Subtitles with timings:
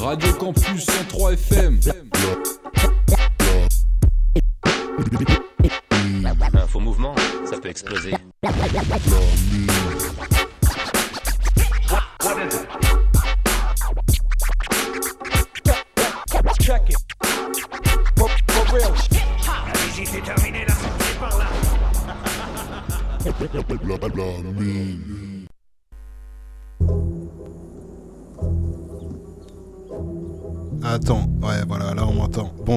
[0.00, 1.80] Radio Campus 103 FM.
[6.54, 7.14] Un faux mouvement,
[7.48, 8.12] ça peut exploser.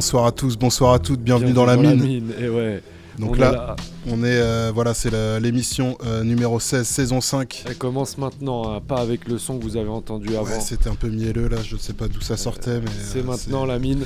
[0.02, 2.34] Bonsoir à tous, bonsoir à toutes, bienvenue, dans la mine.
[2.40, 2.82] Et ouais.
[3.20, 3.76] Donc on là,
[4.08, 7.66] on est, euh, voilà, c'est l'émission euh, numéro 16, saison 5.
[7.68, 10.46] Elle commence maintenant, hein, pas avec le son que vous avez entendu avant.
[10.46, 12.90] Ouais, c'était un peu mielleux là, je sais pas d'où ça sortait, mais.
[13.00, 14.04] c'est euh, maintenant la mine.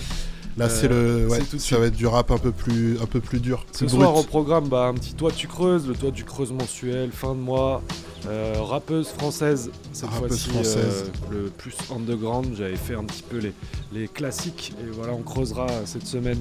[0.57, 1.27] Là, c'est euh, le.
[1.27, 1.79] Ouais, c'est tout de ça suite.
[1.79, 3.65] va être du rap un peu plus, un peu plus dur.
[3.73, 7.11] Ce soir au programme, bah, un petit toit tu creuses, le toit du creuse mensuel,
[7.11, 7.81] fin de mois,
[8.27, 11.11] euh, rappeuse française, cette Rappeuse fois-ci française.
[11.31, 13.53] euh, le plus underground, j'avais fait un petit peu les,
[13.91, 16.39] les classiques et voilà on creusera cette semaine.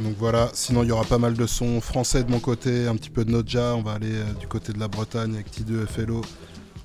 [0.00, 2.96] Donc voilà, sinon il y aura pas mal de sons français de mon côté, un
[2.96, 5.86] petit peu de Noja, on va aller euh, du côté de la Bretagne avec T2
[5.86, 6.22] FLO.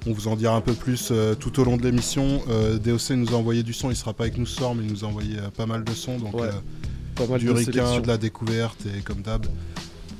[0.07, 2.41] On vous en dira un peu plus euh, tout au long de l'émission.
[2.49, 4.83] Euh, DOC nous a envoyé du son, il sera pas avec nous ce soir, mais
[4.85, 6.17] il nous a envoyé euh, pas mal de sons.
[6.19, 6.51] Donc Ouais, euh,
[7.15, 9.47] Pas mal du de ricain, de la découverte et comme d'hab.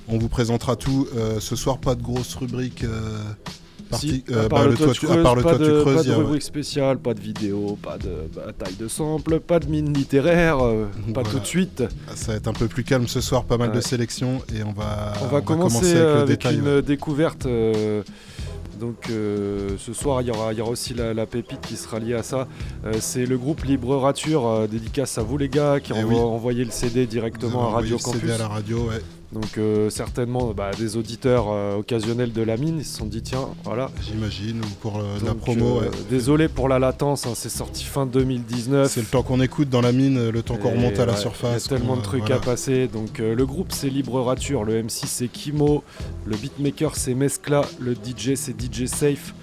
[0.07, 1.07] On vous présentera tout.
[1.39, 2.85] Ce soir, pas de grosse rubrique
[3.89, 6.03] parti- Si, à part bah, le toit tu creuses, pas toit tu de, creuses, pas
[6.03, 10.59] de rubrique spéciale, pas de vidéo, pas de bataille de samples, pas de mine littéraire,
[10.63, 11.29] euh, pas Voilà.
[11.29, 11.83] tout de suite.
[12.15, 14.73] ça va être un peu plus calme ce soir, pas mal de sélections et on
[14.73, 16.55] va, On va commencer, avec le avec détail.
[16.57, 16.81] une ouais.
[16.83, 17.45] découverte.
[17.47, 18.03] euh,
[18.79, 21.75] donc euh, ce soir, il y aura, il y aura aussi la, la pépite qui
[21.77, 22.47] sera liée à ça.
[22.85, 26.15] Euh, c'est le groupe Libre Rature, euh, dédicace à vous les gars, qui Eh oui.
[26.15, 28.31] envoyé le CD directement à Radio envoyé le CD Campus.
[28.31, 29.01] à la radio, ouais.
[29.31, 33.21] Donc euh, certainement bah, des auditeurs euh, occasionnels de la mine, ils se sont dit
[33.21, 33.89] tiens, voilà.
[34.01, 35.79] j'imagine, ou pour euh, la promo.
[35.79, 35.89] ouais.
[36.09, 38.89] Désolé pour la latence, hein, c'est sorti fin 2019.
[38.89, 41.65] C'est le temps qu'on écoute dans la mine, le temps qu'on remonte à la surface.
[41.65, 42.35] Il y a tellement de trucs voilà.
[42.35, 42.87] à passer.
[42.87, 45.83] Donc le groupe c'est Libre Rature, le MC c'est Kimo,
[46.25, 49.33] le beatmaker c'est Mescla, le DJ c'est DJ Safe.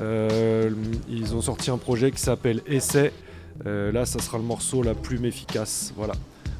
[0.00, 3.12] Ils ont sorti un projet qui s'appelle Essai.
[3.64, 5.92] Là, ça sera le morceau la plume efficace.
[5.96, 6.14] Voilà.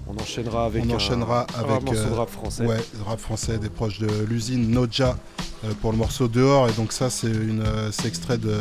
[0.08, 2.66] On enchaînera avec On un- enchaînera un, avec, morceau de euh, rap français.
[2.66, 2.76] Ouais,
[3.06, 5.16] rap français des proches de l'usine Noja
[5.64, 6.68] euh, pour le morceau Dehors.
[6.68, 8.56] Et donc ça, c'est une, euh, c'est extrait de,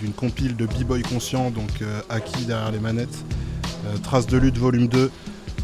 [0.00, 1.70] d'une compile de B-Boy Conscient, donc
[2.08, 3.24] acquis derrière les manettes.
[4.02, 5.10] Traces de lutte volume 2.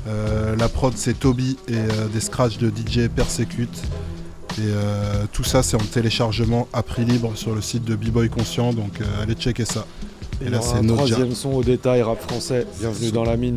[0.07, 1.77] Euh, la prod, c'est Toby et
[2.13, 3.77] des scratchs de DJ Persecute.
[4.59, 8.29] Et euh, tout ça, c'est en téléchargement à prix libre sur le site de B-Boy
[8.29, 8.73] Conscient.
[8.73, 9.85] Donc euh, allez checker ça.
[10.41, 11.05] Et Et là, c'est Noja.
[11.07, 12.67] troisième son au détail rap français.
[12.79, 13.57] Bienvenue dans la mine.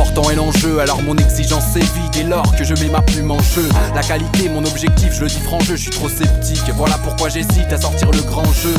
[0.00, 0.80] défi, plus important est l'enjeu.
[0.80, 3.68] Alors mon exigence s'évite dès lors que je mets ma plume en jeu.
[3.94, 6.62] La qualité, mon objectif, je le dis franc je suis trop sceptique.
[6.74, 8.74] Voilà pourquoi j'hésite à sortir le grand jeu.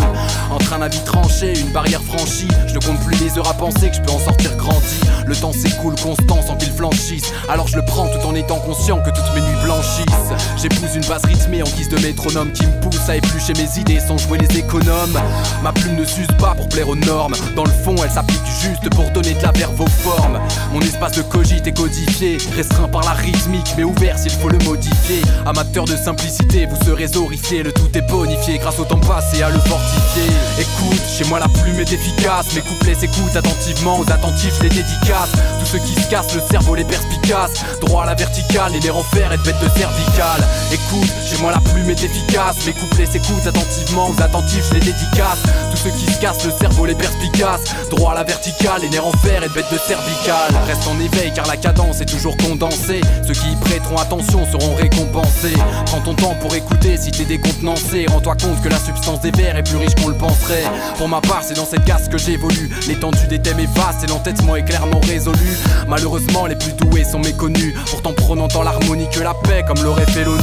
[0.52, 3.90] Entre un avis tranché, une barrière franchie, je ne compte plus les heures à penser
[3.90, 5.00] que je peux en sortir grandi.
[5.26, 7.32] Le temps s'écoule constant sans qu'il flanchisse.
[7.50, 10.32] Alors je le prends tout en étant conscient que toutes mes nuits blanchissent.
[10.58, 14.00] J'épouse une base rythmée en guise de métronome qui me pousse à éplucher mes idées
[14.00, 15.20] sans jouer les économes.
[15.64, 17.36] Ma plume ne s'use pas pour plaire aux normes.
[17.56, 20.40] Dans le fond, elle s'applique juste pour donner de la verve aux formes.
[20.74, 24.58] Mon espace de cogite est codifié, restreint par la rythmique, mais ouvert s'il faut le
[24.60, 25.22] modifier.
[25.46, 27.64] Amateur de simplicité, vous serez horrifié.
[27.64, 30.32] Le tout est bonifié grâce au temps passé à le fortifier.
[30.60, 32.54] Écoute, chez moi la plume est efficace.
[32.56, 35.32] Mes couplets s'écoutent attentivement, aux attentifs les dédicaces.
[35.60, 37.54] Tous ceux qui se cassent le cerveau, les perspicaces.
[37.82, 40.48] Droit à la verticale et les renferts et de bêtes de cervicale.
[40.72, 42.66] Écoute, chez moi la plume est efficace.
[42.66, 45.44] Mes couplets s'écoutent attentivement, aux attentifs les dédicaces.
[45.72, 47.64] Tous ceux qui se cassent le cerveau, les perspicaces.
[47.90, 50.54] Droit à la verticale et les renferts et de bêtes de cervicale.
[50.92, 53.02] En éveil car la cadence est toujours condensée.
[53.26, 55.56] Ceux qui y prêteront attention seront récompensés.
[55.86, 58.06] Prends ton temps pour écouter si t'es décontenancé.
[58.08, 60.64] Rends-toi compte que la substance des vers est plus riche qu'on le penserait.
[60.98, 62.70] Pour ma part, c'est dans cette casse que j'évolue.
[62.88, 65.58] L'étendue des thèmes est vaste et l'entêtement est clairement résolu.
[65.88, 67.74] Malheureusement, les plus doués sont méconnus.
[67.90, 70.42] Pourtant, prenant tant l'harmonie que la paix, comme l'aurait fait l'ONU.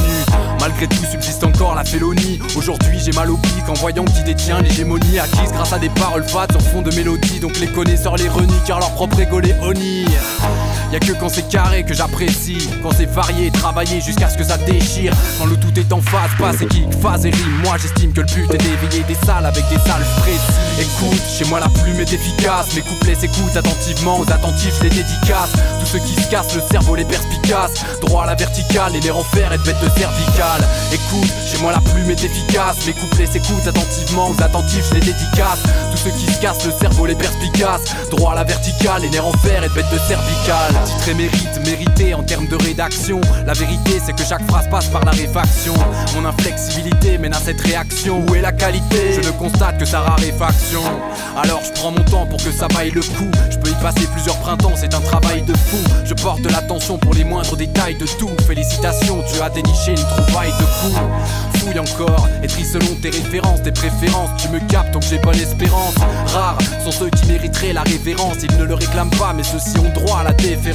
[0.60, 2.38] Malgré tout, subsiste encore la félonie.
[2.56, 6.24] Aujourd'hui, j'ai mal au pic en voyant qui détient l'hégémonie acquise grâce à des paroles
[6.24, 7.40] fades sur fond de mélodie.
[7.40, 10.06] Donc les connaisseurs les renient car leur propre ego les honnie.
[10.92, 14.56] Y'a que quand c'est carré que j'apprécie, quand c'est varié, travaillé jusqu'à ce que ça
[14.56, 15.12] déchire.
[15.38, 17.60] Quand le tout est en phase, passe et kick, phase et rime.
[17.62, 20.40] Moi j'estime que le but est d'éveiller des salles avec des salles précis.
[20.80, 25.52] Écoute, chez moi la plume est efficace, mes couplets s'écoutent attentivement, aux attentifs les dédicaces.
[25.80, 29.10] Tous ceux qui se cassent le cerveau les perspicaces, droit à la verticale et les
[29.10, 30.66] renferts et de bêtes de cervicale.
[30.90, 32.86] Écoute, chez moi la plume est efficace.
[32.86, 35.60] Mes couplets s'écoutent attentivement, aux attentifs je les dédicace.
[35.90, 37.82] Tous ceux qui se cassent le cerveau, les perspicaces.
[38.10, 40.77] Droit à la verticale, les nerfs en fer et de bête de cervicale.
[40.84, 43.20] Titre et mérite, mérité en termes de rédaction.
[43.46, 45.74] La vérité, c'est que chaque phrase passe par la réfaction.
[46.14, 48.24] Mon inflexibilité mène à cette réaction.
[48.28, 49.14] Où est la qualité?
[49.14, 50.82] Je ne constate que sa raréfaction.
[51.36, 53.30] Alors je prends mon temps pour que ça vaille le coup.
[53.50, 55.78] Je peux y passer plusieurs printemps, c'est un travail de fou.
[56.04, 58.30] Je porte de l'attention pour les moindres détails de tout.
[58.46, 60.92] Félicitations, tu as déniché une trouvaille de fou.
[61.58, 64.30] Fouille encore, écris selon tes références, tes préférences.
[64.38, 65.94] Tu me captes donc j'ai pas l'espérance.
[66.26, 68.36] Rares sont ceux qui mériteraient la révérence.
[68.42, 70.67] Ils ne le réclament pas, mais ceux-ci ont droit à la déférence.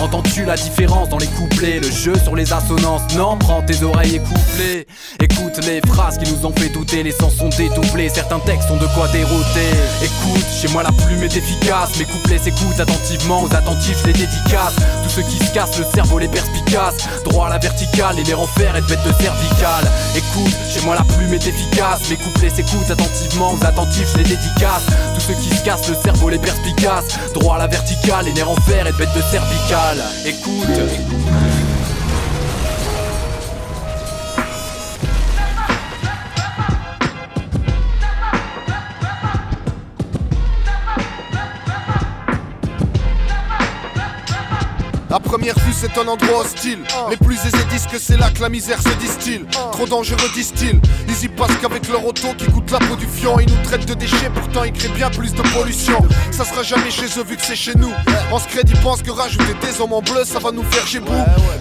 [0.00, 3.02] Entends-tu la différence dans les couplets Le jeu sur les assonances?
[3.14, 4.86] Non, prends tes oreilles et couplets.
[5.20, 8.08] Écoute les phrases qui nous ont fait douter, les sens sont dédoublés.
[8.08, 9.70] Certains textes ont de quoi déroter.
[10.02, 11.98] Écoute, chez moi la plume est efficace.
[11.98, 14.76] Mes couplets s'écoutent attentivement, aux attentifs les dédicaces.
[15.02, 17.08] Tous ceux qui se cassent le cerveau, les perspicaces.
[17.24, 19.90] Droit à la verticale, les nerfs en fer et de bête de cervicale.
[20.16, 22.08] Écoute, chez moi la plume est efficace.
[22.08, 24.86] Mes couplets s'écoutent attentivement, aux attentifs les dédicaces.
[25.14, 27.18] Tous ceux qui se cassent le cerveau, les perspicaces.
[27.34, 30.02] Droit à la verticale, les nerfs en fer et de bête de cervicale.
[30.24, 31.47] Écoute, écoute.
[45.10, 46.80] À première vue, c'est un endroit hostile.
[47.08, 49.46] Les plus aisés disent que c'est là que la misère se distille.
[49.72, 50.78] Trop dangereux, disent-ils.
[51.08, 53.40] Ils y passent qu'avec leur auto qui coûte la peau du fion.
[53.40, 56.06] Ils nous traitent de déchets, pourtant ils créent bien plus de pollution.
[56.30, 57.90] Ça sera jamais chez eux vu que c'est chez nous.
[58.30, 61.00] En secret, ils pensent que rajouter des hommes en bleu, ça va nous faire chez.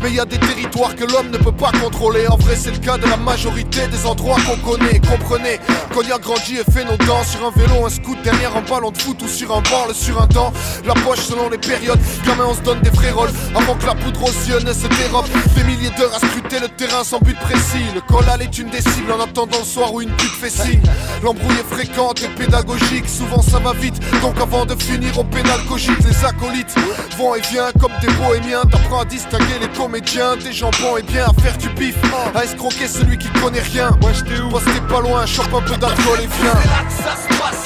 [0.02, 2.28] Mais y a des territoires que l'homme ne peut pas contrôler.
[2.28, 5.00] En vrai, c'est le cas de la majorité des endroits qu'on connaît.
[5.00, 5.60] Comprenez,
[5.94, 8.62] qu'on y a grandi et fait nos dents sur un vélo, un scoot derrière un
[8.62, 10.52] ballon de foot ou sur un banc, sur un dent.
[10.86, 12.00] La poche selon les périodes.
[12.26, 15.26] Gamin, on se donne des fréroles avant que la poudre aux yeux ne se dérobe.
[15.56, 17.84] Des milliers d'heures à scruter le terrain sans but précis.
[17.94, 20.82] Le collal est une des cibles en attendant le soir où une pute fait signe.
[21.24, 24.00] L'embrouille est fréquente et pédagogique, souvent ça va vite.
[24.22, 26.76] Donc avant de finir au pénal cogite, les acolytes
[27.18, 28.64] vont et viennent comme des bohémiens.
[28.72, 31.96] T'apprends à distinguer les comédiens, des jambons et bien à faire du pif,
[32.36, 33.92] à escroquer celui qui connaît rien.
[34.02, 36.54] Moi j'étais où t'es pas loin, chope un peu d'alcool et viens.
[36.90, 37.57] ça se passe.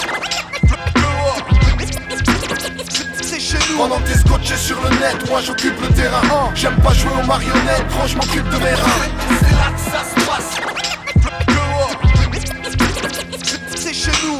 [3.77, 6.21] Pendant que t'es scotché sur le net, moi j'occupe le terrain.
[6.55, 9.07] J'aime pas jouer aux marionnettes, gros je m'occupe de mes reins
[9.39, 10.71] C'est là que ça se passe.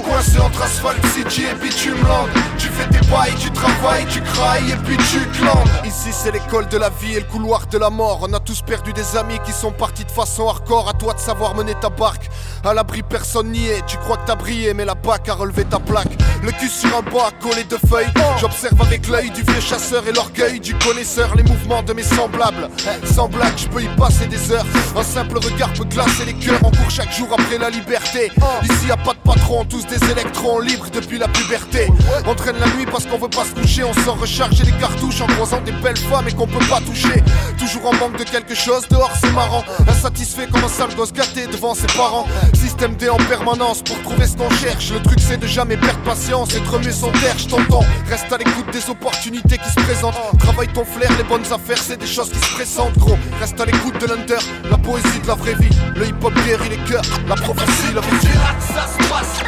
[0.04, 2.28] Coincé entre asphalte, city et bitume land
[2.58, 6.68] Tu fais tes bails, tu travailles, tu crailles et puis tu clandes Ici c'est l'école
[6.70, 8.20] de la vie et le couloir de la mort.
[8.28, 10.90] On a tous perdu des amis qui sont partis de façon hardcore.
[10.90, 12.30] À toi de savoir mener ta barque.
[12.64, 15.66] À l'abri personne n'y est, tu crois que t'as brillé mais la bac a relevé
[15.66, 19.62] ta plaque Le cul sur un banc collé de feuilles J'observe avec l'œil du vieux
[19.62, 22.68] chasseur et l'orgueil du connaisseur Les mouvements de mes semblables
[23.06, 24.66] Sans blague je peux y passer des heures
[24.96, 28.32] Un simple regard peut glacer les cœurs On court chaque jour après la liberté
[28.64, 31.88] Ici y a pas de patron, tous des électrons libres depuis la puberté.
[32.26, 35.22] On traîne la nuit parce qu'on veut pas se coucher, on sort recharger les cartouches
[35.22, 37.24] en croisant des belles femmes et qu'on peut pas toucher.
[37.58, 39.64] Toujours en manque de quelque chose, dehors c'est marrant.
[39.88, 42.26] Insatisfait comme un sale gosse gâté devant ses parents.
[42.54, 44.92] Système D en permanence pour trouver ce qu'on cherche.
[44.92, 47.84] Le truc c'est de jamais perdre patience et de remuer son je t'entends.
[48.10, 50.16] Reste à l'écoute des opportunités qui se présentent.
[50.40, 53.18] Travaille ton flair, les bonnes affaires, c'est des choses qui se présentent, gros.
[53.42, 54.40] Reste à l'écoute de l'under,
[54.70, 55.76] la poésie de la vraie vie.
[55.94, 58.28] Le hip hop guérit les cœurs, la prophétie, la vie.
[58.74, 59.44] ça se passe.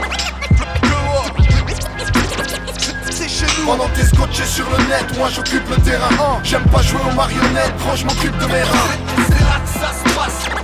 [3.66, 6.10] Pendant que t'es scotché sur le net, moi j'occupe le terrain
[6.44, 8.98] J'aime pas jouer aux marionnettes, gros je m'occupe de mes reins
[9.30, 10.63] C'est là que ça se passe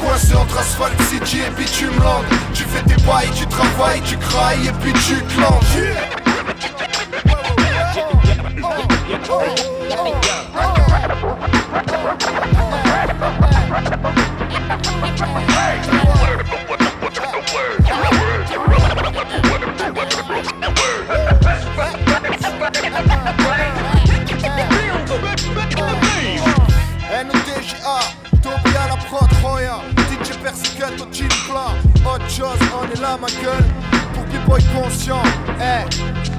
[0.00, 4.68] Coincé entre Asphalt City et Bitume Land Tu fais tes bails, tu travailles, tu crailles
[4.68, 5.64] et puis tu clantes
[30.50, 33.64] Persicat au chill plat, Hot chose, on est là ma gueule,
[34.12, 35.22] pour B-Boy conscient,
[35.60, 36.29] eh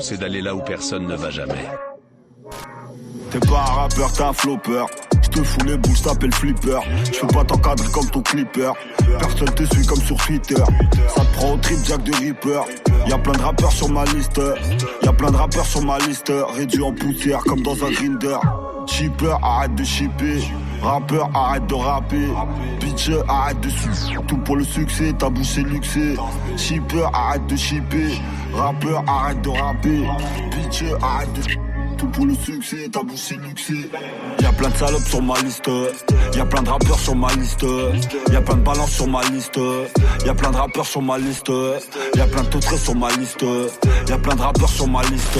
[0.00, 1.66] c'est d'aller là où personne ne va jamais.
[3.30, 4.84] T'es pas un rappeur, t'es un flopper.
[5.22, 6.78] J'te fous les boules, t'appelles flipper.
[7.12, 8.72] J'peux pas t'encadrer comme ton clipper.
[9.18, 10.62] Personne te suit comme sur Twitter.
[11.08, 12.60] Ça te prend au trip Jack de Ripper.
[13.08, 14.40] Y'a plein de rappeurs sur ma liste.
[15.02, 16.32] Y'a plein de rappeurs sur ma liste.
[16.56, 18.38] Réduit en poussière comme dans un grinder.
[18.86, 20.40] Shipper, arrête de shipper.
[20.84, 22.28] Rappeur, arrête de rapper.
[22.78, 24.14] Bitch, arrête de sucer.
[24.28, 26.14] Tout pour le succès, ta bouche est luxée.
[26.58, 28.20] Shipper, arrête de shipper.
[28.52, 30.06] Rappeur, arrête de rapper.
[30.50, 32.90] Bitch, arrête de tout pour le succès.
[34.40, 35.70] Y'a plein de salopes sur ma liste.
[36.34, 37.66] Y'a plein de rappeurs sur ma liste.
[38.32, 39.60] Y'a plein de balances sur ma liste.
[40.24, 41.52] Y'a plein de rappeurs sur ma liste.
[42.14, 43.44] Y'a plein de tautrés sur ma liste.
[44.08, 45.38] Y'a plein de rappeurs sur ma liste.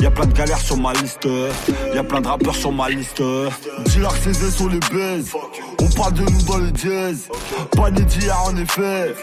[0.00, 1.28] Y'a plein de galères sur ma liste.
[1.94, 3.22] Y'a plein de rappeurs sur ma liste.
[3.86, 5.32] Dis-leur que ces sur les baises.
[5.80, 7.28] On parle de nous dans les jazz.
[7.76, 9.14] Pas né d'hier en effet.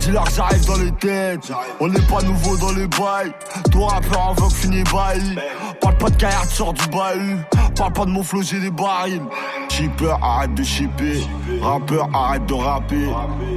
[0.00, 1.52] Dis-leur j'arrive dans les têtes.
[1.80, 3.32] On n'est pas nouveau dans les bails.
[3.70, 5.38] Toi rappeur en vogue fini bail.
[5.80, 7.38] Parle pas de tu sors du bahut.
[7.76, 9.22] Parle pas de mon flow, j'ai des barils.
[9.68, 11.20] Shipper, arrête de shipper.
[11.62, 13.08] Rappeur, arrête de rapper.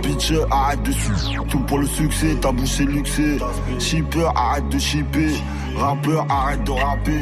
[0.04, 1.38] Bitch, arrête de sucer.
[1.50, 3.38] Tout pour le succès, ta bouche est luxée.
[3.80, 5.32] Shipper, arrête de shipper.
[5.76, 7.22] Rappeur, arrête de rapper.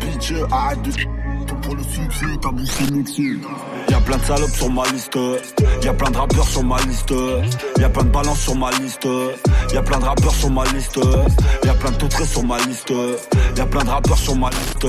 [0.00, 0.92] Bitch, arrête de
[1.46, 3.36] tout pour le succès, ta bouche est luxée.
[3.90, 5.18] Y'a plein de salopes sur ma liste.
[5.82, 7.12] Y'a plein de rappeurs sur ma liste.
[7.78, 9.08] Y'a plein de balances sur ma liste.
[9.72, 11.00] Y'a plein de rappeurs sur ma liste.
[11.64, 12.92] Y'a plein de tautrés sur ma liste.
[13.56, 14.86] Y'a plein de rappeurs sur ma liste.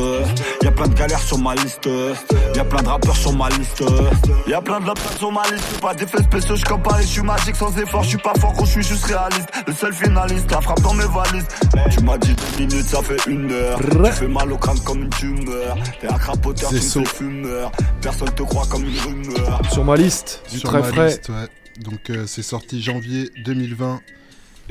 [0.61, 1.89] Y'a plein de galères sur ma liste.
[2.55, 3.83] Y'a plein de rappeurs sur ma liste.
[4.47, 5.79] Y'a plein de lapins sur ma liste.
[5.81, 8.03] Pas d'effets spéciaux, je Paris, je suis magique sans effort.
[8.03, 9.49] Je suis pas fort quand je suis juste réaliste.
[9.67, 11.47] Le seul finaliste, la frappe dans mes valises.
[11.91, 13.79] Tu m'as dit deux minutes, ça fait une heure.
[13.79, 15.77] Tu fais mal au crâne comme une tumeur.
[16.01, 17.71] T'es un crapoteur, tu fumeur.
[18.01, 18.88] Personne te croit comme.
[19.71, 21.07] Sur ma liste, du Sur très ma frais.
[21.07, 21.83] liste, ouais.
[21.83, 23.99] Donc euh, c'est sorti janvier 2020.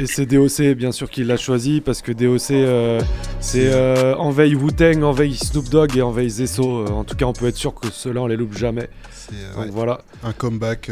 [0.01, 3.01] Et c'est DOC, bien sûr, qui l'a choisi parce que DOC, euh,
[3.41, 6.63] c'est euh, Wu-Tang, en veille Snoop Dogg et en veille Zesso.
[6.83, 8.89] Euh, en tout cas, on peut être sûr que ceux-là, on les loupe jamais.
[9.11, 10.01] C'est Donc ouais, voilà.
[10.23, 10.83] un comeback.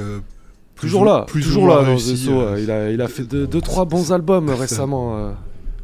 [0.74, 2.32] plus Toujours ou- là, plus ou toujours là dans réussi, Zesso.
[2.32, 5.34] euh, euh, il, a, il a fait 2-3 deux, bons albums récemment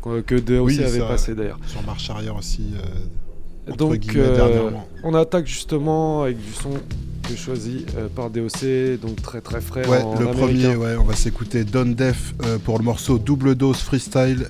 [0.03, 1.59] que- DOC Oui, avait passé d'ailleurs.
[1.67, 2.73] sur marche arrière aussi.
[3.79, 4.71] Donc, euh,
[5.05, 6.71] on attaque justement avec du son
[7.33, 10.47] que choisi euh, par DOC, donc très très frais Ouais, en le américain.
[10.47, 14.49] premier, ouais, on va s'écouter Don Def euh, pour le morceau Double Dose Freestyle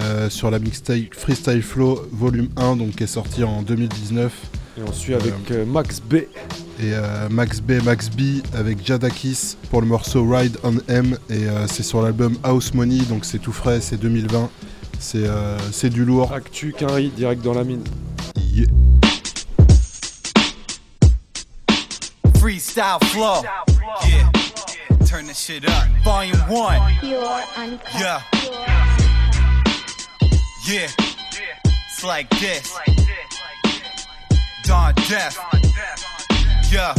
[0.00, 4.32] euh, sur la mixtape Freestyle Flow Volume 1, donc qui est sorti en 2019.
[4.78, 6.14] Et on suit avec euh, Max B.
[6.82, 6.92] Et
[7.28, 11.18] Max B, Max B avec Jadakis pour le morceau Ride on M.
[11.28, 14.48] Et c'est sur l'album House Money, donc c'est tout frais, c'est 2020.
[14.98, 15.26] C'est
[15.72, 16.32] c'est du lourd.
[16.32, 17.82] Actu Quinry, direct dans la mine.
[18.54, 18.64] Yeah.
[22.40, 23.42] Freestyle flow.
[24.08, 24.30] Yeah.
[25.04, 25.88] Turn this shit up.
[26.02, 26.96] Volume one.
[27.02, 28.22] Yeah.
[30.66, 30.88] Yeah.
[31.66, 32.78] It's like this.
[34.64, 35.36] Don Death.
[36.72, 36.94] Yeah.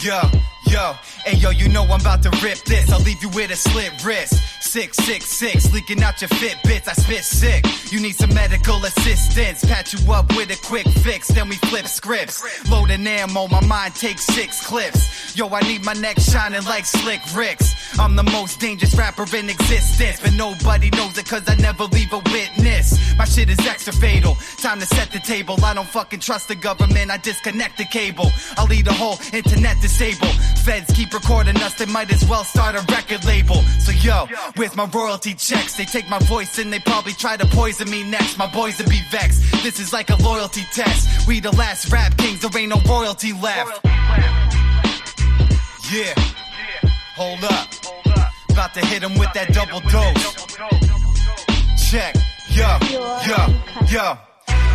[0.00, 0.30] Yeah.
[0.68, 0.92] yo,
[1.24, 2.90] hey yo, you know I'm about to rip this.
[2.92, 4.34] I'll leave you with a slit wrist.
[4.74, 6.88] Six, six, six, leaking out your Fitbits.
[6.88, 7.64] I spit sick.
[7.92, 9.64] You need some medical assistance.
[9.64, 12.42] Patch you up with a quick fix, then we flip scripts.
[12.68, 15.36] Loading ammo, my mind takes six clips.
[15.36, 17.72] Yo, I need my neck shining like slick Ricks.
[18.00, 22.12] I'm the most dangerous rapper in existence, but nobody knows it cause I never leave
[22.12, 23.16] a witness.
[23.16, 24.36] My shit is extra fatal.
[24.58, 25.56] Time to set the table.
[25.64, 27.12] I don't fucking trust the government.
[27.12, 28.26] I disconnect the cable.
[28.56, 30.34] I'll leave the whole internet disabled.
[30.64, 31.74] Feds keep recording us.
[31.74, 33.62] They might as well start a record label.
[33.78, 34.26] So yo,
[34.64, 38.02] with my royalty checks, they take my voice and they probably try to poison me
[38.02, 38.38] next.
[38.38, 39.42] My boys would be vexed.
[39.62, 41.28] This is like a loyalty test.
[41.28, 42.40] We the last rap kings.
[42.40, 43.84] There ain't no royalty left.
[45.92, 46.14] Yeah.
[47.14, 47.68] Hold up.
[48.50, 50.34] About to hit him with that double dose.
[51.90, 52.14] Check.
[52.48, 52.78] Yo,
[53.28, 53.38] yo,
[53.92, 54.33] yo.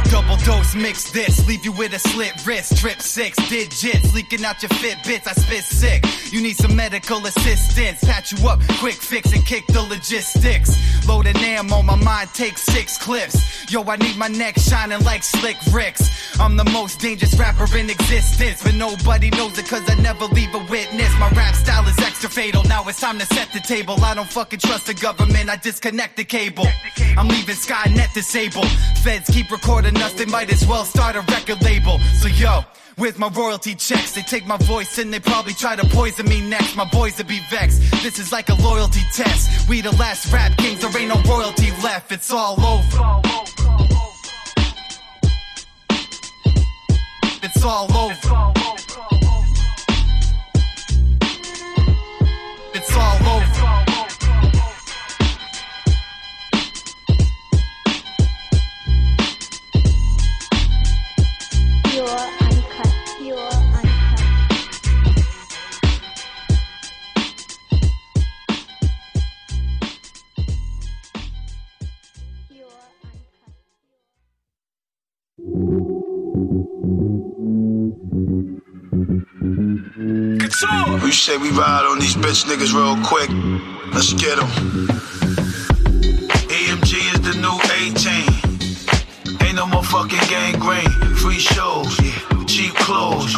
[0.09, 2.77] Double dose mix this, leave you with a slit wrist.
[2.77, 5.27] Trip six digits, leaking out your Fitbits.
[5.27, 6.03] I spit sick.
[6.31, 8.03] You need some medical assistance.
[8.03, 11.07] Patch you up, quick fix and kick the logistics.
[11.07, 13.71] Loading ammo, my mind takes six clips.
[13.71, 16.09] Yo, I need my neck shining like slick Ricks.
[16.39, 20.53] I'm the most dangerous rapper in existence, but nobody knows it cause I never leave
[20.55, 21.11] a witness.
[21.19, 22.63] My rap style is extra fatal.
[22.63, 23.95] Now it's time to set the table.
[24.03, 25.49] I don't fucking trust the government.
[25.49, 26.65] I disconnect the cable.
[27.17, 28.69] I'm leaving Skynet disabled.
[29.03, 30.13] Feds keep recording us.
[30.13, 32.00] They might as well start a record label.
[32.22, 32.63] So yo.
[32.98, 36.41] With my royalty checks, they take my voice and they probably try to poison me
[36.41, 36.75] next.
[36.75, 37.79] My boys would be vexed.
[38.03, 39.70] This is like a loyalty test.
[39.70, 42.12] We the last rap kings, there ain't no royalty left.
[42.12, 43.22] It's all over.
[47.41, 48.78] It's all over.
[81.29, 83.29] Say we ride on these bitch niggas real quick.
[83.93, 84.50] Let's get them.
[86.50, 89.45] EMG is the new 18.
[89.45, 90.89] Ain't no more fucking gangrene.
[91.21, 91.95] Free shows,
[92.48, 93.33] cheap clothes.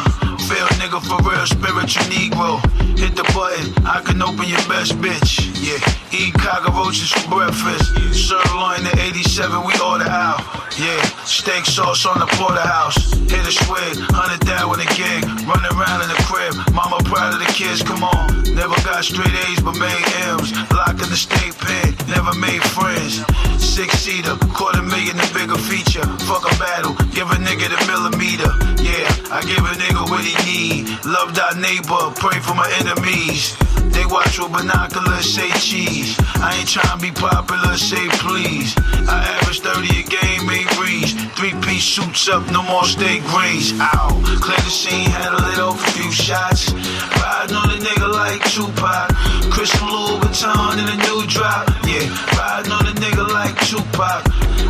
[0.48, 2.62] Fail nigga for real, spiritual Negro.
[2.98, 5.52] Hit the button, I can open your best bitch.
[5.60, 5.84] Yeah,
[6.14, 7.96] eat cockroaches for breakfast.
[8.12, 10.44] Sirloin at 87, we order out.
[10.80, 12.96] Yeah, steak sauce on the porterhouse.
[13.28, 15.24] Hit a swig, hundred down with a gig.
[15.48, 18.44] Run around in the crib, mama proud of the kids, come on.
[18.56, 20.52] Never got straight A's but made M's.
[20.72, 23.24] Locked in the state pen, never made friends.
[23.60, 26.08] Six seater, quarter million a bigger feature.
[26.28, 28.52] Fuck a battle, give a nigga the millimeter.
[28.80, 30.88] Yeah, I give a nigga what he need.
[31.06, 33.56] Love thy neighbor, pray for my enemies.
[33.92, 36.16] They watch with binoculars, say cheese.
[36.40, 38.74] I ain't trying to be popular, say please.
[39.08, 41.14] I average 30 a game, ain't reach.
[41.36, 43.74] Three piece suits up, no more steak greens.
[43.80, 46.72] Ow, clear the scene, had a little few shots.
[46.72, 49.10] Riding on the nigga like Tupac.
[49.50, 51.66] Christian Louis Vuitton in a new drop.
[51.90, 52.06] Yeah,
[52.38, 54.22] riding on a nigga like Tupac.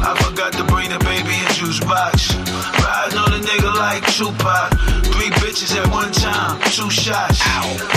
[0.04, 2.34] I forgot to bring the baby in juice box.
[2.80, 4.70] Riding on a nigga like Tupac.
[5.12, 7.40] Three bitches at one time, two shots.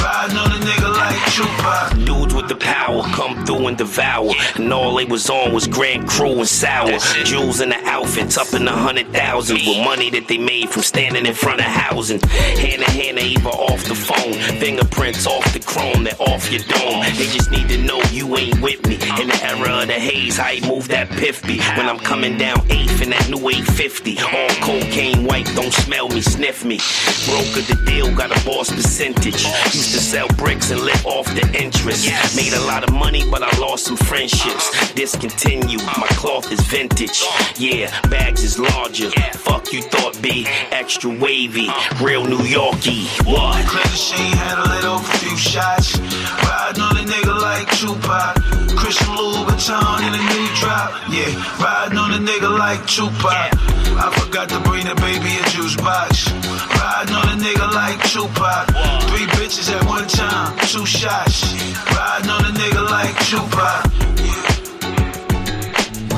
[0.03, 2.05] Riding on a nigga like Tupac.
[2.05, 4.33] Dudes with the power come through and devour.
[4.57, 6.99] And all they was on was Grand Crew and Sour.
[7.25, 10.83] Jewels in the outfits up in the hundred thousands with money that they made from
[10.83, 12.21] standing in front of housing.
[12.21, 14.35] Hand in hand, they even off the phone.
[14.61, 17.03] Fingerprints off the chrome, they're off your dome.
[17.17, 18.95] They just need to know you ain't with me.
[19.21, 21.59] In the era of the haze, I move that piffy.
[21.77, 24.19] When I'm coming down eighth in that new 850.
[24.19, 26.79] All cocaine white, don't smell me, sniff me.
[27.27, 29.45] Broker the deal, got a boss percentage.
[29.75, 32.07] Used to sell bricks and live off the interest.
[32.37, 34.93] Made a lot of money, but I lost some friendships.
[34.95, 37.23] Discontinued, my cloth is vintage.
[37.57, 39.11] Yeah, bags is larger.
[39.33, 41.69] Fuck you thought be extra wavy,
[42.03, 43.07] real New Yorkie.
[43.27, 43.67] What?
[43.67, 44.99] Clear the scene, had a little
[45.37, 45.99] shots.
[45.99, 48.35] Riding on a nigga like Tupac.
[48.77, 50.91] Christian Louis Vuitton in a new drop.
[51.11, 51.31] Yeah,
[51.63, 53.51] riding on a nigga like Tupac.
[53.97, 56.31] I forgot to bring the baby a juice box.
[56.31, 58.67] Riding on a nigga like Tupac.
[59.09, 61.55] Three bitches at one time, two shots.
[61.95, 63.91] Riding on a nigga like Tupac.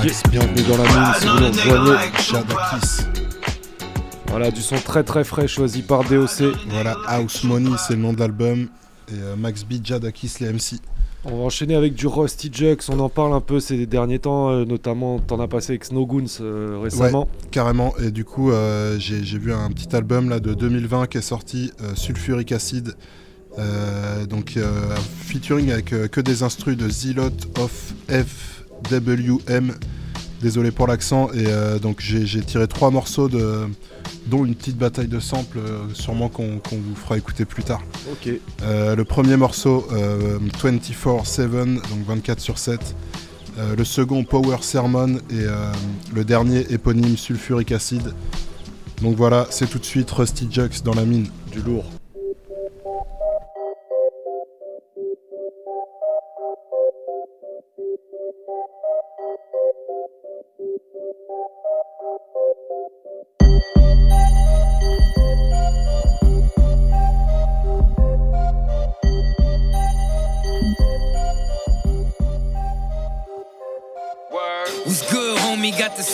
[0.04, 2.12] Yes, bienvenue dans la mine si vous nous rejoignez.
[2.30, 3.06] Jadakis.
[4.28, 6.54] Voilà, du son très très frais choisi par DOC.
[6.68, 8.68] Voilà, House Money, c'est le nom de l'album.
[9.08, 10.80] Et euh, Max B, Jadakis, les MC.
[11.28, 14.50] On va enchaîner avec du Rusty Jux, on en parle un peu ces derniers temps,
[14.50, 17.22] euh, notamment t'en as passé avec Snow Goons euh, récemment.
[17.22, 17.96] Ouais, carrément.
[17.98, 21.72] Et du coup, euh, j'ai vu un petit album là de 2020 qui est sorti,
[21.82, 22.94] euh, Sulfuric Acid.
[24.28, 24.58] Donc,
[25.24, 29.72] featuring avec que des instrus de Zilot of FWM.
[30.42, 31.30] Désolé pour l'accent.
[31.32, 33.66] Et euh, donc, j'ai tiré trois morceaux, de,
[34.26, 37.82] dont une petite bataille de samples, euh, sûrement qu'on vous fera écouter plus tard.
[38.10, 38.30] Ok.
[38.62, 42.80] Euh, le premier morceau, euh, 24-7, donc 24 sur 7.
[43.58, 45.18] Euh, le second, Power Sermon.
[45.30, 45.44] Et
[46.14, 48.14] le dernier, éponyme Sulfuric Acid.
[49.02, 51.28] Donc voilà, c'est tout de suite Rusty Jux dans la mine.
[51.52, 51.84] Du lourd.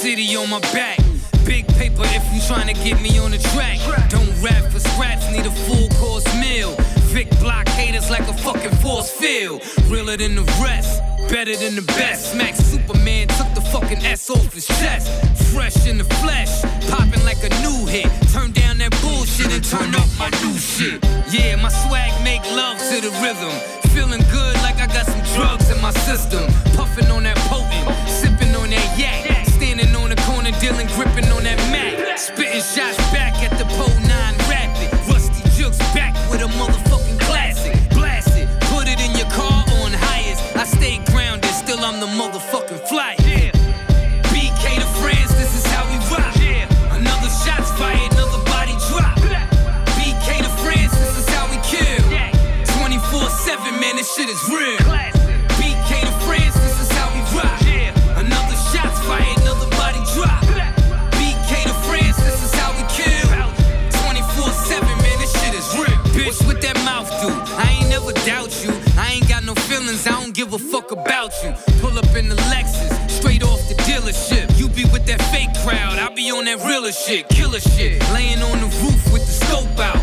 [0.03, 0.99] City on my back.
[1.45, 3.79] Big paper if you tryna get me on the track.
[4.11, 6.75] Don't rap for scraps, need a full course meal.
[7.15, 9.63] Vic block haters like a fucking force field.
[9.87, 12.33] Realer than the rest, better than the best.
[12.33, 15.07] Smack Superman took the fucking S off his chest.
[15.55, 18.11] Fresh in the flesh, popping like a new hit.
[18.35, 20.99] Turn down that bullshit and turn up my new shit.
[21.31, 23.55] Yeah, my swag make love to the rhythm.
[23.95, 26.43] Feeling good like I got some drugs in my system.
[26.75, 29.32] Puffing on that potent, sipping on that yak.
[30.63, 32.17] Gripping on that Mac.
[32.17, 34.95] Spitting shots back at the pole nine rapid.
[35.11, 37.75] Rusty jukes back with a motherfucking classic.
[37.91, 40.55] Blast it, put it in your car on highest.
[40.55, 43.19] I stay grounded, still I'm the motherfucking flight.
[44.31, 46.31] BK to France, this is how we rock.
[46.95, 49.19] Another shot's fired, another body drop.
[49.99, 52.07] BK to France, this is how we kill.
[52.79, 55.12] 24 7, man, this shit is real.
[71.81, 74.59] Pull up in the Lexus, straight off the dealership.
[74.59, 78.01] You be with that fake crowd, I be on that realer shit, killer shit.
[78.13, 80.02] Laying on the roof with the scope out.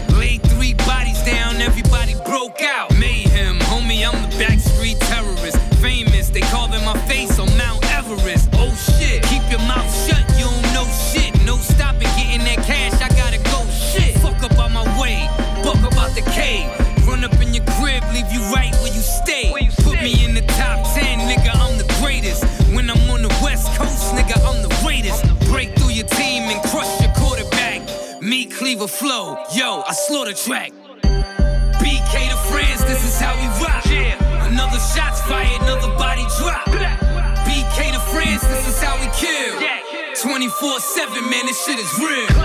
[41.40, 42.39] Man, this shit is real.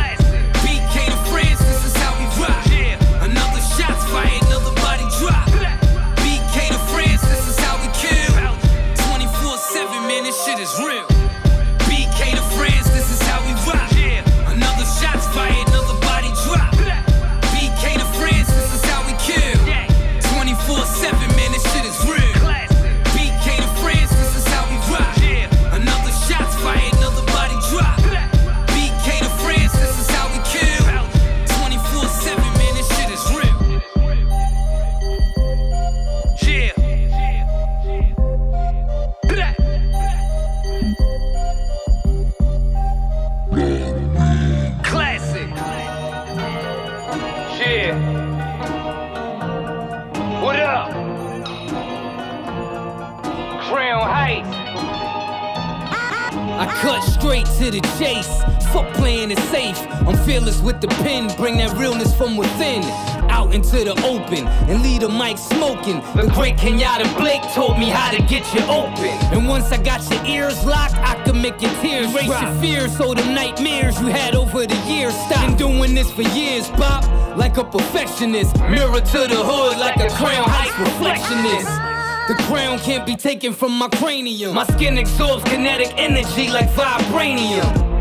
[60.25, 61.35] Fearless with the pen.
[61.37, 62.83] Bring that realness from within.
[63.31, 66.01] Out into the open and leave the mic smoking.
[66.15, 69.13] The great Kenyatta Blake told me how to get you open.
[69.33, 72.97] And once I got your ears locked, I could make your tears Erase your fears
[72.97, 75.47] so the nightmares you had over the years stop.
[75.47, 77.05] Been doing this for years, Bob,
[77.37, 78.57] like a perfectionist.
[78.61, 81.93] Mirror to the hood like a crown heights reflectionist.
[82.29, 84.55] The crown can't be taken from my cranium.
[84.55, 87.94] My skin absorbs kinetic energy like vibranium.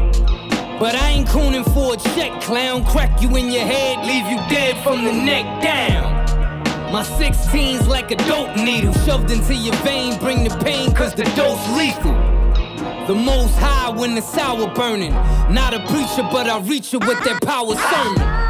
[0.79, 2.85] But I ain't cooning for a check, clown.
[2.85, 6.11] Crack you in your head, leave you dead from the neck down.
[6.91, 11.23] My 16's like a dope needle, shoved into your vein, bring the pain, cause the
[11.35, 12.13] dose lethal.
[13.07, 15.13] The most high when the sour burning.
[15.53, 18.42] Not a preacher, but I reach you with that power sermon.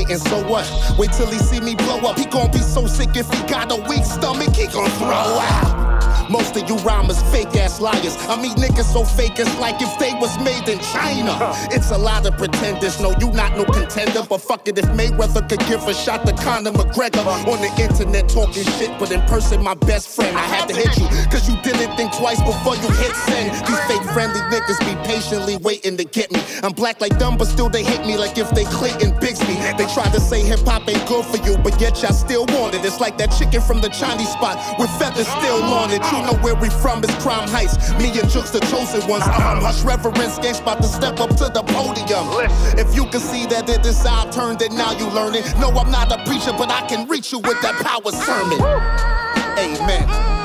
[0.00, 0.66] Hating so what?
[0.98, 2.18] Wait till he see me blow up.
[2.18, 5.89] He gon' be so sick if he got a weak stomach, he gon' throw out.
[6.30, 8.16] Most of you rhymers fake ass liars.
[8.28, 11.34] I meet niggas so fake it's like if they was made in China.
[11.72, 13.00] It's a lot of pretenders.
[13.00, 16.32] No, you not no contender, but fuck it if Mayweather could give a shot to
[16.32, 20.36] Conor McGregor on the internet talking shit, but in person my best friend.
[20.36, 23.50] I had to hit you cause you didn't think twice before you hit send.
[23.66, 26.40] These fake friendly niggas be patiently waiting to get me.
[26.62, 29.76] I'm black like them, but still they hate me like if they Clayton Bigsby.
[29.76, 32.76] They try to say hip hop ain't good for you, but yet y'all still want
[32.76, 32.84] it.
[32.84, 36.02] It's like that chicken from the Chinese spot with feathers still on it.
[36.12, 37.92] You know where we from is crime heights.
[37.98, 39.24] Me and Jukes the chosen ones.
[39.24, 42.26] Um, hush reverence, gangs about to step up to the podium.
[42.78, 45.44] If you can see that it is our turn, then now you learn it.
[45.58, 48.60] No, I'm not a preacher, but I can reach you with that power sermon.
[49.58, 50.39] Amen.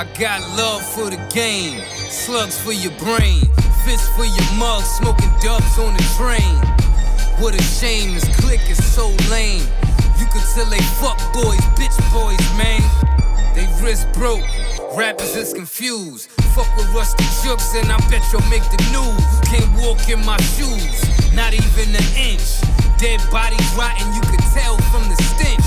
[0.00, 3.44] I got love for the game, slugs for your brain,
[3.84, 6.56] fists for your mug, smoking dubs on the train.
[7.36, 9.60] What a shame, this clique is so lame.
[10.16, 12.80] You could tell they fuck boys, bitch boys, man.
[13.52, 14.40] They wrist broke,
[14.96, 16.30] rappers is confused.
[16.56, 19.20] Fuck with rusty jooks and I bet you'll make the news.
[19.52, 20.96] Can't walk in my shoes,
[21.36, 22.64] not even an inch.
[22.96, 25.59] Dead bodies rotting, you could tell from the stench.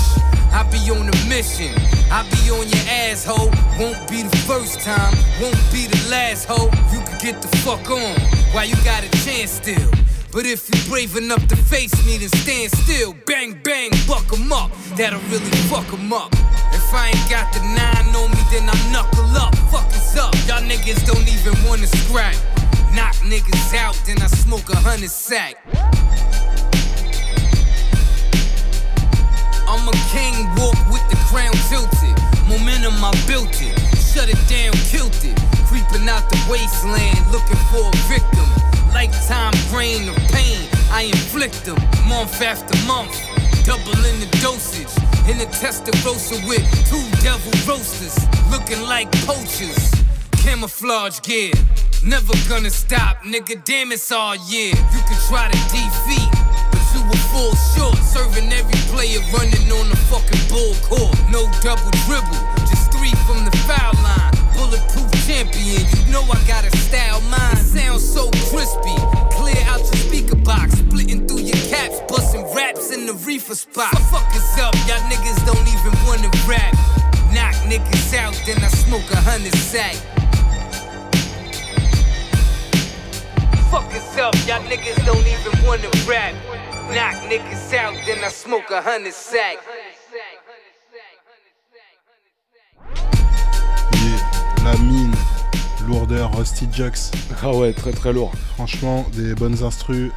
[0.54, 1.74] I be on a mission.
[2.10, 3.50] I be on your asshole.
[3.78, 5.12] Won't be the first time,
[5.42, 6.70] won't be the last hoe.
[6.92, 8.14] You could get the fuck on
[8.54, 9.90] while you got a chance still.
[10.32, 13.14] But if you brave enough to face me, then stand still.
[13.26, 14.70] Bang, bang, buck 'em up.
[14.96, 16.32] That'll really fuck 'em up.
[16.72, 19.54] If I ain't got the nine on me, then I'm knuckle up.
[19.70, 20.34] Fuck up.
[20.46, 22.36] Y'all niggas don't even wanna scrap.
[22.94, 25.56] Knock niggas out, then I smoke a hundred sack.
[29.84, 32.16] I'm a king, walk with the crown tilted.
[32.48, 33.76] Momentum, I built it.
[34.00, 35.36] Shut it down, killed it.
[35.68, 38.48] Creeping out the wasteland, looking for a victim.
[38.96, 40.56] Lifetime brain of pain,
[40.88, 41.76] I inflict them.
[42.08, 43.12] Month after month,
[43.66, 44.88] doubling the dosage.
[45.28, 48.16] In the Testarossa with two devil roasters.
[48.50, 49.92] Looking like poachers.
[50.40, 51.52] Camouflage gear.
[52.02, 53.62] Never gonna stop, nigga.
[53.66, 54.72] Damn, it's all year.
[54.72, 56.43] You can try to defeat
[57.08, 57.98] will fall short.
[57.98, 61.14] Serving every player running on the fucking bull court.
[61.30, 64.32] No double dribble, just three from the foul line.
[64.54, 67.58] Bulletproof champion, you know I got a style mine.
[67.58, 68.96] It sounds so crispy.
[69.34, 73.92] Clear out your speaker box, splitting through your caps, busting raps in the reefer spot.
[74.10, 76.74] Fuck is up, y'all niggas don't even wanna rap.
[77.34, 79.96] Knock niggas out, then I smoke a hundred sack.
[84.24, 86.34] Up, y'all niggas don't even wanna rap.
[86.92, 89.58] Knock niggas out, then I smoke a hundred sack.
[93.92, 95.12] Yeah, la mine,
[95.86, 97.10] lourdeur, Rusty Jux.
[97.42, 98.32] Ah ouais, très très lourd.
[98.54, 100.10] Franchement, des bonnes instrus.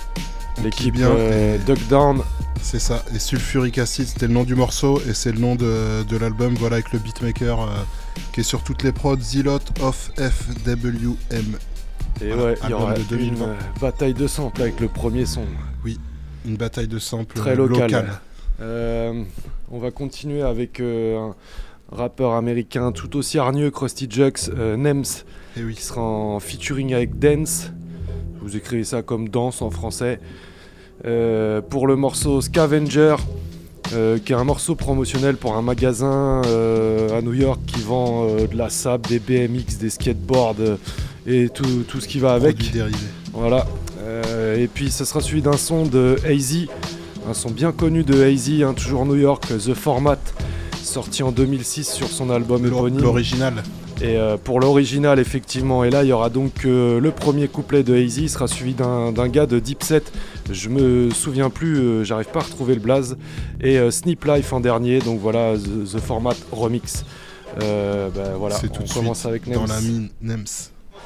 [0.63, 1.09] L'équipe bien.
[1.09, 2.23] euh, et- Duck Down.
[2.61, 3.03] C'est ça.
[3.13, 6.55] Et Sulfuric Acid, c'était le nom du morceau et c'est le nom de, de l'album.
[6.55, 7.67] Voilà, avec le beatmaker euh,
[8.33, 9.19] qui est sur toutes les prods.
[9.19, 11.57] Zilot of FWM.
[12.21, 13.45] Et Voilà, ouais, il y aura de une 2020.
[13.45, 15.43] euh, bataille de samples avec le premier son.
[15.85, 15.99] Oui,
[16.45, 17.81] une bataille de samples Très local.
[17.91, 18.19] locale.
[18.59, 19.23] Euh,
[19.71, 21.29] on va continuer avec euh,
[21.91, 25.03] un rappeur américain tout aussi hargneux que Rusty Jux, euh, Nems,
[25.57, 25.75] Eh oui.
[25.75, 27.71] qui sera en featuring avec Dance.
[28.41, 30.19] Vous écrivez ça comme danse en français.
[31.69, 33.17] Pour le morceau Scavenger,
[33.89, 38.69] qui est un morceau promotionnel pour un magasin à New York qui vend de la
[38.69, 40.77] sable, des BMX, des skateboards
[41.27, 42.57] et tout, tout ce qui va avec.
[43.33, 43.67] Voilà.
[44.01, 46.69] Euh, et puis ce sera suivi d'un son de Hazy,
[47.29, 50.17] un son bien connu de Hazy, hein, toujours New York, The Format,
[50.81, 53.01] sorti en 2006 sur son album éponyme.
[53.01, 53.63] L'original.
[53.99, 57.81] Et euh, pour l'original, effectivement, et là il y aura donc euh, le premier couplet
[57.81, 60.13] de Hazy, il sera suivi d'un gars de Deep Set,
[60.51, 63.17] je me souviens plus, euh, j'arrive pas à retrouver le blaze,
[63.59, 67.03] et Snip Life en dernier, donc voilà, The, The Format Remix.
[67.59, 69.69] Ben voilà, C'est tout on commence suite avec dans Nems.
[69.69, 70.45] la mine Nems.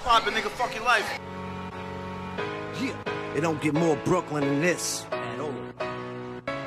[0.03, 1.19] Pop a nigga, fuck your life.
[2.81, 2.95] Yeah,
[3.35, 5.05] it don't get more Brooklyn than this.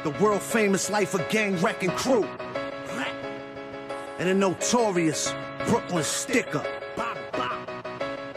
[0.04, 2.24] The world famous life of gang wrecking crew.
[4.18, 5.34] And a notorious
[5.66, 6.64] Brooklyn sticker.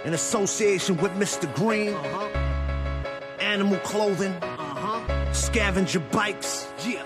[0.06, 1.54] In association with Mr.
[1.54, 1.94] Green.
[1.94, 2.26] Uh-huh.
[3.40, 4.32] Animal clothing.
[4.42, 5.34] Uh-huh.
[5.34, 6.68] Scavenger bikes.
[6.86, 7.04] Yeah.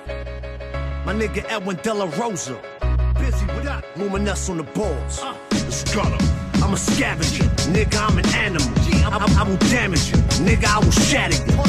[1.05, 2.61] My nigga Edwin De La Rosa.
[3.15, 3.83] Busy with that.
[3.97, 5.19] Luminous on the balls.
[5.19, 5.35] Uh.
[5.51, 6.03] Let's go.
[6.63, 7.97] I'm a scavenger, nigga.
[8.07, 8.67] I'm an animal.
[9.05, 10.65] I, I- I will damage you, nigga.
[10.65, 11.63] I will shatter you.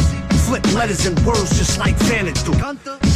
[0.47, 2.53] Flip letters and words just like Vanity.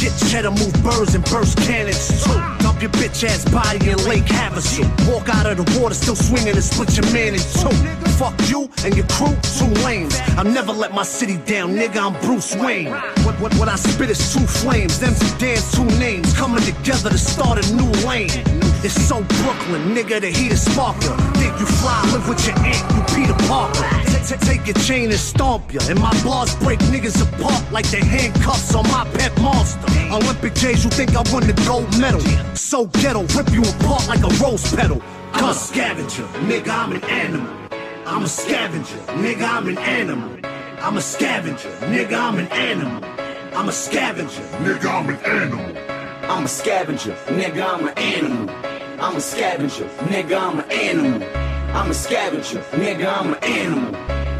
[0.00, 2.32] Get cheddar, move birds and burst cannons too.
[2.62, 4.84] Dump your bitch ass body in Lake Havasu.
[5.10, 7.74] Walk out of the water still swinging and split your man in two.
[8.16, 10.16] Fuck you and your crew, two lanes.
[10.38, 11.98] I'll never let my city down, nigga.
[11.98, 12.90] I'm Bruce Wayne.
[13.26, 14.98] What, what, what I spit is two flames.
[14.98, 18.30] Them's and Dan's two names coming together to start a new lane.
[18.84, 20.20] It's so Brooklyn, nigga.
[20.20, 21.16] The heat is sparkler.
[21.34, 23.88] Think you fly, live with your aunt, you Peter Parker.
[24.44, 25.80] Take, your chain and stomp ya.
[25.88, 29.86] And my bars break niggas apart like the handcuffs on my pet monster.
[30.10, 32.20] Olympic J's, you think I won the gold medal?
[32.56, 35.00] So ghetto, rip you apart like a rose petal.
[35.32, 36.68] I'm a scavenger, nigga.
[36.68, 37.54] I'm an animal.
[38.04, 39.48] I'm a scavenger, nigga.
[39.48, 40.38] I'm an animal.
[40.80, 42.18] I'm a scavenger, nigga.
[42.18, 43.04] I'm an animal.
[43.54, 44.86] I'm a scavenger, nigga.
[44.86, 45.85] I'm an animal.
[46.28, 48.50] I'm a scavenger, nigga, I'm an animal.
[49.00, 51.22] I'm a scavenger, nigga, I'm an animal.
[51.76, 53.94] I'm a scavenger, nigga, I'm an animal.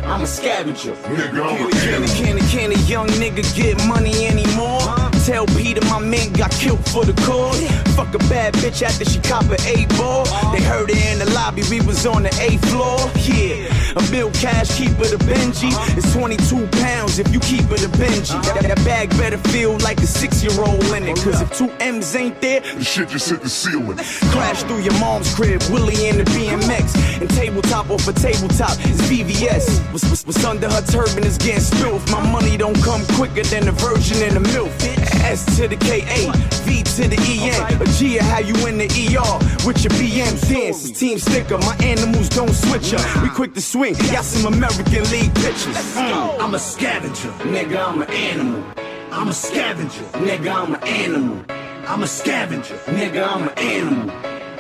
[0.05, 3.87] I'm a scavenger, nigga, I'm an Can a, can a, can a young nigga get
[3.87, 5.06] money anymore?
[5.27, 7.61] Tell Peter my man got killed for the cause.
[7.97, 10.25] Fuck a bad bitch after she cop an eight ball.
[10.53, 12.95] They heard it in the lobby, we was on the eighth floor.
[13.27, 13.67] Yeah,
[13.99, 15.75] a bill cash keeper the Benji.
[15.99, 18.39] It's 22 pounds if you keep it a Benji.
[18.55, 21.17] That, that bag better feel like a six year old in it.
[21.17, 23.99] Cause if two M's ain't there, the shit just hit the ceiling.
[24.31, 26.95] Crash through your mom's crib, Willie in the BMX.
[27.21, 29.91] And tabletop off a tabletop is BVS.
[29.91, 32.09] What's, what's, what's under her turban is getting spilled.
[32.13, 35.16] My money don't come quicker than the virgin and the MILF.
[35.27, 36.33] S to the KA,
[36.65, 37.83] V to the EN.
[37.83, 40.91] A G how you in the ER with your BM dance.
[40.91, 43.23] Team sticker, my animals don't switch up.
[43.23, 45.77] We quick to swing, got some American League pitchers.
[45.95, 46.41] Mm.
[46.41, 48.65] I'm a scavenger, nigga, I'm an animal.
[49.13, 51.45] I'm a scavenger, Nigga, I'm an animal.
[51.89, 52.75] I'm a scavenger.
[52.87, 54.11] Nigga, I'm an animal.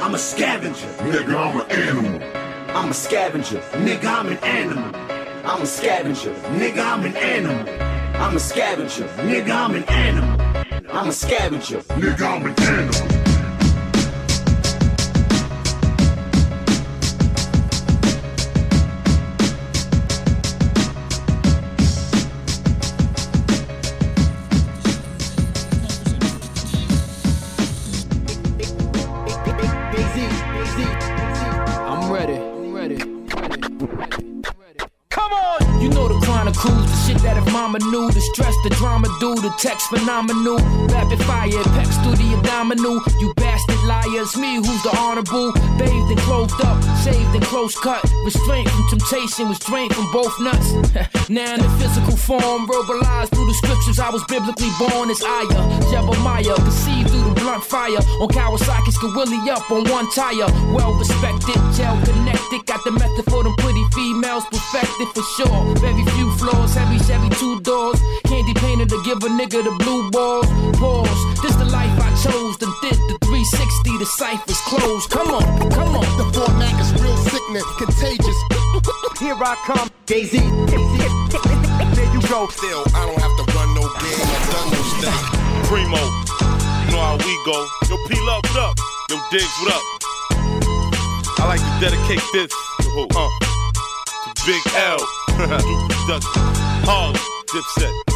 [0.00, 0.86] I'm a scavenger.
[0.86, 2.22] Nigga, I'm an animal.
[2.76, 3.60] I'm a scavenger.
[3.72, 4.94] Nigga, I'm an animal.
[5.44, 6.32] I'm a scavenger.
[6.60, 7.68] Nigga, I'm an animal.
[8.22, 9.08] I'm a scavenger.
[9.26, 10.35] Nigga, I'm an animal.
[10.92, 11.80] I'm a scavenger.
[11.80, 13.15] Nigga, I'm a animal.
[38.68, 40.58] The drama do, the text phenomenal.
[40.90, 42.98] Rapid fire, pecs through the abdominal.
[43.20, 45.52] You bastard liars, me who's the honorable.
[45.78, 48.02] Bathed and clothed up, saved and close cut.
[48.24, 50.72] Restraint from temptation, restraint from both nuts.
[51.30, 55.62] now in the physical form, verbalized through the scriptures, I was biblically born as Aya.
[55.86, 58.02] Jebemiah, conceived through the blunt fire.
[58.18, 60.50] On Kawasaki's Willie up on one tire.
[60.74, 62.66] Well respected, gel connected.
[62.66, 65.74] Got the method for them pretty females, perfected for sure.
[65.78, 68.00] Very few flaws, heavy Chevy two doors.
[68.86, 70.46] Candy painted to give a nigga the blue balls.
[70.78, 72.56] Pause, this the life I chose.
[72.58, 75.10] Then did the 360, the ciphers closed.
[75.10, 76.06] Come on, come on.
[76.18, 78.38] The format is real sickness, contagious.
[79.18, 80.38] Here I come, Jay Z.
[80.38, 80.48] There
[82.12, 82.48] you go.
[82.48, 84.22] Still, I don't have to run no game.
[84.22, 85.24] I've done no state.
[85.66, 86.02] Primo,
[86.86, 87.66] you know how we go.
[87.88, 88.76] Yo, P Love, what up?
[89.10, 89.82] Yo, Diggs, what up?
[91.38, 92.50] I like to dedicate this
[92.82, 93.06] to who?
[93.14, 93.30] Uh,
[94.24, 94.98] to Big L,
[95.66, 96.42] Duke Production,
[96.84, 97.16] Harlem,
[97.48, 98.15] Dipset.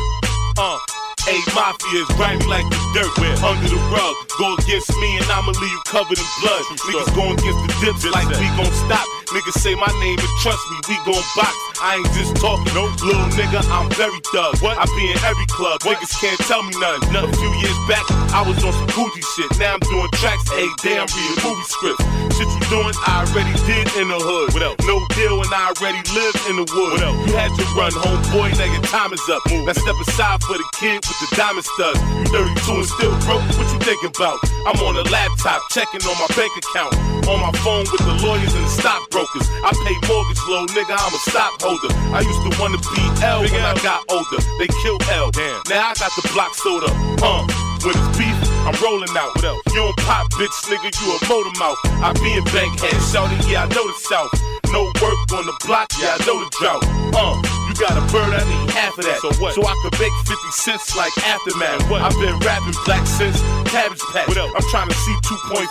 [0.63, 0.79] Uh,
[1.29, 3.13] A Mafia is grimy like the dirt.
[3.21, 4.15] We're under the rug.
[4.39, 6.63] Go against me and I'ma leave you covered in blood.
[6.81, 9.05] Niggas going against the dips like we gon' stop.
[9.31, 11.55] Niggas say my name and trust me, we gon' box.
[11.79, 14.59] I ain't just talking, no little nigga, I'm very thug.
[14.59, 14.75] What?
[14.75, 17.15] I be in every club, niggas can't tell me nothing.
[17.15, 18.03] A few years back,
[18.35, 19.49] I was on some Gucci shit.
[19.61, 22.03] Now I'm doing tracks, hey, damn, reading movie scripts.
[22.35, 24.51] Shit you doing, I already did in the hood.
[24.51, 24.83] What else?
[24.83, 26.99] No deal, and I already live in the wood.
[26.99, 27.19] What else?
[27.31, 29.47] You had to run, homeboy, now your time is up.
[29.47, 31.99] Now step aside for the kid with the diamond studs.
[32.23, 34.39] You 32 and still broke, what you thinking about?
[34.71, 36.95] I'm on a laptop, checking on my bank account.
[37.27, 39.47] On my phone with the lawyers and the stockbrokers.
[39.67, 41.91] I pay mortgage loan, nigga, I'm a stockholder.
[42.15, 44.39] I used to wanna be L when I got older.
[44.63, 45.35] They killed L.
[45.35, 45.63] Damn.
[45.67, 46.89] Now I got the block soda.
[47.21, 47.43] Uh,
[47.83, 48.37] when it's beef,
[48.69, 49.35] I'm rolling out.
[49.35, 49.63] What else?
[49.75, 51.79] You don't pop, bitch, nigga, you a motor mouth.
[52.05, 54.31] I be in Bankhead, shouting, yeah, I know the South.
[54.71, 56.83] No work on the block, yeah, I know the drought.
[57.11, 57.35] Uh,
[57.67, 59.19] you got a bird, I need half of that.
[59.19, 59.55] So what?
[59.55, 61.91] So I could make 50 cents like aftermath.
[61.91, 62.03] What?
[62.03, 64.29] I've been rapping black since Cabbage Patch.
[64.29, 64.53] What else?
[64.55, 65.67] I'm trying to see 2.5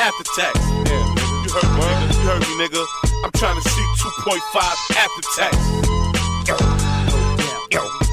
[0.00, 0.56] after tax.
[0.88, 0.96] Yeah,
[1.44, 2.08] you heard me, nigga.
[2.08, 2.82] You heard me, nigga.
[3.24, 4.40] I'm trying to see 2.5
[4.96, 5.52] after tax.
[6.48, 6.56] Yo,
[7.68, 8.07] yo, yo.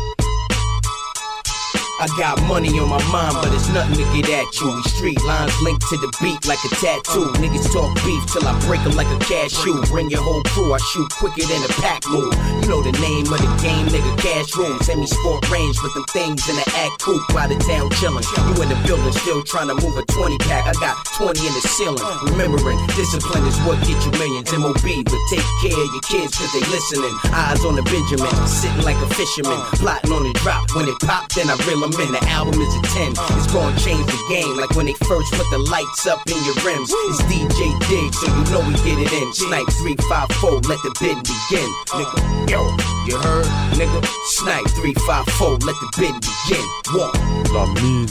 [1.95, 4.67] I got money on my mind, but it's nothing to get at you.
[4.67, 7.31] We street lines linked to the beat like a tattoo.
[7.39, 9.79] Niggas talk beef till I break them like a cashew.
[9.87, 12.35] Bring your whole crew, I shoot quicker than a pack move.
[12.59, 14.75] You know the name of the game, nigga, cash room.
[14.83, 17.23] Send me sport range with them things in the act coupe.
[17.31, 18.27] Out of town chillin'.
[18.43, 20.67] You in the building still trying to move a 20 pack.
[20.67, 22.03] I got 20 in the ceiling.
[22.27, 24.51] Remembering, discipline is what get you millions.
[24.51, 27.15] MOB, but take care of your kids cause they listening.
[27.31, 29.63] Eyes on the Benjamin, sitting like a fisherman.
[29.79, 30.67] Plotting on the drop.
[30.75, 32.11] When it pop, then I reel 'em in.
[32.11, 33.13] The album is a 10.
[33.37, 34.57] It's gonna change the game.
[34.57, 36.89] Like when they first put the lights up in your rims.
[36.89, 39.33] It's DJ Dig, so you know we get it in.
[39.33, 41.69] Snipe 354, let the bid begin.
[41.93, 42.61] Nigga, yo,
[43.05, 43.45] you heard?
[43.77, 43.99] Nigga,
[44.37, 46.65] Snipe 354, let the bid begin.
[46.97, 47.13] One.
[47.53, 48.09] La mine.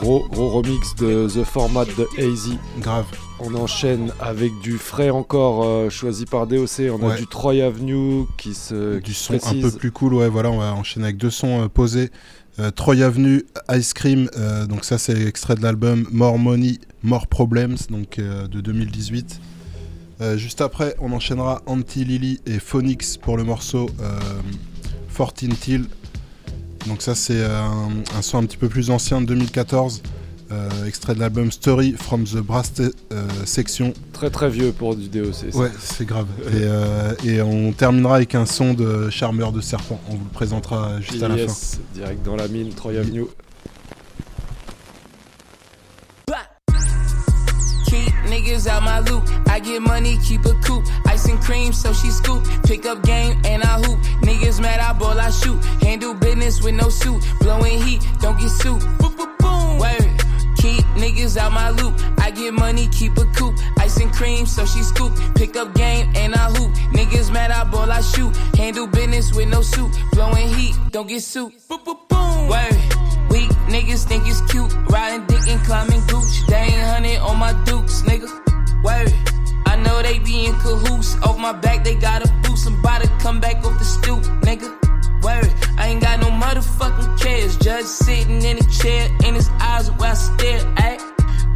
[0.00, 2.58] Gros, gros remix de The Format de Hazy.
[2.80, 3.23] Grave.
[3.44, 6.90] On enchaîne avec du frais encore euh, choisi par DOC.
[6.90, 10.14] On a du Troy Avenue qui se du qui son un peu plus cool.
[10.14, 12.10] Ouais, voilà, on va enchaîner avec deux sons euh, posés.
[12.58, 14.30] Euh, Troy Avenue, Ice Cream.
[14.68, 19.40] donc ça, c'est extrait de l'album More Money, More Problems, donc de 2018.
[20.20, 24.18] Euh, juste après, on enchaînera Anti Lily et Phonix pour le morceau euh,
[25.14, 25.84] 14 Till.
[26.86, 30.02] Donc ça, c'est un, un son un petit peu plus ancien de 2014.
[30.54, 33.92] Euh, extrait de l'album Story from the Brass euh, Section.
[34.12, 35.34] Très très vieux pour du DOC.
[35.52, 35.58] ça.
[35.58, 36.26] Ouais, c'est grave.
[36.48, 40.00] Et, euh, et on terminera avec un son de Charmeur de Serpent.
[40.08, 41.42] On vous le présentera juste à la fin.
[41.42, 43.26] Yes, direct dans la mine, Troy Avenue.
[47.86, 49.22] Keep niggas out my loop.
[49.48, 50.84] I get money, keep a coupe.
[51.06, 52.42] Ice and cream, so she scoop.
[52.64, 53.98] Pick up game and I hoop.
[54.22, 55.62] Niggas mad, I ball, I shoot.
[55.82, 57.22] Handle business with no suit.
[57.40, 58.80] Blowing heat, don't get suit.
[58.98, 59.78] Boom, boom, boom.
[59.78, 60.13] Word.
[60.64, 61.92] Keep niggas out my loop.
[62.18, 63.54] I get money, keep a coupe.
[63.76, 65.12] Ice and cream, so she scoop.
[65.34, 66.72] Pick up game and I hoop.
[66.96, 68.34] Niggas mad, I ball, I shoot.
[68.56, 69.92] Handle business with no suit.
[70.12, 71.52] Blowing heat, don't get suit.
[71.68, 72.48] Boom, boom, boom.
[72.48, 72.76] Word.
[73.28, 74.72] Weak niggas think it's cute.
[74.88, 76.46] Riding dick and climbing gooch.
[76.48, 78.30] They ain't hunting on my dukes, nigga.
[78.82, 79.12] Word.
[79.66, 81.14] I know they be in cahoots.
[81.24, 82.66] Off my back, they got a boost.
[82.66, 84.93] I'm about to come back off the stoop, nigga.
[85.24, 85.50] Word.
[85.78, 87.56] I ain't got no motherfucking cares.
[87.56, 91.00] Judge sitting in a chair, in his eyes while I stare at.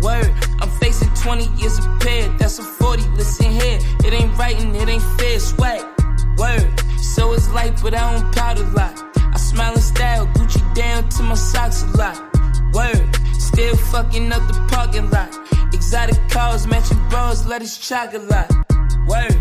[0.00, 0.32] Word.
[0.60, 2.28] I'm facing 20 years of pair.
[2.38, 3.02] That's a 40.
[3.10, 3.78] Listen here.
[4.06, 5.38] It ain't right and it ain't fair.
[5.38, 5.84] Swag.
[6.38, 6.80] Word.
[6.98, 8.94] So it's light, but I don't powder lot.
[9.16, 10.26] I smile in style.
[10.28, 12.16] Gucci down to my socks a lot.
[12.72, 13.06] Word.
[13.38, 15.28] Still fucking up the parking lot.
[15.74, 18.50] Exotic cars, matching bras, let us chocolate.
[19.06, 19.36] Word.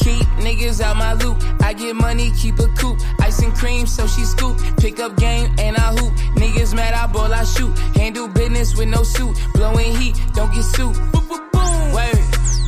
[0.00, 1.36] Keep niggas out my loop.
[1.60, 2.98] I get money, keep a coupe.
[3.20, 4.58] Ice and cream, so she scoop.
[4.78, 6.12] Pick up game and I hoop.
[6.36, 7.76] Niggas mad, I ball, I shoot.
[7.96, 9.36] Handle business with no suit.
[9.54, 10.94] Blowing heat, don't get sued.
[11.12, 11.92] Boom, boom, boom.
[11.92, 12.18] Word.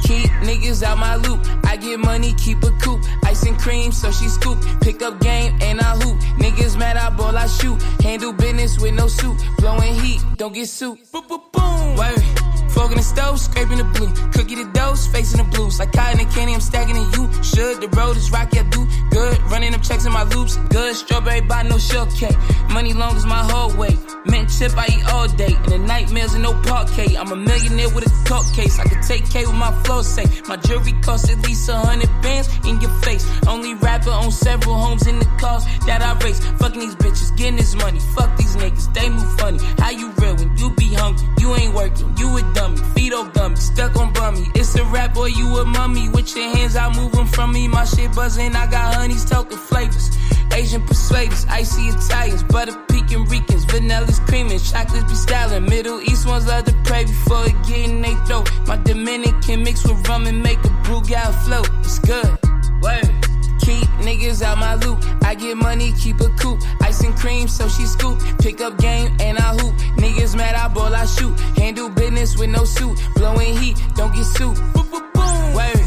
[0.04, 1.40] Keep niggas out my loop.
[1.64, 3.00] I get money, keep a coupe.
[3.24, 4.58] Ice and cream, so she scoop.
[4.82, 6.18] Pick up game and I hoop.
[6.38, 7.80] Niggas mad, I ball, I shoot.
[8.02, 9.36] Handle business with no suit.
[9.58, 10.98] Blowing heat, don't get sued.
[11.10, 11.96] Boom, boom, boom.
[11.96, 12.41] Word.
[12.90, 14.12] In the stove, scraping the blue.
[14.32, 15.78] Cookie the dose, facing the blues.
[15.78, 17.32] Like cotton and candy, I'm stacking in you.
[17.42, 19.38] Should the road is rocky, I do good.
[19.50, 20.56] Running up checks in my loops.
[20.68, 22.36] Good strawberry body, no shortcake.
[22.68, 23.98] Money long as my whole weight.
[24.26, 25.54] Mint chip, I eat all day.
[25.54, 27.16] And the nightmares and no parquet.
[27.16, 28.78] I'm a millionaire with a court case.
[28.78, 30.26] I can take K with my flow say.
[30.48, 33.24] My jewelry costs at least a hundred bands in your face.
[33.46, 36.40] Only rapper on several homes in the cars that I race.
[36.60, 38.00] Fucking these bitches, getting this money.
[38.16, 39.58] Fuck these niggas, they move funny.
[39.78, 41.26] How you real when you be hungry?
[41.38, 42.71] You ain't working, you a dummy.
[42.94, 44.46] Feet on gummy, stuck on bummy.
[44.54, 46.08] It's a rap boy, you a mummy.
[46.08, 47.68] With your hands, I move them from me.
[47.68, 50.10] My shit buzzing, I got honeys, token flavors.
[50.52, 55.64] Asian persuaders, icy Italians, butter pecan Ricans, vanillas creaming, chocolates be styling.
[55.64, 58.50] Middle East ones love to pray before it get in they throat.
[58.66, 61.70] My Dominican mix with rum and make a Brugal float.
[61.80, 62.38] It's good.
[62.82, 63.31] Word.
[63.62, 64.98] Keep niggas out my loop.
[65.22, 66.60] I get money, keep a coupe.
[66.82, 68.18] Ice and cream, so she scoop.
[68.40, 69.74] Pick up game and I hoop.
[69.96, 71.38] Niggas mad, I ball, I shoot.
[71.56, 72.98] Handle business with no suit.
[73.14, 75.54] Blowing heat, don't get boom.
[75.54, 75.80] Word.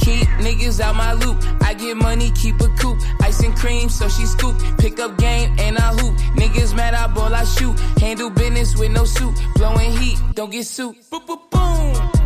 [0.00, 1.36] Keep niggas out my loop.
[1.62, 2.98] I get money, keep a coupe.
[3.22, 4.56] Ice and cream, so she scoop.
[4.78, 6.16] Pick up game and I hoop.
[6.34, 7.78] Niggas mad, I ball, I shoot.
[8.00, 9.34] Handle business with no suit.
[9.54, 10.96] Blowing heat, don't get suit.
[11.10, 12.19] Boom, boom, boom.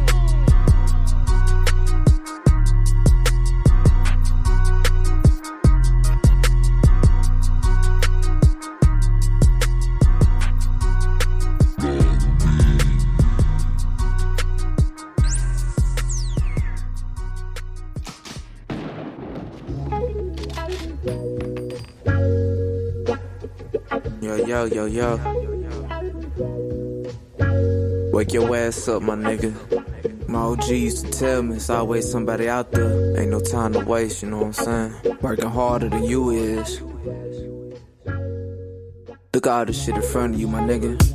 [24.67, 25.21] Yo, yo.
[28.13, 29.53] Wake your ass up, my nigga.
[30.27, 33.21] My OG used to tell me it's always somebody out there.
[33.21, 35.19] Ain't no time to waste, you know what I'm saying?
[35.21, 36.81] Working harder than you is.
[39.35, 41.14] Look at all the shit in front of you, my nigga.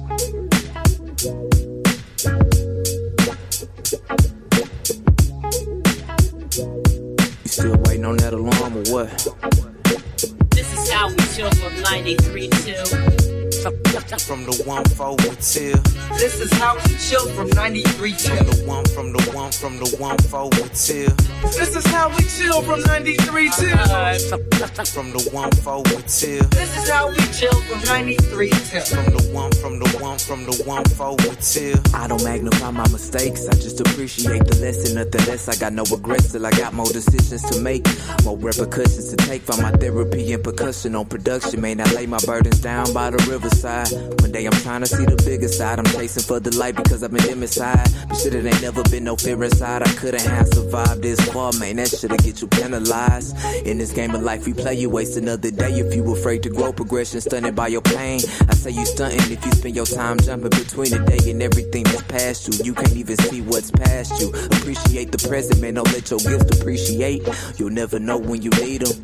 [14.99, 15.77] Four till
[16.17, 18.39] This is how we chill from 93.2.
[18.39, 21.11] From the one, from the one, from the one four till
[21.55, 24.87] This is how we chill from 93.2.
[24.93, 28.87] From the one four till This is how we chill from 93.2.
[28.89, 32.87] From the one, from the one, from the one four till I don't magnify my
[32.89, 34.95] mistakes, I just appreciate the lesson.
[34.95, 37.85] Nothing less, I got no regrets till I got more decisions to make,
[38.23, 39.41] more repercussions to take.
[39.43, 41.61] Find my therapy and percussion on production.
[41.61, 43.87] Man, I lay my burdens down by the riverside.
[44.21, 45.77] One day I'm trying to see the bigger side.
[45.77, 47.87] I'm chasing for the light because I've been dim inside.
[48.07, 49.83] But shit, it ain't never been no fear inside.
[49.83, 51.75] I couldn't have survived this far, man.
[51.75, 53.37] That shit'll get you penalized.
[53.63, 56.49] In this game of life we play, you waste another day if you afraid to
[56.49, 56.73] grow.
[56.73, 58.21] Progression stunted by your pain.
[58.49, 61.83] I say you stunting if you spend your time jumping between the day and everything
[61.83, 62.65] that's past you.
[62.65, 64.29] You can't even see what's past you.
[64.57, 65.75] Appreciate the present, man.
[65.75, 67.21] Don't let your gifts depreciate.
[67.57, 68.97] You'll never know when you need them.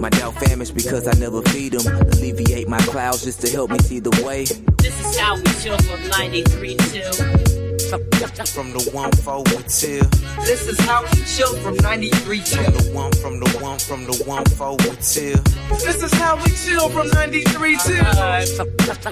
[0.00, 1.86] My doubt famished because I never feed them.
[2.12, 4.44] Alleviate my clouds just to help me see the way
[5.18, 10.04] out with chill from 93 to from the one four till
[10.44, 12.56] This is how we chill from 93.2.
[12.56, 15.38] From the one, from the one, from the one four till
[15.78, 18.04] This is how we chill from '93 till.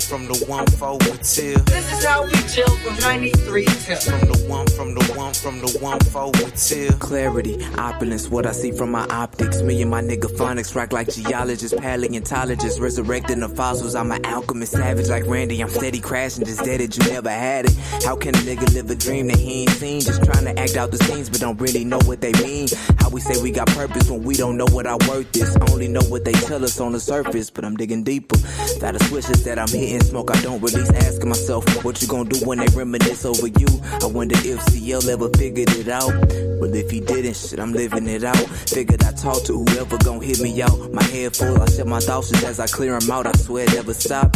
[0.00, 3.96] From the one four till This is how we chill from '93 till.
[3.96, 8.52] From the one, from the one, from the one four till Clarity, opulence, what I
[8.52, 9.62] see from my optics.
[9.62, 13.94] Me and my nigga phonics rock like geologists, paleontologists, resurrecting the fossils.
[13.94, 15.60] I'm an alchemist, savage like Randy.
[15.60, 17.74] I'm steady crashing, just dead it, you never had it.
[18.04, 20.00] How can a nigga live a dream that he ain't seen?
[20.00, 22.68] Just trying to act out the scenes, but don't really know what they mean.
[22.98, 25.56] How we say we got purpose when we don't know what our worth is.
[25.70, 28.36] Only know what they tell us on the surface, but I'm digging deeper.
[28.80, 30.90] Got the switches that I'm hitting, smoke I don't release.
[30.90, 33.68] Asking myself, what you gonna do when they reminisce over you?
[34.02, 36.12] I wonder if CL ever figured it out.
[36.60, 38.36] Well, if he didn't, shit, I'm living it out.
[38.68, 40.92] Figured I talk to whoever gon' hit me out.
[40.92, 43.26] My head full, I shut my thoughts just as I clear them out.
[43.26, 44.34] I swear it never stop.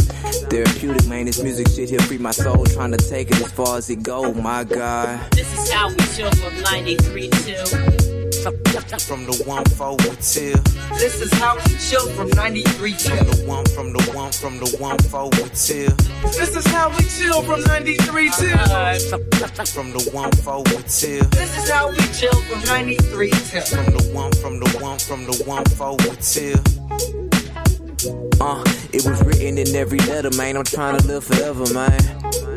[0.49, 2.65] Therapeutic, man, this music shit here free my soul.
[2.65, 5.31] Trying to take it as far as it go, my God.
[5.31, 8.09] This is how we chill from 93.2.
[9.07, 10.57] From the one forward till
[10.97, 14.77] This is how we chill from 93 From the one, from the one, from the
[14.79, 15.91] one forward till
[16.31, 18.57] This is how we chill from 93 till
[19.65, 24.11] From the one forward till This is how we chill from 93 till From the
[24.13, 26.59] one, from the one, from the one forward till
[28.41, 28.63] Uh,
[28.93, 30.55] it was written in every letter, man.
[30.55, 32.48] I'm trying to live forever, man.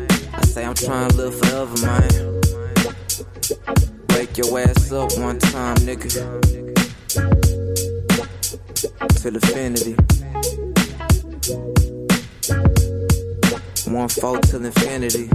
[0.53, 2.41] Say I'm trying to live forever, man.
[4.09, 6.11] Wake your ass up one time, nigga.
[9.19, 9.95] Till infinity.
[13.91, 15.27] One four till infinity.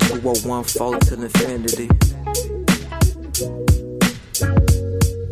[0.00, 1.88] Two oh one four till infinity.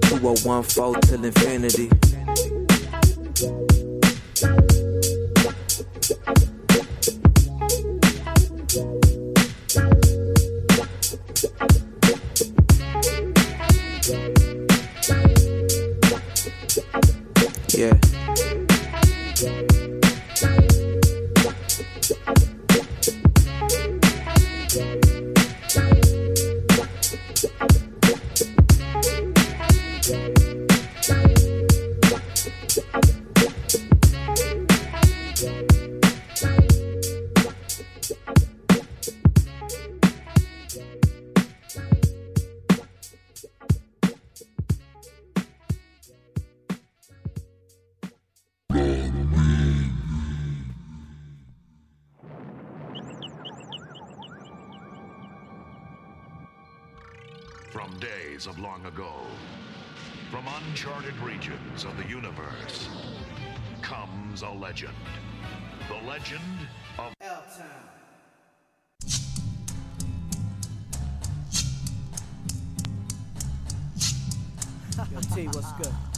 [0.02, 1.90] Two oh one four till infinity.
[66.26, 66.42] Legend
[66.98, 67.12] of
[75.12, 76.15] Yo, T, what's good?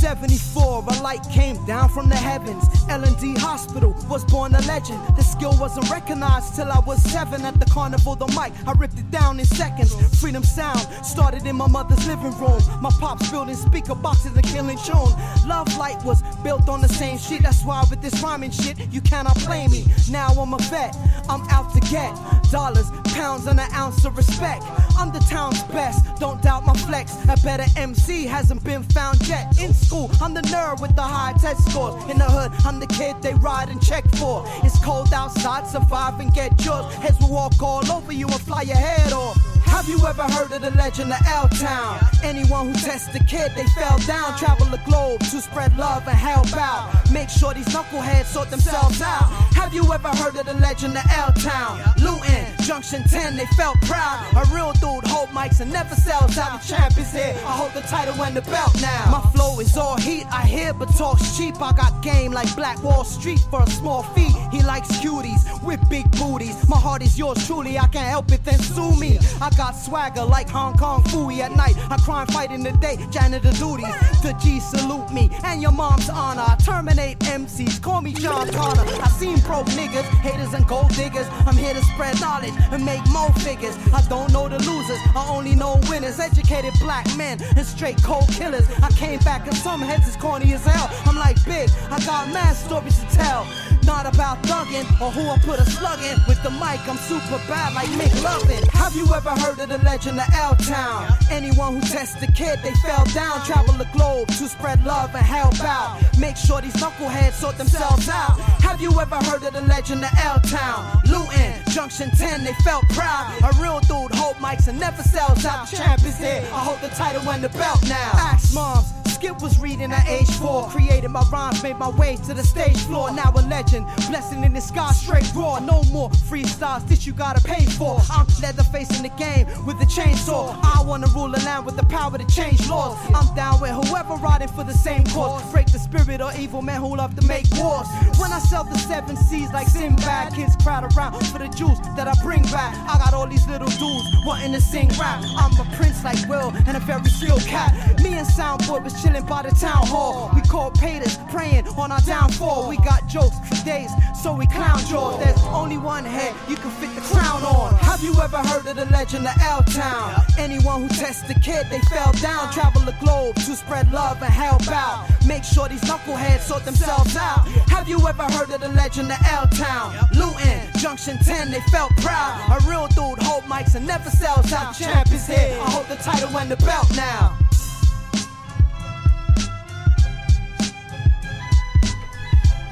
[0.00, 2.64] The 74, a light came down from the heavens.
[2.88, 4.98] L&D Hospital was born a legend.
[5.14, 8.16] The skill wasn't recognized till I was seven at the carnival.
[8.16, 9.94] The mic, I ripped it down in seconds.
[10.18, 12.62] Freedom sound started in my mother's living room.
[12.80, 15.12] My pops building speaker boxes and killing tune.
[15.46, 17.42] Love light was built on the same shit.
[17.42, 19.84] That's why with this rhyming shit, you cannot play me.
[20.10, 20.96] Now I'm a vet.
[21.28, 22.16] I'm out to get
[22.50, 24.64] dollars, pounds, and an ounce of respect.
[24.96, 26.04] I'm the town's best.
[26.16, 27.16] Don't doubt my flex.
[27.28, 29.58] A better MC hasn't been found yet.
[29.60, 32.00] In school, I'm the nerd with the high test scores.
[32.08, 34.44] In the hood, I'm the kid they ride and check for.
[34.62, 36.94] It's cold outside, survive and get yours.
[36.94, 39.49] Heads will walk all over you and fly your head off.
[39.70, 41.98] Have you ever heard of the legend of L Town?
[42.22, 44.36] Anyone who tests the kid, they fell down.
[44.36, 46.90] Travel the globe to spread love and help out.
[47.12, 49.24] Make sure these knuckleheads sort themselves out.
[49.54, 51.80] Have you ever heard of the legend of L Town?
[52.02, 54.26] Luton, Junction 10, they felt proud.
[54.36, 56.60] A real dude, hold mics and never sells out.
[56.60, 57.34] The champ is here.
[57.46, 59.10] I hold the title and the belt now.
[59.10, 61.60] My flow is all heat, I hear but talks cheap.
[61.62, 64.34] I got game like Black Wall Street for a small fee.
[64.50, 66.68] He likes cuties with big booties.
[66.68, 69.18] My heart is yours truly, I can't help it, then sue me.
[69.40, 71.76] I got swagger like Hong Kong Fooey at night.
[71.90, 73.92] I crime fight in the day, janitor duties.
[74.22, 76.46] The G salute me and your mom's honor.
[76.46, 78.86] I terminate MCs, call me John Connor.
[79.02, 81.26] I seen broke niggas, haters and gold diggers.
[81.46, 83.76] I'm here to spread knowledge and make more figures.
[83.92, 86.18] I don't know the losers, I only know winners.
[86.18, 88.66] Educated black men and straight cold killers.
[88.82, 90.88] I came back and some heads is corny as hell.
[91.04, 93.46] I'm like big, I got mad stories to tell.
[93.84, 96.16] Not about thugging or who I put a slug in.
[96.28, 98.62] With the mic, I'm super bad like Mick Lovin.
[98.72, 101.08] Have you ever heard of the legend of L Town?
[101.30, 103.44] Anyone who tests the kid, they fell down.
[103.44, 106.00] Travel the globe to spread love and help out.
[106.18, 108.38] Make sure these knuckleheads sort themselves out.
[108.60, 111.02] Have you ever heard of the legend of L Town?
[111.06, 113.32] Luton, Junction 10, they felt proud.
[113.42, 115.66] A real dude, hold mics and never sells out.
[115.66, 116.42] Champ is here.
[116.52, 118.10] I hold the title and the belt now.
[118.14, 120.66] Axe moms Skip was reading at age four.
[120.68, 123.12] Created my rhymes, made my way to the stage floor.
[123.12, 125.58] Now a legend, blessing in the sky, straight raw.
[125.58, 128.00] No more freestyles, this you gotta pay for.
[128.10, 130.58] I'm Leatherface in the game with the chainsaw.
[130.62, 132.96] I wanna rule the land with the power to change laws.
[133.14, 135.42] I'm down with whoever riding for the same cause.
[135.52, 137.88] Break the spirit of evil men who love to make wars.
[138.18, 142.08] When I sell the seven seas like Sinbad, kids crowd around for the juice that
[142.08, 142.74] I bring back.
[142.88, 145.22] I got all these little dudes wanting to sing rap.
[145.36, 148.00] I'm a prince like Will and a very real cat.
[148.02, 150.30] Me and Soundboy was chilling by the town hall.
[150.34, 152.68] We called Paters, praying on our downfall.
[152.68, 153.90] We got jokes for days,
[154.22, 155.18] so we clown jaw.
[155.18, 157.74] There's only one head you can fit the crown on.
[157.76, 160.22] Have you ever heard of the legend of L Town?
[160.38, 162.52] Anyone who tests the kid, they fell down.
[162.52, 165.06] Travel the globe to spread love and help out.
[165.26, 167.46] Make sure these knuckleheads sort themselves out.
[167.68, 169.94] Have you ever heard of the legend of L Town?
[170.14, 172.40] Luton, Junction 10, they felt proud.
[172.48, 174.74] A real dude, hold mics and never sells out.
[174.74, 175.52] Champ is here.
[175.60, 177.32] I hold the title and the belt now.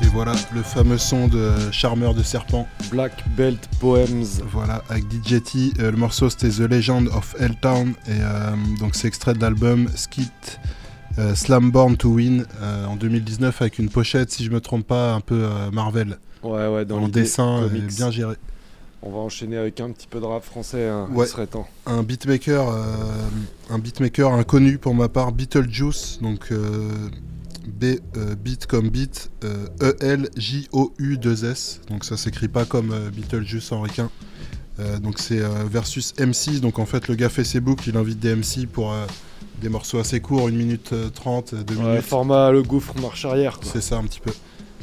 [0.02, 2.66] Et voilà le fameux son de Charmeur de Serpent.
[2.90, 4.40] Black Belt Poems.
[4.50, 5.72] Voilà, avec DJ T.
[5.78, 7.90] Euh, le morceau c'était The Legend of Helltown.
[8.06, 10.58] Et euh, donc c'est extrait de l'album Skit
[11.18, 14.86] euh, Slam Born to Win euh, en 2019 avec une pochette, si je me trompe
[14.86, 16.18] pas, un peu euh, Marvel.
[16.42, 17.86] Ouais, ouais, dans l'idée dessin, comics.
[17.96, 18.34] bien géré.
[19.02, 21.26] On va enchaîner avec un petit peu de rap français, hein, Ouais.
[21.26, 21.68] il serait temps.
[21.86, 22.82] Un beatmaker, euh,
[23.70, 26.90] un beatmaker inconnu pour ma part, Beetlejuice, donc euh,
[27.66, 27.84] B
[28.16, 32.64] euh, beat comme beat, E L J O U 2 S, donc ça s'écrit pas
[32.64, 34.10] comme Beetlejuice en requin.
[34.80, 38.18] Euh, donc c'est versus MC, donc en fait le gars fait ses boucles, il invite
[38.18, 38.92] des MC pour
[39.60, 42.02] des morceaux assez courts, 1 minute euh, 30, 2 Ouais, minutes.
[42.02, 43.58] format le gouffre marche arrière.
[43.62, 44.32] C'est ça un petit peu.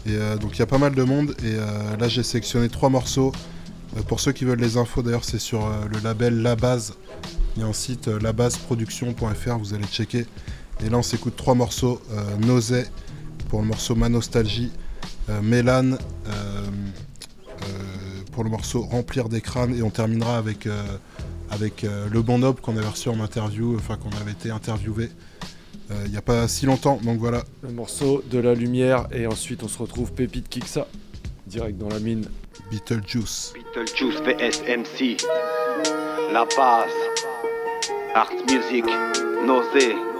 [0.06, 2.70] Et euh, donc il y a pas mal de monde et euh, là j'ai sélectionné
[2.70, 3.32] trois morceaux.
[3.98, 6.94] Euh, pour ceux qui veulent les infos d'ailleurs c'est sur le label La Base.
[7.56, 10.26] Il y a un site labaseproduction.fr, vous allez checker.
[10.84, 12.02] Et là on s'écoute trois morceaux.
[12.40, 12.86] Nausée
[13.50, 14.72] pour le morceau Ma Nostalgie.
[15.42, 15.94] Mélan
[16.28, 16.68] euh,
[18.32, 19.74] pour le morceau Remplir des crânes.
[19.74, 20.68] Et on terminera avec,
[21.50, 25.10] avec Le Bon Noble qu'on avait reçu en interview, enfin qu'on avait été interviewé
[26.06, 27.00] il n'y a pas si longtemps.
[27.04, 30.88] Donc voilà, Le morceau de la lumière et ensuite on se retrouve Pépite Kiksa,
[31.48, 32.26] direct dans la mine.
[32.72, 33.54] Beetlejuice.
[33.54, 35.18] Beetlejuice VSMC,
[36.34, 36.90] La Base,
[38.16, 38.86] Art Music,
[39.46, 40.15] Nausée.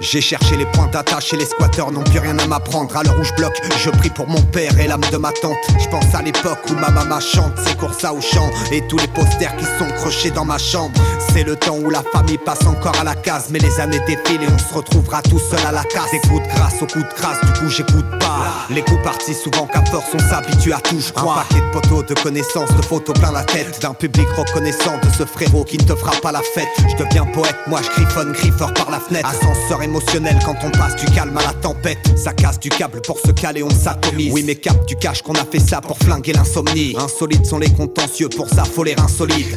[0.00, 2.94] J'ai cherché les points d'attache et les squatteurs n'ont plus rien à m'apprendre.
[2.96, 5.56] À l'heure où je bloque, je prie pour mon père et l'âme de ma tante.
[5.78, 8.98] Je pense à l'époque où ma maman chante ses courses à au champ et tous
[8.98, 10.92] les posters qui sont crochés dans ma chambre.
[11.32, 14.42] C'est le temps où la famille passe encore à la case, mais les années défilent
[14.42, 16.10] et on se retrouvera tout seul à la casse.
[16.12, 18.66] Des coups de grâce aux coups de grâce, du coup j'écoute pas.
[18.68, 21.38] Les coups partis souvent qu'à force on s'habitue à tout, je crois.
[21.38, 23.80] Un paquet de poteaux, de connaissances, de photos plein la tête.
[23.80, 26.68] D'un public reconnaissant de ce frérot qui ne te fera pas la fête.
[26.86, 29.28] Je deviens poète, moi je griffonne, griffeur par la fenêtre.
[29.28, 31.98] Ascenseur émotionnel quand on passe du calme à la tempête.
[32.16, 34.32] Ça casse du câble pour se caler, on s'atomise.
[34.32, 36.94] Oui, mais cap, tu caches qu'on a fait ça pour flinguer l'insomnie.
[36.98, 38.86] Insolites sont les contentieux, pour ça faut.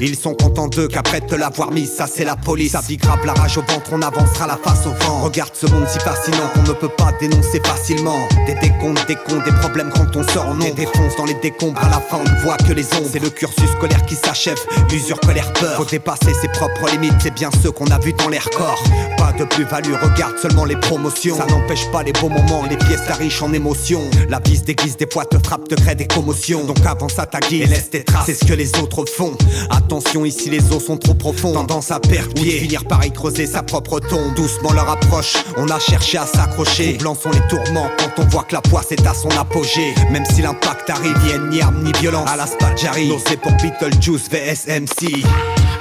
[0.02, 2.72] Ils sont contents d'eux qu'après te l'avoir mis, ça c'est la police.
[2.72, 5.22] Ça grave la rage au ventre, on avancera la face au vent.
[5.22, 8.28] Regarde ce monde si fascinant qu'on ne peut pas dénoncer facilement.
[8.48, 10.76] Des décomptes, des comptes, des problèmes quand on sort en nombre.
[10.76, 13.10] Des dans les décombres, à la fin on ne voit que les ombres.
[13.12, 14.58] C'est le cursus scolaire qui s'achève,
[14.92, 15.78] usure, colère, peur.
[15.78, 18.84] Faut dépasser ses propres limites, c'est bien ceux qu'on a vus dans les records.
[19.18, 21.38] Pas de plus-value, regarde seulement les promotions.
[21.38, 24.02] Ça n'empêche pas les beaux moments, les pièces riches en émotions.
[24.28, 26.66] La bise déguise des fois te frappe, te crée des commotions.
[26.66, 29.38] Donc avance à ta guise et laisse tes traces, c'est ce que les autres font.
[29.70, 31.54] Attention, ici les eaux sont trop profondes.
[31.54, 34.34] Tendance à perdre pied, Ou de finir par y creuser sa propre tombe.
[34.36, 36.98] Doucement leur approche, on a cherché à s'accrocher.
[36.98, 39.94] Blancs sont les tourments quand on voit que la poisse est à son apogée.
[40.12, 42.30] Même si l'impact arrive, y a ni arme ni violence.
[42.30, 45.24] À la Spadjari, Nausée pour Beetlejuice VSMC.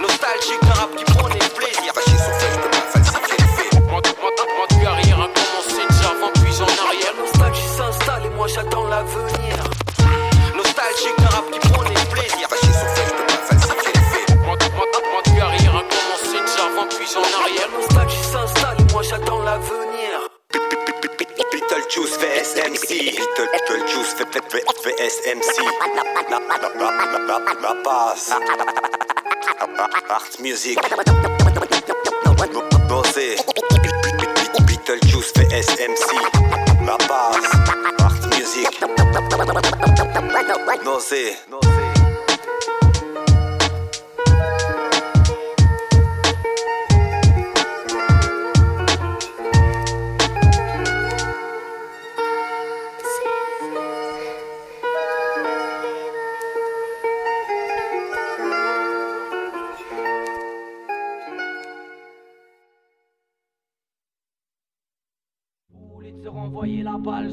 [0.00, 1.47] Nostalgique, un rap qui
[25.08, 25.64] VSMC.
[25.96, 26.38] La,
[27.62, 28.34] la, base.
[30.10, 30.78] Art Music.
[32.90, 33.36] Nausée.
[34.66, 36.14] Beetlejuice VSMC.
[36.84, 37.48] La base.
[38.00, 38.68] Art Music.
[40.84, 41.87] Nausée.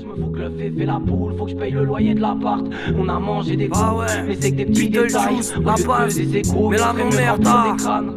[0.06, 2.14] Je me fous que le fait fait la poule, faut que je paye le loyer
[2.14, 2.66] de l'appart.
[2.98, 4.06] On a mangé des Ah ouais.
[4.28, 5.40] mais c'est que des petits détails.
[5.64, 6.20] la base.
[6.20, 8.16] Mais la ferait mieux non-merde, de remplir des crânes.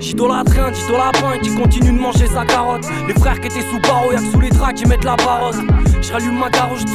[0.00, 2.86] J'idolâtre un, j'idolâtre lapin qui continue de manger sa carotte.
[3.06, 5.54] Les frères qui étaient sous barreau, y'a que sous les draps qui mettent la parole.
[6.00, 6.94] Je rallume ma je 10.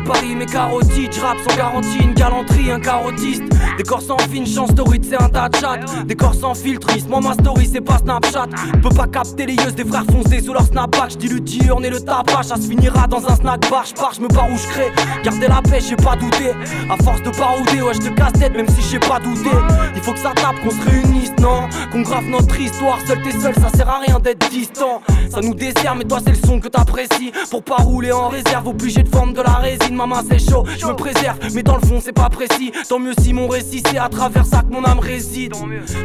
[0.00, 1.12] Paris, mes carotides.
[1.12, 3.42] Je rappe sans garantie, une galanterie, un carotiste.
[3.76, 5.78] Des corps sans fine, chance story, c'est un tas de chat.
[6.06, 8.46] Des corps sans filtre, moi ma story, c'est pas Snapchat.
[8.82, 11.10] Peux pas capter les yeux des frères foncés sous leur snapback.
[11.10, 13.84] J'dis le diurne et le tabac, ça se finira dans un snack bar.
[13.86, 14.92] J'pars, j'me barre où j'crée.
[15.24, 16.52] Gardez la paix, j'ai pas douté.
[16.90, 19.50] À force de barouder, ouais, j'te casse tête, même si j'ai pas douté.
[19.94, 21.68] Il faut que ça tape, qu'on se réunisse, non?
[21.92, 25.02] Qu'on grave notre histoire, seul t'es seul, ça sert à rien d'être distant.
[25.30, 27.32] Ça nous dessert, mais toi c'est le son que t'apprécies.
[27.50, 29.83] Pour pas rouler en réserve, obligé de forme de la résine.
[29.92, 32.72] Maman c'est chaud, je me préserve, mais dans le fond c'est pas précis.
[32.88, 35.54] Tant mieux si mon récit c'est à travers ça que mon âme réside.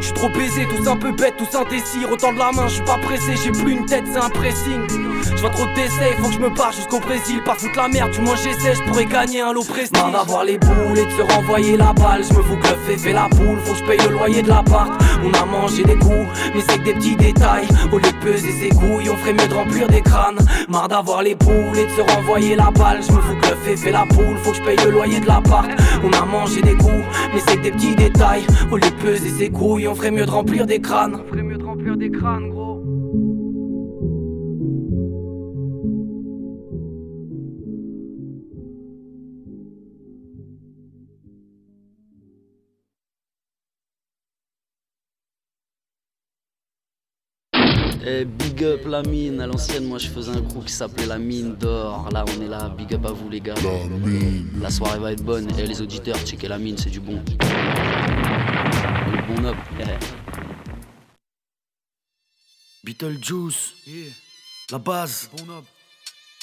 [0.00, 2.04] suis trop baisé, tous un peu bête, tous indécis.
[2.10, 4.86] Autant de la main, je suis pas pressé, j'ai plus une tête, c'est un pressing.
[5.24, 7.42] Je vois trop d'essais, faut que je me barre jusqu'au Brésil.
[7.44, 9.90] Pas foutre la merde, du moins j'essaie, je pourrais gagner un lot prestige.
[9.92, 12.22] Marre d'avoir les boules et de se renvoyer la balle.
[12.28, 14.42] Je me fous que le fait fait la poule, faut que je paye le loyer
[14.42, 14.90] de l'appart.
[15.24, 17.68] On a mangé des coups, mais c'est que des petits détails.
[17.92, 20.38] Au lieu de peser ses couilles, on ferait mieux de remplir des crânes.
[20.68, 23.00] Marre d'avoir les boules et de se renvoyer la balle.
[23.06, 25.20] Je me fous que le fait fait la poule, faut que je paye le loyer
[25.20, 25.70] de l'appart.
[26.04, 28.46] On a mangé des coups, mais c'est que des petits détails.
[28.70, 31.20] Au lieu de peser ses couilles, on ferait mieux de remplir des crânes.
[31.24, 32.82] On ferait mieux de remplir des crânes, gros.
[48.10, 51.18] Eh, big up la mine, à l'ancienne moi je faisais un crew qui s'appelait la
[51.18, 52.08] mine d'or.
[52.12, 53.54] Là on est là, big up à vous les gars.
[54.60, 55.48] La soirée va être bonne.
[55.58, 57.22] Et les auditeurs, checker la mine, c'est du bon.
[59.12, 59.56] Le bon up.
[59.78, 59.84] eh.
[62.84, 63.74] Beetlejuice,
[64.72, 65.30] la base.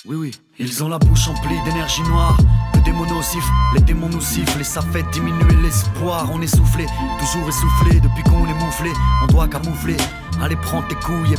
[0.06, 0.32] Oui, oui.
[0.60, 2.38] Ils ont la bouche emplie d'énergie noire.
[2.74, 6.30] Que des monos sifflent, les démons nous sifflent et ça fait diminuer l'espoir.
[6.32, 6.86] On est soufflé,
[7.20, 8.00] toujours essoufflé.
[8.00, 8.92] Depuis qu'on est mouflé,
[9.24, 9.98] on doit camoufler.
[10.42, 11.38] Allez, prends tes couilles et.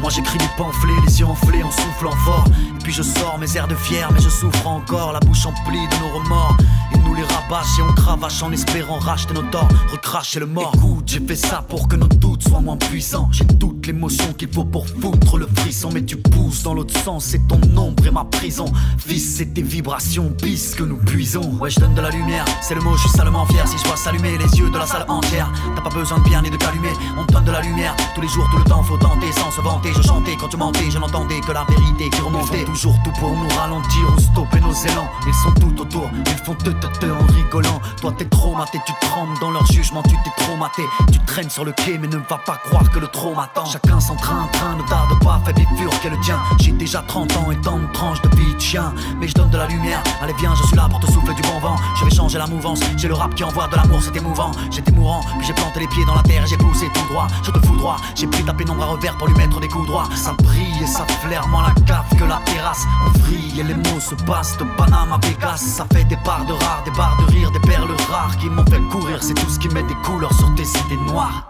[0.00, 2.44] Moi j'écris des pamphlets, les yeux enflés en soufflant fort.
[2.48, 5.12] Et puis je sors mes airs de fier, mais je souffre encore.
[5.12, 6.56] La bouche emplie de nos remords.
[6.94, 10.72] Et nous les rabâche et on cravache en espérant racheter nos torts, recracher le mort.
[10.74, 13.28] Écoute, j'ai fait ça pour que nos doutes soient moins puissants.
[13.32, 15.90] J'ai toute l'émotion qu'il faut pour foutre le frisson.
[15.92, 18.66] Mais tu pousses dans l'autre sens, c'est ton ombre et ma prison.
[18.98, 21.56] Fils, c'est tes vibrations, bis que nous puisons.
[21.60, 23.66] Ouais, je donne de la lumière, c'est le mot, je suis salement fier.
[23.66, 26.42] Si je vois s'allumer les yeux de la salle entière, t'as pas besoin de bien
[26.42, 26.92] ni de t'allumer.
[27.16, 29.60] On donne de la lumière, tous les jours, tout le temps, faut tenter sans se
[29.60, 29.92] vanter.
[29.94, 32.60] Je chantais quand tu mentais, je n'entendais que la vérité qui remontait.
[32.60, 35.08] Ils font toujours tout pour nous ralentir ou stopper nos élans.
[35.26, 37.80] Ils sont tout autour, ils font te te te en rigolant.
[38.00, 40.82] Toi t'es trop maté, tu trembles dans leur jugement, tu t'es trop maté.
[41.12, 43.64] Tu traînes sur le quai, mais ne va pas croire que le trop m'attend.
[43.66, 46.38] Chacun son train, train, ne tarde pas, fais bifurquer le tien.
[46.60, 48.92] J'ai déjà 30 ans et tant de tranches de vie chien.
[49.18, 51.42] Mais je donne de la lumière, allez viens, je suis là pour te souffler du
[51.42, 51.76] bon vent.
[51.98, 54.52] Je vais changer la mouvance, j'ai le rap qui envoie de l'amour, c'est émouvant.
[54.70, 57.26] J'étais mourant, puis j'ai planté les pieds dans la terre et j'ai poussé tout droit.
[57.42, 57.76] Je te fous
[58.14, 60.08] j'ai pris ta pénombre à revers pour lui mettre des coups droits.
[60.14, 62.84] Ça brille et ça flaire moins la cave que la terrasse.
[63.06, 65.62] On vrille et les mots se passent de Panama à.
[65.62, 68.64] Ça fait des barres de rares, des barres de rire, des perles rares qui m'ont
[68.66, 69.22] fait courir.
[69.22, 71.48] C'est tout ce qui met des couleurs sur tes cités noires.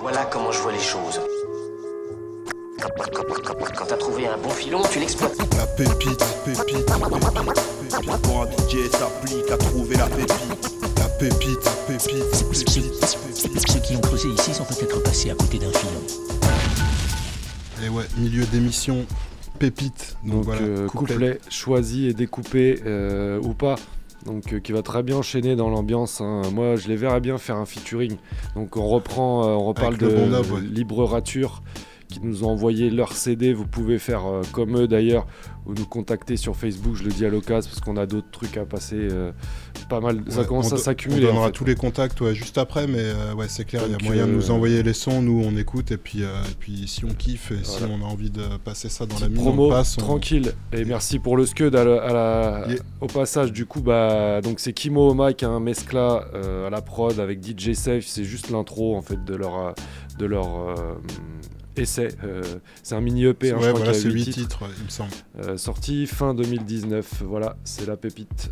[0.00, 1.20] Voilà comment je vois les choses.
[2.84, 5.38] Quand, t'as trouvé un bon filon, tu l'exploites.
[5.56, 6.86] La pépite, pépite, pépite.
[7.90, 10.34] Quand un DJ s'applique à trouver la pépite.
[10.98, 13.04] La pépite, pépite, pépite.
[13.72, 16.02] Ceux qui ont creusé ici sont peut-être passés à côté d'un filon.
[17.84, 19.06] Et ouais, milieu d'émission,
[19.58, 20.16] pépite.
[20.22, 21.40] Donc, Donc voilà, euh, couplet.
[21.48, 23.76] choisi et découpé euh, ou pas.
[24.26, 26.20] Donc euh, qui va très bien enchaîner dans l'ambiance.
[26.20, 26.42] hein.
[26.52, 28.16] Moi je les verrais bien faire un featuring.
[28.56, 30.60] Donc on reprend, euh, on reparle Avec de Bon ouais.
[30.60, 31.62] Libre Rature
[32.08, 33.52] qui nous ont envoyé leur CD.
[33.52, 35.26] Vous pouvez faire euh, comme eux d'ailleurs
[35.66, 36.94] ou nous contacter sur Facebook.
[36.96, 38.96] Je le dis à l'occasion parce qu'on a d'autres trucs à passer.
[39.10, 39.32] euh,
[39.88, 40.22] pas mal.
[40.28, 41.26] ça commence à s'accumuler.
[41.26, 41.52] On en donnera fait.
[41.52, 44.26] tous les contacts ouais, juste après, mais euh, ouais, c'est clair, il y a moyen
[44.26, 46.26] de nous envoyer les sons, nous on écoute, et puis, et
[46.58, 49.42] puis si on kiffe, et si on a envie de passer ça dans la mine,
[49.42, 49.96] promo on passe.
[49.98, 52.66] on- tranquille et merci pour le scud à la- à la-
[53.00, 56.24] au passage du coup bah donc c'est Kimo au mic un mescla
[56.66, 59.74] à la prod avec DJ Safe c'est juste l'intro en fait de leur
[60.18, 60.46] de leur
[61.78, 62.42] essai euh,
[62.82, 64.84] c'est un mini EP hein, Ouais, je crois voilà, c'est huit huit titres, ouais, il
[64.84, 65.12] me semble.
[65.40, 68.50] Euh, sorti fin 2019 voilà c'est la pépite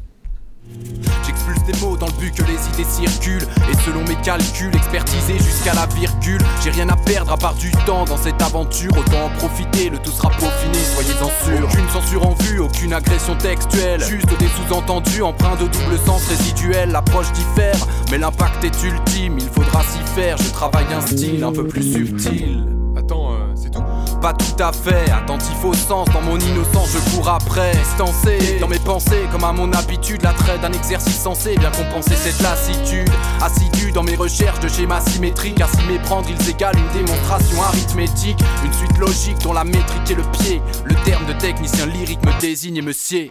[1.26, 3.46] J'expulse des mots dans le but que les idées circulent.
[3.70, 7.70] Et selon mes calculs, expertisés jusqu'à la virgule, j'ai rien à perdre à part du
[7.84, 8.92] temps dans cette aventure.
[8.96, 11.68] Autant en profiter, le tout sera peaufiné, soyez-en sûrs.
[11.68, 14.02] Aucune censure en vue, aucune agression textuelle.
[14.02, 16.90] Juste des sous-entendus empreints de double sens résiduel.
[16.90, 19.38] L'approche diffère, mais l'impact est ultime.
[19.38, 22.81] Il faudra s'y faire, je travaille un style un peu plus subtil.
[23.12, 23.82] Euh, c'est tout.
[24.20, 27.72] Pas tout à fait, attentif au sens, dans mon innocence je cours après.
[27.72, 32.40] Distancé dans mes pensées, comme à mon habitude L'attrait d'un exercice censé bien compenser cette
[32.40, 33.10] lassitude
[33.40, 35.60] Assidu dans mes recherches de schémas symétriques.
[35.60, 38.38] À s'y méprendre ils égalent une démonstration arithmétique.
[38.64, 40.62] Une suite logique dont la métrique est le pied.
[40.84, 43.30] Le terme de technicien lyrique me désigne et me sied.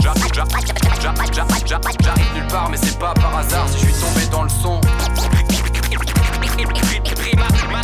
[0.00, 0.22] J'arrive
[2.34, 4.80] nulle part mais c'est pas par hasard si je suis tombé dans le son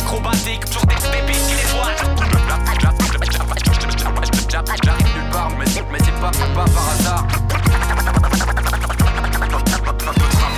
[0.05, 1.95] acrobatique, toujours des bébés qui les voient.
[4.83, 5.81] J'arrive nulle part, mais c'est
[6.21, 7.27] pas, pas par hasard.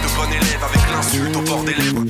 [0.04, 2.04] De bon élève avec l'insulte au bord des lèvres.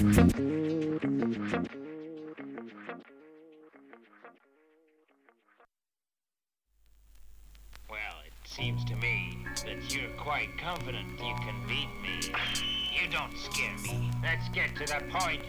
[7.90, 12.20] Well, it seems to me that you're quite confident you can beat me.
[12.92, 14.10] You don't scare me.
[14.24, 15.42] Let's get to the point.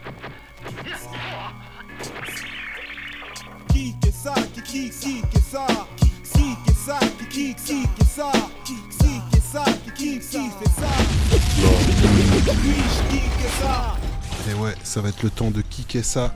[14.50, 16.34] Et ouais, ça va être le temps de kicker ça.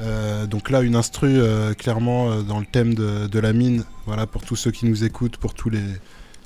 [0.00, 3.84] Euh, donc là, une instru euh, clairement euh, dans le thème de, de la mine.
[4.04, 5.84] Voilà, pour tous ceux qui nous écoutent, pour tous les,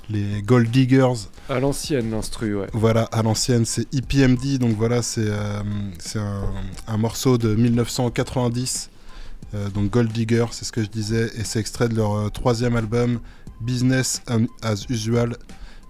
[0.08, 1.28] les gold diggers.
[1.50, 2.68] À l'ancienne, l'instru, ouais.
[2.72, 4.58] Voilà, à l'ancienne, c'est EPMD.
[4.58, 5.62] Donc voilà, c'est euh,
[5.98, 6.44] c'est un,
[6.86, 8.88] un morceau de 1990.
[9.54, 11.30] euh, donc Gold Digger, c'est ce que je disais.
[11.36, 13.20] Et c'est extrait de leur euh, troisième album,
[13.60, 15.36] Business and- as Usual.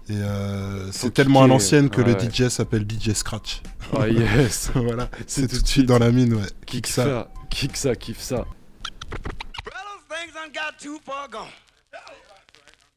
[0.09, 2.29] Et euh, c'est tellement à l'ancienne que le ouais.
[2.29, 3.61] DJ s'appelle DJ Scratch.
[3.97, 6.47] Ah yes voilà, c'est tout de suite dans la mine, ouais.
[6.65, 7.29] Kick ça.
[7.51, 8.45] Kick ça, kiffe ça.
[10.09, 11.47] Things done got too far gone.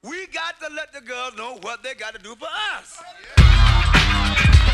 [0.05, 3.03] We got to let the girls know what they got to do for us.
[3.39, 4.74] Yeah.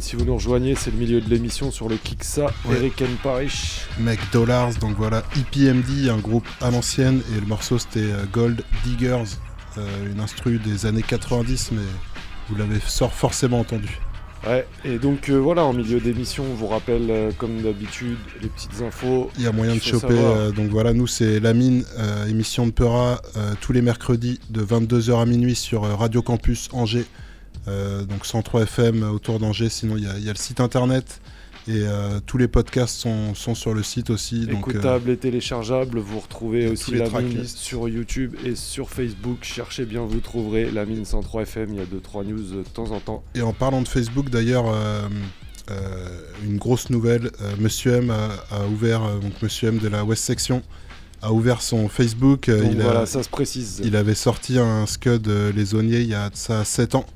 [0.00, 2.76] Si vous nous rejoignez, c'est le milieu de l'émission sur le Kiksa, Ouais.
[2.76, 3.82] Eric and Parish.
[3.98, 8.62] Mec Dollars, donc voilà, EPMD, un groupe à l'ancienne, et le morceau c'était euh, Gold
[8.84, 9.24] Diggers,
[9.78, 11.82] euh, une instru des années 90, mais
[12.48, 13.98] vous l'avez sort forcément entendu.
[14.46, 18.48] Ouais, et donc euh, voilà, en milieu d'émission, on vous rappelle, euh, comme d'habitude, les
[18.48, 19.30] petites infos.
[19.38, 20.08] Il y a moyen de choper.
[20.12, 21.84] euh, donc voilà, nous c'est La Mine,
[22.28, 23.20] émission de Peura,
[23.60, 27.06] tous les mercredis de 22h à minuit sur Radio Campus Angers.
[27.68, 29.68] Euh, donc 103 FM autour d'Angers.
[29.68, 31.20] Sinon, il y, a- il y a le site internet
[31.68, 34.46] et euh, tous les podcasts sont, sont sur le site aussi.
[34.46, 38.88] Donc, euh, Écoutable et téléchargeable, vous retrouvez et aussi la mine sur YouTube et sur
[38.90, 39.38] Facebook.
[39.42, 41.70] Cherchez bien, vous trouverez la mine 103 FM.
[41.70, 43.24] Il y a 2-3 news de temps en temps.
[43.34, 45.08] Et en parlant de Facebook, d'ailleurs, euh,
[46.44, 47.30] une grosse nouvelle.
[47.58, 50.62] Monsieur M a, a ouvert, donc Monsieur M de la West Section
[51.22, 52.48] a ouvert son Facebook.
[52.48, 53.80] Donc il a- voilà, ça se précise.
[53.82, 57.06] Il avait sorti un scud Les Auniers il y a ça 7 ans.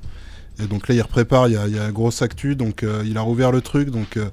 [0.63, 2.55] Et donc là, il reprépare, il y a, il y a une grosse actu.
[2.55, 3.89] Donc euh, il a rouvert le truc.
[3.89, 4.25] Donc euh,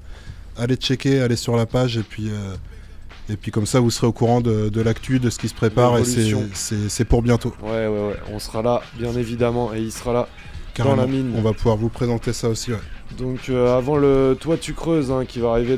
[0.57, 1.97] allez checker, allez sur la page.
[1.97, 2.55] Et puis, euh,
[3.29, 5.53] et puis comme ça, vous serez au courant de, de l'actu, de ce qui se
[5.55, 5.97] prépare.
[5.97, 7.53] Et c'est- pour bientôt.
[7.63, 8.15] Ouais, ouais, ouais.
[8.33, 10.27] On sera là, bien évidemment, et il sera là
[10.73, 10.95] Carrément.
[10.97, 11.33] dans la mine.
[11.35, 12.71] On va pouvoir vous présenter ça aussi.
[12.71, 12.77] ouais.
[13.17, 15.77] Donc avant le Toi tu creuses hein, qui va arriver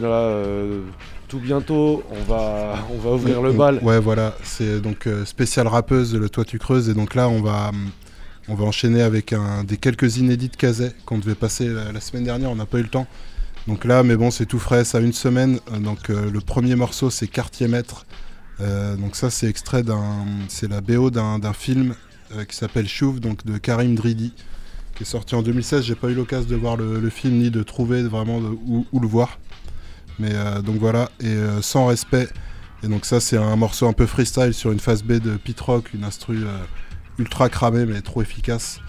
[1.29, 3.79] tout bientôt, on va, on va ouvrir le On- bal.
[3.81, 7.41] Ouais, voilà, c'est donc euh, spécial rappeuse, le Toi tu creuses, et donc là on
[7.41, 7.71] va,
[8.47, 9.33] on va enchaîner avec
[9.65, 12.89] des quelques inédits de qu'on devait passer la, semaine dernière, on n'a pas eu le
[12.89, 13.07] temps.
[13.67, 15.59] Donc là, mais bon, c'est tout frais, ça a une semaine.
[15.71, 18.05] Euh, Donc euh, le premier morceau c'est Quartier Maître.
[18.59, 21.95] Euh, donc ça c'est extrait d'un, c'est la BO d'un film
[22.47, 24.33] qui s'appelle Chouf, donc de Karim Dridi,
[24.95, 25.83] qui est sorti en 2016.
[25.83, 29.37] J'ai pas eu l'occasion de voir le, film ni de trouver vraiment où, le voir.
[30.17, 30.31] Mais
[30.63, 32.29] donc voilà, et sans respect.
[32.83, 35.59] Et donc ça c'est un morceau un peu freestyle sur une phase B de Pit
[35.59, 36.45] Rock, une instru
[37.17, 38.79] ultra cramée mais trop efficace.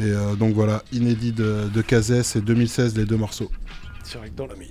[0.00, 3.50] Et euh, donc voilà, inédit de, de Kazay, c'est 2016 les deux morceaux.
[4.04, 4.70] Direct dans la mine.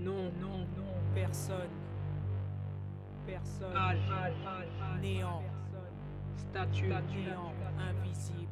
[0.00, 1.70] Non, non, non, personne.
[3.26, 3.76] Personne.
[3.76, 3.98] Âge,
[5.00, 5.42] néant.
[6.36, 8.48] Statut, néant, invisible.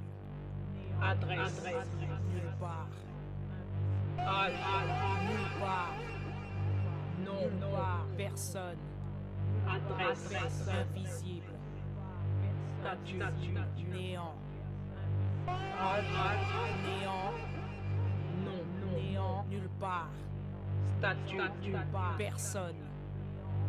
[1.03, 1.63] Adresse,
[2.31, 2.89] nulle part.
[4.17, 5.95] Nulle part.
[7.25, 8.79] Non, non, personne.
[9.69, 10.31] Adresse,
[10.69, 11.42] invisible.
[12.83, 14.35] Statut, néant.
[16.83, 17.33] Néant.
[18.45, 20.11] Non, non, néant, nulle part.
[20.99, 22.17] Statut, nulle part.
[22.19, 22.75] Personne.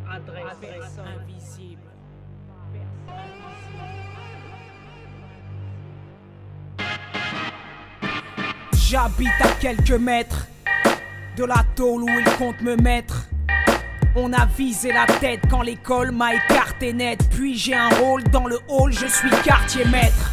[0.09, 1.91] Adresse, invisible.
[8.73, 10.47] J'habite à quelques mètres
[11.37, 13.27] de la tôle où ils comptent me mettre.
[14.15, 17.19] On a visé la tête quand l'école m'a écarté net.
[17.31, 20.31] Puis j'ai un rôle dans le hall, je suis quartier maître.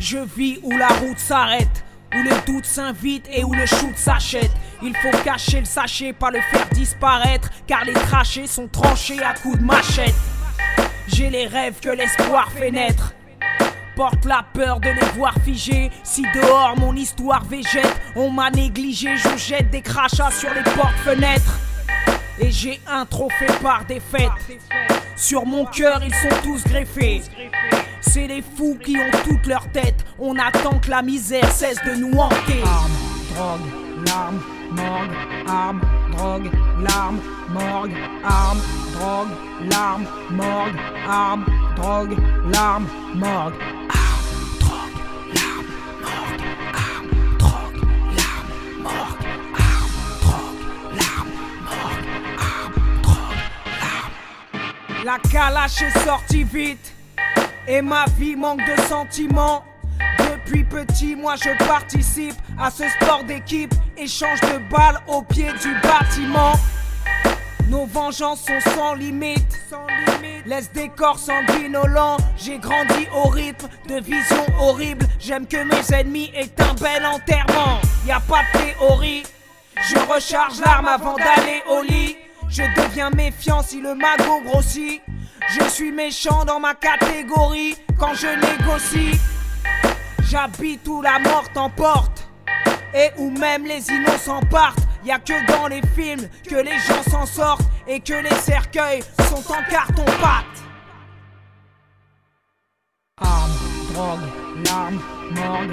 [0.00, 1.84] Je vis où la route s'arrête,
[2.14, 4.50] où le doute s'invite et où le shoot s'achète.
[4.82, 9.34] Il faut cacher le sachet, pas le faire disparaître, car les trachés sont tranchés à
[9.34, 10.14] coups de machette.
[11.08, 13.12] J'ai les rêves que l'espoir fait naître.
[13.96, 15.90] Porte la peur de les voir figés.
[16.04, 21.67] Si dehors mon histoire végète, on m'a négligé, je jette des crachats sur les portes-fenêtres.
[22.40, 24.30] Et j'ai un trophée par défaite.
[25.16, 27.22] Sur mon cœur, ils sont tous greffés.
[28.00, 30.04] C'est les fous qui ont toute leur tête.
[30.18, 32.62] On attend que la misère cesse de nous hanter.
[32.64, 32.92] Armes,
[33.34, 35.10] drogue, larmes, morgue,
[35.48, 35.80] armes,
[36.12, 38.62] drogue, larmes, morgue, armes,
[38.92, 40.76] drogue, larmes, morgue,
[41.08, 41.44] armes,
[41.76, 42.16] drogue,
[42.52, 43.54] larmes, morgue.
[55.08, 56.92] La calache est sortie vite
[57.66, 59.64] et ma vie manque de sentiments.
[60.18, 65.74] Depuis petit, moi je participe à ce sport d'équipe, échange de balles au pied du
[65.80, 66.52] bâtiment.
[67.70, 69.58] Nos vengeances sont sans limite,
[70.44, 72.18] laisse des corps sanguinolents.
[72.36, 75.06] J'ai grandi au rythme de visions horribles.
[75.18, 77.80] J'aime que mes ennemis aient un bel enterrement.
[78.06, 79.22] Y a pas de théorie,
[79.74, 82.18] je recharge l'arme avant d'aller au lit.
[82.48, 85.02] Je deviens méfiant si le magot grossit.
[85.50, 89.18] Je suis méchant dans ma catégorie quand je négocie.
[90.30, 92.28] J'habite où la mort t'emporte
[92.94, 94.80] et où même les innocents partent.
[95.04, 99.02] Y a que dans les films que les gens s'en sortent et que les cercueils
[99.28, 100.44] sont en carton pâte.
[103.92, 104.20] Drogue,
[104.64, 105.00] larmes,
[105.34, 105.72] morgue,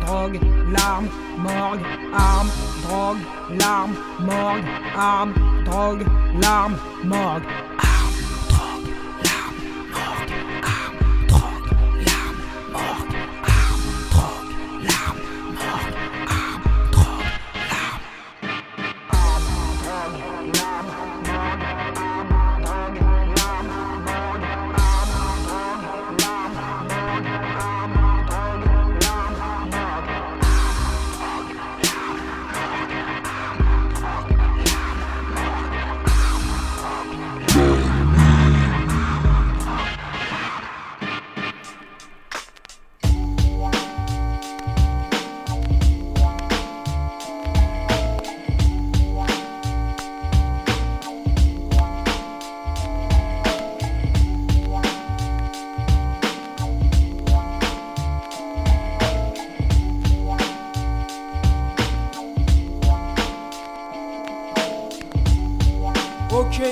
[0.00, 0.40] drogue,
[0.72, 1.82] larmes, morgue,
[2.88, 3.18] drogue,
[3.60, 4.64] larmes, morgue,
[4.96, 6.06] armes, drogue,
[6.42, 7.97] larmes, morgue.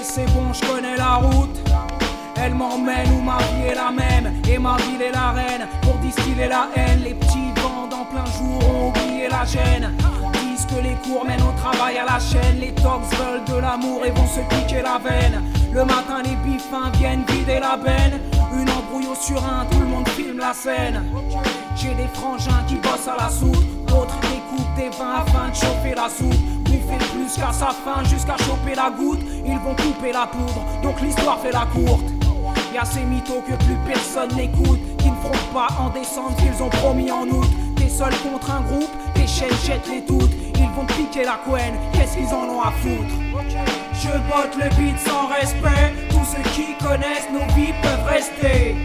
[0.06, 1.58] C'est bon, je connais la route.
[2.36, 5.94] Elle m'emmène où ma vie est la même et ma ville est la reine pour
[5.94, 7.02] distiller la haine.
[7.02, 9.92] Les petits vents en plein jour ont oublié la gêne.
[10.32, 12.60] Disent que les cours mènent au travail à la chaîne.
[12.60, 15.42] Les tox veulent de l'amour et vont se piquer la veine.
[15.72, 18.20] Le matin, les bifins viennent vider la benne.
[18.54, 21.02] Une embrouille au surin, tout le monde filme la scène.
[21.74, 25.94] J'ai des frangins qui bossent à la soupe, d'autres découpent des vins afin de chauffer
[25.94, 26.45] la soupe.
[26.86, 29.20] Bouffer plus qu'à sa faim jusqu'à choper la goutte.
[29.44, 32.04] Ils vont couper la poudre, donc l'histoire fait la courte.
[32.74, 36.62] Y a ces mythos que plus personne n'écoute, qui ne feront pas en décembre qu'ils
[36.62, 37.48] ont promis en août.
[37.76, 40.32] T'es seul contre un groupe, tes chaînes jettent les toutes.
[40.54, 43.14] Ils vont piquer la couenne, qu'est-ce qu'ils en ont à foutre?
[43.94, 48.76] Je botte le beat sans respect, tous ceux qui connaissent nos vies peuvent rester.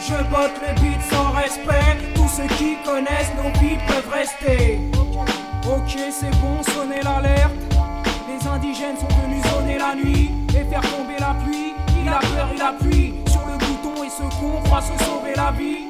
[0.00, 4.80] Je botte le beat sans respect, tous ceux qui connaissent nos vies peuvent rester.
[5.68, 7.52] Ok, c'est bon, sonnez l'alerte.
[8.28, 11.74] Les indigènes sont venus sonner la nuit et faire tomber la pluie.
[12.00, 15.50] Il a peur, il appuie sur le bouton et ce con croit se sauver la
[15.50, 15.88] vie.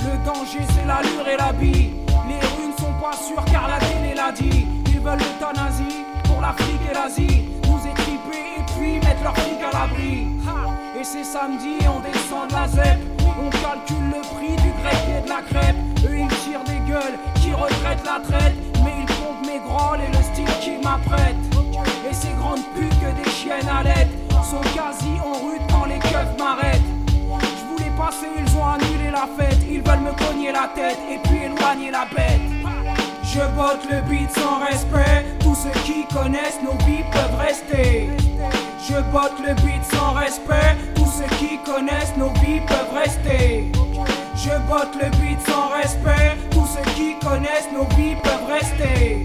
[0.00, 1.90] Le danger, c'est l'allure et l'habit.
[2.28, 4.66] Les rues ne sont pas sûres car la télé l'a dit.
[4.88, 7.44] Ils veulent l'euthanasie pour l'Afrique et l'Asie.
[7.66, 10.26] Nous étriper et puis mettre leur flic à l'abri.
[11.00, 12.98] Et c'est samedi, on descend de la ZEP.
[13.40, 15.76] On calcule le prix du grec et de la crêpe.
[16.04, 18.71] Eux ils tirent des gueules qui retraitent la traite.
[19.46, 21.36] Mes grolles et le style qui m'apprête.
[22.08, 25.98] Et ces grandes putes que des chiennes à l'aide sont quasi en route quand les
[25.98, 26.80] keufs m'arrêtent.
[27.16, 29.58] Je voulais passer, ils ont annulé la fête.
[29.68, 32.40] Ils veulent me cogner la tête et puis éloigner la bête.
[33.24, 35.24] Je botte le beat sans respect.
[35.40, 38.10] Tous ceux qui connaissent nos vies peuvent rester.
[38.88, 40.76] Je botte le beat sans respect.
[40.94, 43.72] Tous ceux qui connaissent nos vies peuvent rester.
[44.44, 46.36] Je botte le beat sans respect.
[46.50, 49.24] Tous ceux qui connaissent nos vies peuvent rester.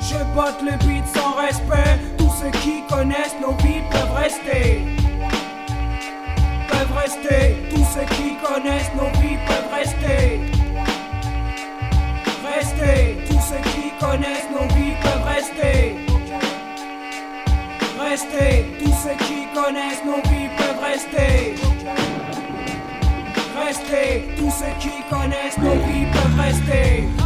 [0.00, 1.98] Je botte le beat sans respect.
[2.16, 4.84] Tous ceux qui connaissent nos vies peuvent rester.
[6.68, 7.56] Peuvent rester.
[7.70, 10.40] Tous ceux qui connaissent nos vies peuvent rester.
[12.54, 13.18] Rester.
[13.26, 15.96] Tous ceux qui connaissent nos vies peuvent rester.
[17.98, 18.66] Rester.
[18.78, 21.54] Tous ceux qui connaissent nos vies peuvent rester.
[23.64, 24.24] Rester.
[24.36, 27.23] Tous ceux qui connaissent nos vies peuvent rester.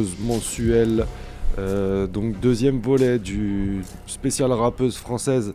[0.00, 1.06] Toi tu creuses mensuel.
[1.58, 5.54] Euh, donc deuxième volet du spécial rappeuse française.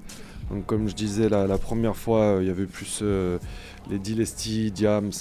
[0.52, 3.40] Donc comme je disais la, la première fois, euh, il y avait plus euh,
[3.90, 5.12] les Dilesti, Diams,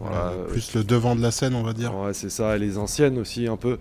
[0.00, 0.32] voilà.
[0.48, 1.96] Plus le devant de la scène, on va dire.
[1.96, 3.78] Ouais, c'est ça, et les anciennes aussi un peu.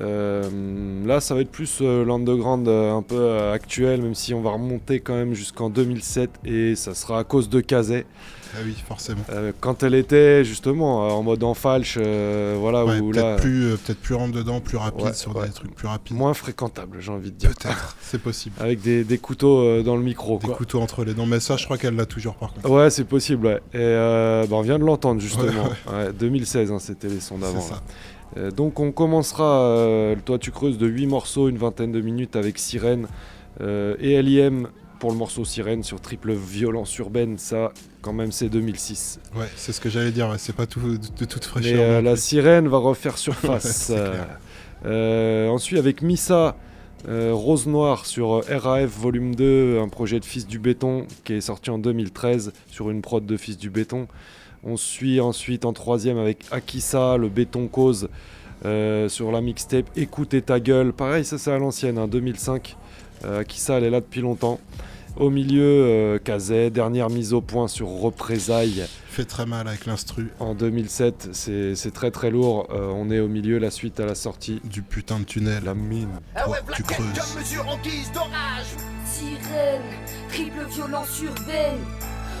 [0.00, 4.40] Euh, là, ça va être plus euh, l'underground euh, un peu actuel, même si on
[4.40, 8.06] va remonter quand même jusqu'en 2007 et ça sera à cause de Kazé.
[8.54, 9.22] Ah oui, forcément.
[9.30, 13.24] Euh, quand elle était justement euh, en mode en falche, euh, voilà, Ouais, où peut-être
[13.24, 13.36] là.
[13.36, 15.46] plus, peut-être plus rentre dedans, plus rapide Ouais, sur ouais.
[15.46, 16.16] des trucs plus rapides.
[16.16, 17.50] Moins fréquentable, j'ai envie de dire.
[17.50, 18.54] Peut-être, c'est possible.
[18.60, 20.38] Avec des, des couteaux dans le micro.
[20.38, 20.56] Des quoi.
[20.56, 22.68] couteaux entre les dents, mais ça, je crois qu'elle l'a toujours par contre.
[22.70, 23.60] Ouais, c'est possible, ouais.
[23.74, 25.46] Et bah, on vient de l'entendre justement.
[25.90, 27.60] Ouais, Ouais, 2016, hein, c'était les sons d'avant.
[27.60, 27.82] C'est ça.
[28.38, 32.00] Euh, donc on commencera euh, le Toi tu creuses de 8 morceaux, une vingtaine de
[32.00, 33.06] minutes avec Sirène
[33.60, 34.68] euh, et LIM
[35.00, 37.36] pour le morceau Sirène sur triple violence urbaine.
[37.36, 37.72] Ça,
[38.02, 39.20] quand même, c'est 2006.
[39.34, 41.80] Ouais, c'est ce que j'allais dire, c'est pas tout, de, de toute Mais fraîcheur.
[41.80, 43.86] euh, la sirène va refaire surface.
[43.86, 44.26] Clair.
[44.84, 46.56] Euh, ensuite, avec Missa,
[47.08, 51.34] euh, Rose Noire sur euh, RAF Volume 2, un projet de Fils du Béton qui
[51.34, 54.08] est sorti en 2013 sur une prod de Fils du Béton.
[54.64, 58.08] On suit ensuite en troisième avec Akissa, le béton cause
[58.64, 60.92] euh, sur la mixtape Écoutez ta gueule.
[60.92, 62.76] Pareil, ça c'est à l'ancienne, hein, 2005.
[63.24, 64.60] Euh, Akissa, elle est là depuis longtemps.
[65.16, 68.86] Au milieu, euh, Kazé, dernière mise au point sur Représailles.
[69.08, 70.30] Fait très mal avec l'instru.
[70.40, 72.66] En 2007, c'est c'est très très lourd.
[72.72, 74.60] Euh, on est au milieu, la suite à la sortie.
[74.64, 75.64] Du putain de tunnel.
[75.64, 76.08] La mine.
[76.34, 77.06] Ah ouais, tu Black creuses.
[77.12, 78.72] comme mesure en guise d'orage.
[79.04, 79.82] Sirène,
[80.30, 81.78] triple violence urbaine.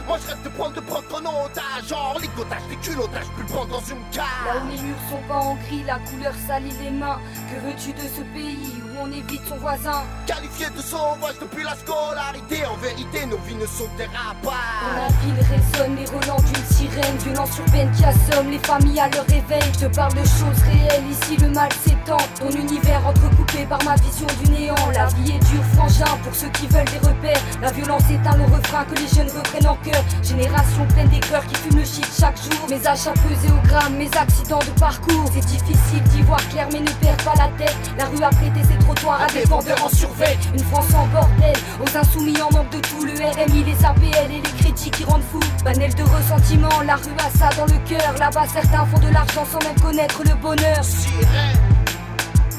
[0.08, 1.88] Moi je rêve de prendre, de prendre ton otage.
[1.88, 4.62] Genre ligotage, des culottage, plus le prendre dans une Là cage.
[4.64, 7.20] où les murs sont pas en gris, la couleur salit les mains.
[7.50, 11.74] Que veux-tu de ce pays où on évite son voisin Qualifié de sauvage depuis la
[11.74, 12.64] scolarité.
[12.66, 14.96] En vérité, nos vies ne sont des Dans rapaces.
[14.96, 19.26] la ville résonnent les relents d'une sirène, violence urbaine qui assomme les familles à leur
[19.26, 19.62] réveil.
[19.74, 22.22] Je te parle de choses réelles, ici le mal s'étend.
[22.38, 24.74] Ton univers entrecoupé par ma vision du néant.
[24.94, 27.42] La vie est dure, frangin, pour ceux qui veulent des repères.
[27.60, 30.02] La violence éteint le refrain que les jeunes reprennent en cœur.
[30.22, 32.68] Génération pleine des cœurs qui fument le shit chaque jour.
[32.68, 35.24] Mes achats pesés au gramme, mes accidents de parcours.
[35.34, 37.76] C'est difficile d'y voir clair, mais ne perds pas la tête.
[37.98, 40.38] La rue a prêté ses trottoirs à des vendeurs en survêt.
[40.52, 43.04] Une France en bordel, aux insoumis en manque de tout.
[43.04, 45.40] Le RMI, les APL et les crédits qui rendent fou.
[45.64, 48.14] Panel de ressentiment, la rue a ça dans le cœur.
[48.18, 50.82] Là-bas, certains font de l'argent sans même connaître le bonheur.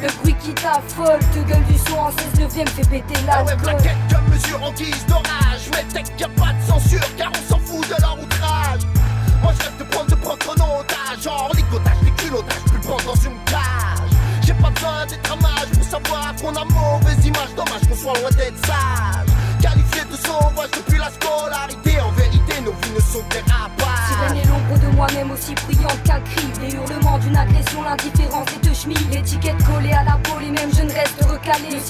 [0.01, 3.55] Le bruit qui t'affole, te gueule du son en 16 neuvième fait péter Ah ouais,
[3.55, 5.69] plaquette comme mesure en guise d'orage.
[5.71, 8.81] Mais tech y a pas de censure car on s'en fout de leur outrage.
[9.41, 11.23] Moi je rêve de prendre, de prendre ton otage.
[11.23, 14.11] Genre ligotage, des culottage, plus le prendre dans une cage.
[14.45, 15.52] J'ai pas besoin d'être un
[18.21, 19.27] loin d'être sage.
[19.61, 21.99] Qualifié de sauvage depuis la scolarité.
[22.01, 23.93] En vérité, nos vies ne sont des rapaces.
[24.35, 26.45] Est l'ombre de moi-même aussi brillante qu'un cri.
[26.61, 28.97] Les hurlements d'une agression, l'indifférence des deux chemis.
[29.11, 29.62] L'étiquette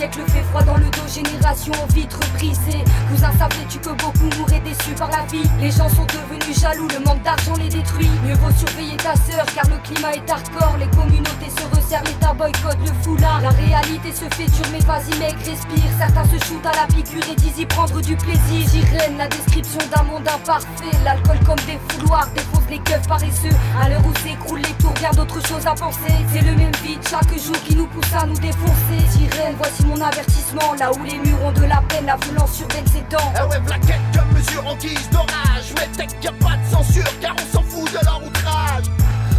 [0.04, 2.84] siècle fait froid dans le dos, génération vitre brisée.
[3.10, 7.00] Cousin, savais-tu que beaucoup mouraient déçus par la vie Les gens sont devenus jaloux, le
[7.06, 8.10] manque d'argent les détruit.
[8.26, 10.76] Mieux vaut surveiller ta sœur car le climat est hardcore.
[10.80, 13.42] Les communautés se resserrent, l'État boycotte le foulard.
[13.42, 15.90] La réalité se fait dure, mais vas-y mec, respire.
[15.98, 18.68] Certains se shootent à la piqûre et disent y prendre du plaisir.
[18.68, 20.98] Sirène, la description d'un monde imparfait.
[21.06, 23.56] L'alcool comme des fouloirs défonce les keufs paresseux.
[23.82, 26.16] À l'heure où s'écroulent les tours, bien d'autres choses à penser.
[26.34, 29.00] C'est le même vide chaque jour qui nous pousse à nous défoncer.
[29.10, 30.74] Sirène, voici mon avertissement.
[30.80, 33.32] Là où les murs ont de la peine, la violence urbaine s'étend.
[33.36, 35.74] Ah ouais, plaquette comme mesure en guise d'orage.
[35.78, 38.86] Mais tech y a pas de censure car on s'en fout de leur outrage.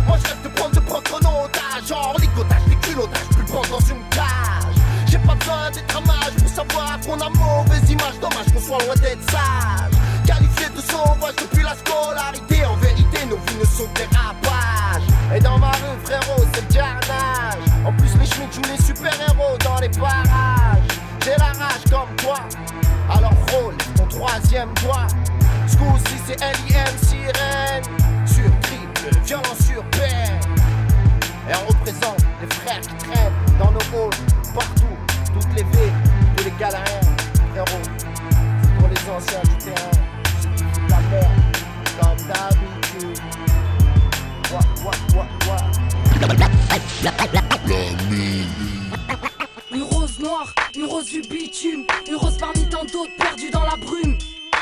[0.06, 1.89] Moi je rêve de prendre, de prendre ton otage.
[1.89, 4.76] Genre ligotage, des culottage, plus le prendre dans une cage.
[5.06, 8.18] J'ai pas besoin d'être mage pour savoir qu'on a mauvaise image.
[8.20, 9.94] Dommage qu'on soit loin d'être sage.
[10.26, 12.64] Qualifié de sauvage depuis la scolarité.
[12.66, 12.76] En
[13.36, 15.02] vies ne sont des rapages.
[15.35, 17.65] Et dans ma rue, frérot, c'est le carnage.
[17.85, 20.89] En plus, les schmitts jouent les super-héros dans les parages.
[21.24, 22.39] J'ai la rage comme toi.
[23.11, 25.06] Alors rôle ton troisième doigt.
[25.66, 26.98] Ce coup-ci, c'est L.I.M.
[27.02, 27.85] sirène.
[28.27, 30.40] Sur triple, violence urbaine.
[31.48, 34.15] Et on représente les frères qui traînent dans nos halls,
[34.55, 34.97] partout,
[35.32, 35.93] toutes les villes,
[36.36, 37.01] tous les galériens,
[37.52, 37.82] frérot.
[38.62, 39.90] C'est pour les anciens du terrain,
[40.40, 41.31] foutent la merde,
[42.01, 42.84] comme d'habitude.
[49.72, 53.76] Une rose noire, une rose du bitume, une rose parmi tant d'autres perdue dans la
[53.76, 54.16] brume.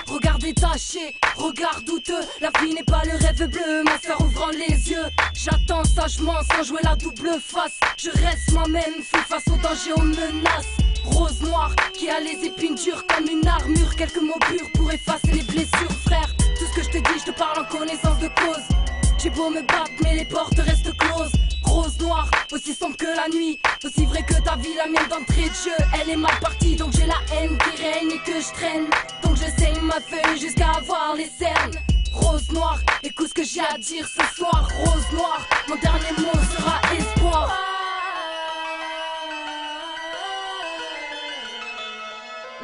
[0.07, 4.91] Regard détaché, regard douteux, la vie n'est pas le rêve bleu, ma soeur ouvrant les
[4.91, 5.05] yeux.
[5.35, 7.79] J'attends sagement sans jouer la double face.
[7.99, 10.77] Je reste moi-même, fais face aux dangers, aux menaces.
[11.05, 13.95] Rose noire qui a les épines dures comme une armure.
[13.97, 16.35] Quelques mots purs pour effacer les blessures, frère.
[16.59, 18.92] Tout ce que je te dis, je te parle en connaissance de cause.
[19.23, 21.31] J'ai beau me battre, mais les portes restent closes.
[21.63, 23.61] Rose noire, aussi sombre que la nuit.
[23.85, 25.85] Aussi vrai que ta vie, la mienne d'entrée de jeu.
[25.95, 28.87] Elle est mal partie, donc j'ai la haine qui règne et que je traîne.
[29.23, 31.79] Donc je ma feuille jusqu'à avoir les cernes.
[32.13, 34.69] Rose noire, écoute ce que j'ai à dire ce soir.
[34.85, 37.57] Rose noire, mon dernier mot sera espoir.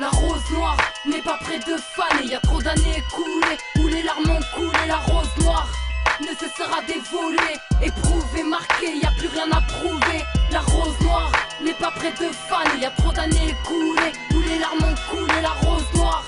[0.01, 2.27] La rose noire n'est pas près de faner.
[2.27, 4.87] Y a trop d'années écoulées où les larmes ont coulé.
[4.89, 5.69] La rose noire
[6.21, 8.97] ne cessera d'évoluer, éprouver, marquer.
[8.97, 10.25] Y a plus rien à prouver.
[10.51, 11.31] La rose noire
[11.63, 12.81] n'est pas près de faner.
[12.81, 15.41] Y a trop d'années écoulées où les larmes ont coulé.
[15.43, 16.25] La rose noire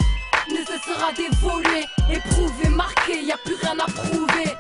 [0.50, 3.22] ne cessera d'évoluer, éprouver, marquer.
[3.22, 4.59] Y a plus rien à prouver.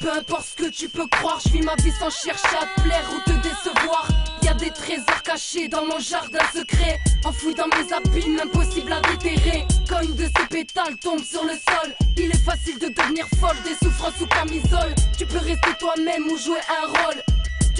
[0.00, 2.80] Peu importe ce que tu peux croire, je vis ma vie sans chercher à te
[2.82, 4.08] plaire ou te décevoir.
[4.42, 9.00] Y a des trésors cachés dans mon jardin secret, enfouis dans mes abîmes, impossible à
[9.02, 9.66] déterrer.
[9.88, 13.56] Quand une de ces pétales tombe sur le sol, il est facile de devenir folle,
[13.64, 14.94] des souffrances sous camisole.
[15.16, 17.22] Tu peux rester toi-même ou jouer un rôle.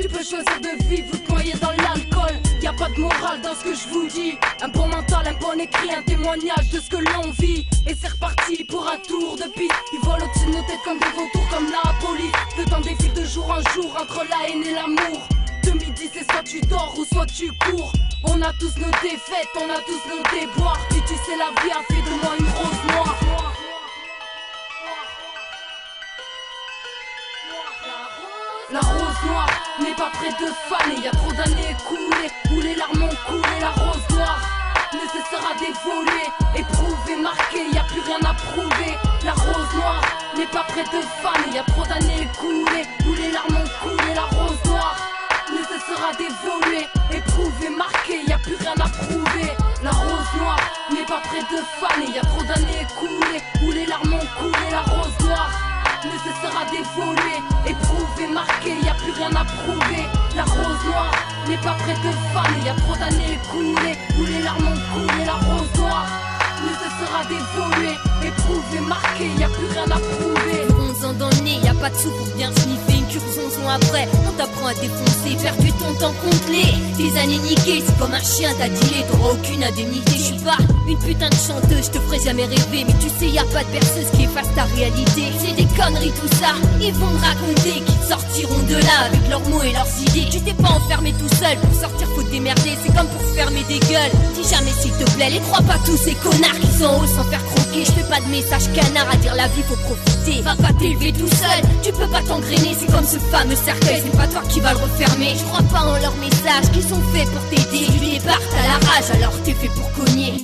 [0.00, 2.32] Tu peux choisir de vivre ou te noyer dans l'alcool.
[2.62, 4.38] Y a pas de morale dans ce que je vous dis.
[4.62, 7.66] Un bon mental, un bon écrit, un témoignage de ce que l'on vit.
[7.86, 9.74] Et c'est reparti pour un tour de piste.
[9.92, 12.32] Ils volent au-dessus de nos têtes comme des vautours, comme la police.
[12.56, 15.20] Le temps défile de jour en jour entre la haine et l'amour.
[15.64, 17.92] De midi, c'est soit tu dors ou soit tu cours.
[18.24, 20.80] On a tous nos défaites, on a tous nos déboires.
[20.88, 23.29] Puis tu sais, la vie a fait de moi une rose noire.
[28.72, 29.48] La rose noire
[29.80, 33.58] n'est pas près de faner, y a trop d'années écoulées où les larmes ont coulé.
[33.60, 34.38] La rose noire
[34.94, 38.94] ne cessera d'évoluer, éprouver, marquer, y a plus rien à prouver.
[39.24, 40.02] La rose noire
[40.36, 44.14] n'est pas près de faner, y a trop d'années écoulées où les larmes ont coulé.
[44.14, 44.96] La rose noire
[45.50, 49.50] ne cessera d'évoluer, éprouver, marquer, y a plus rien à prouver.
[49.82, 50.60] La rose noire
[50.92, 54.70] n'est pas près de faner, y a trop d'années écoulées où les larmes ont coulé.
[54.70, 55.50] La rose noire
[56.04, 57.29] ne cessera d'évoluer,
[58.46, 60.04] marquer, y a plus rien à prouver.
[60.36, 61.12] La rose noire
[61.48, 65.24] n'est pas près de faner, y a trop d'années écoulées où les larmes ont coulé.
[65.24, 66.29] La rose noire
[67.20, 70.66] cessera d'évoluer, éprouver, marquer, y a plus rien à prouver.
[71.00, 73.22] 11 ans dans le nez, y a pas de sous pour bien sniffer une cure
[73.24, 74.08] 11 ans après.
[74.28, 76.72] On t'apprend à défoncer, perdu ton temps complet.
[76.96, 80.12] Tes années niquées, c'est comme un chien, t'as dilé, t'auras aucune indemnité.
[80.12, 82.84] Je suis pas une putain de chanteuse, je te ferai jamais rêver.
[82.86, 85.32] Mais tu sais, y a pas de perceuse qui efface ta réalité.
[85.38, 89.46] C'est des conneries tout ça, ils vont me raconter qu'ils sortiront de là avec leurs
[89.48, 90.28] mots et leurs idées.
[90.30, 92.76] Tu t'es pas enfermé tout seul, pour sortir faut démerder.
[92.84, 94.12] C'est comme pour fermer des gueules.
[94.34, 97.24] Dis jamais s'il te plaît, les crois pas tous ces connards qui sont haut sans
[97.24, 97.84] faire croquer.
[97.84, 100.42] Je fais pas de message canard à dire la vie faut profiter.
[100.42, 102.76] Va pas t'élever tout seul, tu peux pas t'engrainer.
[102.78, 105.34] C'est comme ce fameux cercueil, c'est pas toi qui va le refermer.
[105.36, 107.86] Je crois pas en leurs messages qui sont faits pour t'aider.
[107.86, 110.34] Tu partes à la rage, alors t'es fait pour cogner.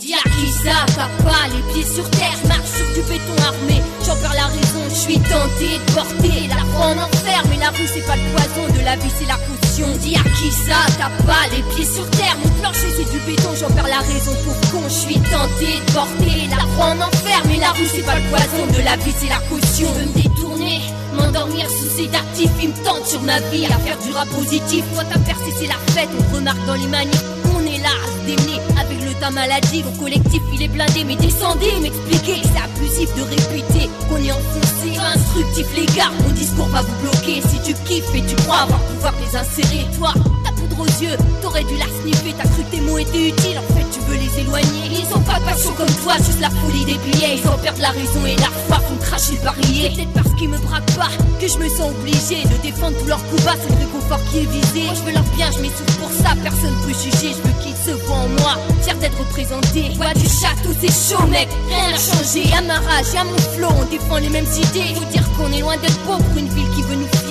[0.64, 3.82] Ça, t'as pas les pieds sur terre, marche sur du béton armé.
[4.04, 7.42] J'en perds la raison, je suis tenté de porter la foi en enfer.
[7.50, 9.38] Mais la rue c'est pas le poison, de la vie c'est la
[9.76, 9.96] caution.
[10.00, 12.36] Dis à qui ça, t'as pas les pieds sur terre.
[12.42, 14.82] Mon plancher c'est du béton, j'en perds la raison pour con.
[14.88, 17.42] Je suis tenté de porter la foi en enfer.
[17.48, 19.88] Mais la rue c'est pas le poison, de la vie c'est la caution.
[19.98, 20.80] Je me détourner,
[21.14, 22.50] m'endormir sous ces actifs.
[22.62, 24.84] Ils me tentent sur ma vie à faire du rap positif.
[24.94, 27.35] Toi t'as percé, c'est la fête, on remarque dans les manifs.
[29.20, 29.82] Temps maladie.
[29.84, 32.42] Mon collectif il est blindé, mais descendez, m'expliquer.
[32.42, 34.96] C'est abusif de répéter qu'on est enfoncé.
[35.14, 37.42] Instructif les gars, mon discours va vous bloquer.
[37.42, 40.12] Si tu kiffes et tu crois avoir pouvoir les insérer, toi,
[40.78, 42.34] aux yeux, t'aurais dû la sniffer.
[42.36, 44.90] T'as cru tes mots étaient utiles, en fait tu veux les éloigner.
[44.90, 47.38] Ils ont pas de passion comme toi, juste la folie des billets.
[47.38, 49.90] Ils en perdent la raison et la foi, font cracher le barillet.
[49.94, 53.06] C'est peut-être parce qu'ils me braquent pas que je me sens obligé de défendre tous
[53.06, 53.54] leurs coups bas.
[53.60, 54.84] C'est le réconfort qui est visé.
[54.86, 57.34] Moi je veux leur bien, je m'essouffle pour ça, personne peut juger.
[57.36, 59.92] Je veux qu'ils se voient en moi, fier d'être représenté.
[59.96, 62.52] Voix du château, c'est chaud, mec, rien n'a changé.
[62.56, 64.94] À ma rage, à mon flow, on défend les mêmes idées.
[64.94, 67.25] Faut dire qu'on est loin d'être pauvre une ville qui veut nous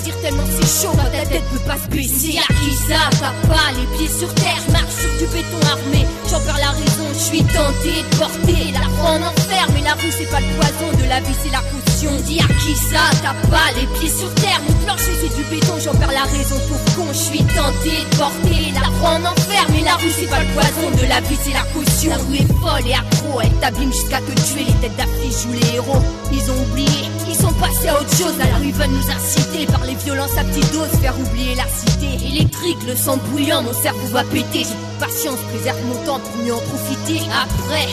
[0.00, 2.32] dire tellement c'est chaud, ta tête peut pas se baisser.
[2.38, 6.06] Y'a qui ça, t'as pas les pieds sur terre, marche sur du béton armé.
[6.30, 9.66] J'en perds la raison, je suis tenté de porter la foi en enfer.
[9.74, 11.80] Mais la rue c'est pas le poison, de la vie c'est la caution.
[12.00, 14.60] À qui ça, t'as pas les pieds sur terre.
[14.66, 17.12] Mon plancher c'est du béton, j'en perds la raison pour con.
[17.12, 19.66] Je suis tenté de porter la foi en enfer.
[19.70, 22.10] Mais la rue c'est pas le poison, de la vie c'est la caution.
[22.10, 24.64] La rue est folle et accro, elle t'abîme jusqu'à te tuer.
[24.64, 26.02] Les têtes d'affiche jouent les héros,
[26.32, 27.10] ils ont oublié.
[27.28, 30.44] Ils sont passés à autre chose, la rue veulent nous inciter par les violences à
[30.44, 32.26] petite dose, faire oublier la cité.
[32.26, 34.64] Électrique, le sang bouillant, mon cerveau va péter.
[34.64, 37.20] J'ai patience, préserve mon temps pour mieux en profiter.
[37.30, 37.88] Après,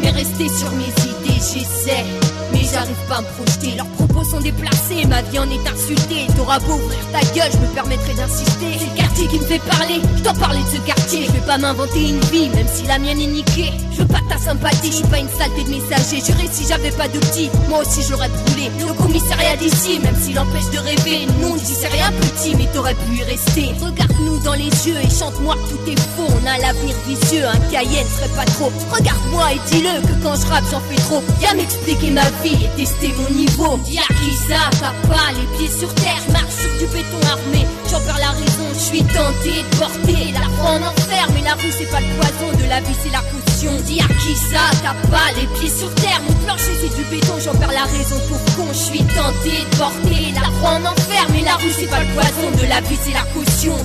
[0.00, 2.04] mais rester sur mes idées, j'essaie.
[2.52, 6.26] Mais j'arrive pas à me projeter, leurs propos sont déplacés, ma vie en est insultée.
[6.36, 8.78] T'auras beau ouvrir ta gueule, je me permettrai d'insister.
[8.78, 11.26] C'est le quartier qui me fait parler, je dois parler de ce quartier.
[11.26, 13.72] Je vais pas m'inventer une vie, même si la mienne est niquée.
[13.92, 16.22] Je veux pas ta sympathie, je suis pas une saleté de messager.
[16.24, 18.70] J'irais si j'avais pas de petit, moi aussi j'aurais brûlé.
[18.78, 21.26] Le commissariat d'ici, même s'il empêche de rêver.
[21.40, 23.74] Non, on dit c'est rien petit, mais t'aurais pu y rester.
[23.82, 26.28] Regarde-nous dans les yeux et chante-moi tout est faux.
[26.28, 28.70] On a l'avenir vicieux, un cahier ne serait pas trop.
[28.92, 31.22] Regarde-moi et dis-le que quand je rappe j'en fais trop.
[31.40, 33.78] Viens m'expliquer ma vie et tester mon niveau.
[33.84, 33.98] Dis
[34.80, 37.66] t'as pas les pieds sur terre, marche sur du béton armé.
[37.90, 41.26] J'en perds la raison, je suis tenté de porter la foi en enfer.
[41.34, 43.72] Mais la rue c'est pas le poison, de la vie c'est la caution.
[43.84, 46.20] Dis à qui ça, t'as pas les pieds sur terre?
[46.28, 48.68] Mon plancher c'est du béton, j'en perds la raison pour con.
[48.72, 51.24] Je suis tenté de porter la foi en enfer.
[51.32, 53.76] Mais la rue c'est pas le poison, de la vie c'est la caution.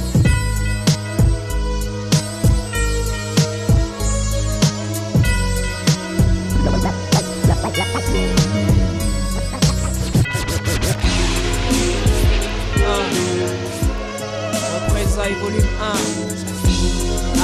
[15.41, 15.85] Volume 1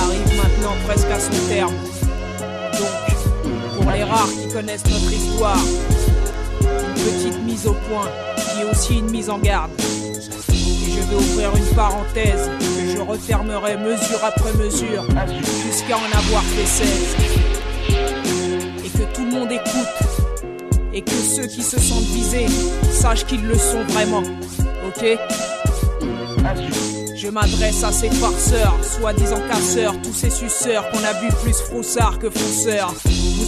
[0.03, 1.73] arrive maintenant presque à son terme.
[2.73, 2.93] Donc,
[3.75, 5.59] pour les rares qui connaissent notre histoire,
[6.61, 9.71] une petite mise au point qui est aussi une mise en garde.
[9.79, 15.05] Et je vais ouvrir une parenthèse que je refermerai mesure après mesure,
[15.65, 16.87] jusqu'à en avoir fait 16.
[18.85, 19.87] Et que tout le monde écoute,
[20.93, 22.47] et que ceux qui se sentent visés
[22.91, 24.23] sachent qu'ils le sont vraiment,
[24.87, 25.17] ok?
[27.31, 32.29] M'adresse à ces farceurs, soi-disant casseurs, tous ces suceurs qu'on a vu plus froussard que
[32.29, 32.93] fonceurs.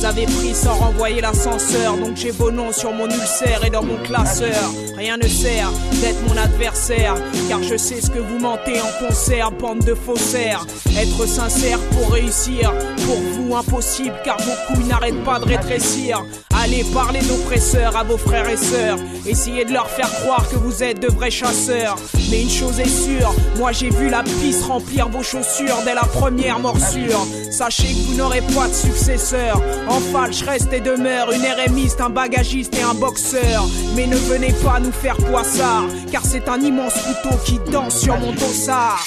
[0.04, 3.84] Vous avez pris sans renvoyer l'ascenseur, donc j'ai vos noms sur mon ulcère et dans
[3.84, 4.70] mon classeur.
[4.98, 5.72] Rien ne sert
[6.02, 7.16] d'être mon adversaire,
[7.48, 10.68] car je sais ce que vous mentez en concert, bande de faussaires.
[10.98, 12.74] Être sincère pour réussir,
[13.06, 16.22] pour vous impossible, car vos couilles n'arrêtent pas de rétrécir.
[16.62, 20.84] Allez parler d'oppresseurs à vos frères et sœurs, essayez de leur faire croire que vous
[20.84, 21.96] êtes de vrais chasseurs.
[22.30, 26.04] Mais une chose est sûre, moi j'ai vu la piste remplir vos chaussures dès la
[26.04, 27.26] première morsure.
[27.52, 29.62] Sachez que vous n'aurez pas de successeur.
[29.94, 33.68] En falche reste et demeure une RMiste, un bagagiste et un boxeur.
[33.96, 38.18] Mais ne venez pas nous faire poissard, car c'est un immense couteau qui danse sur
[38.18, 39.06] mon dossard.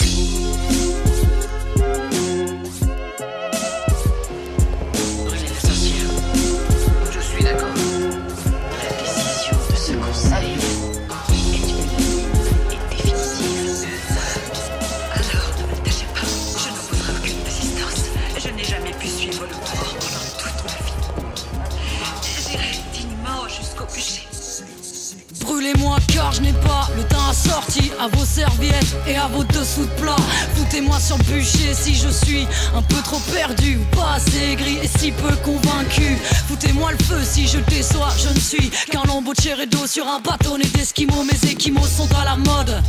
[27.36, 30.16] Assorti à vos serviettes et à vos dessous de plat.
[30.54, 34.78] Foutez-moi sur le bûcher si je suis un peu trop perdu ou pas assez aigri
[34.82, 36.16] et si peu convaincu.
[36.48, 40.20] Foutez-moi le feu si je déçois, je ne suis qu'un lambeau de d'eau sur un
[40.20, 41.24] bâtonnet d'esquimaux.
[41.24, 42.82] Mes équimaux sont à la mode,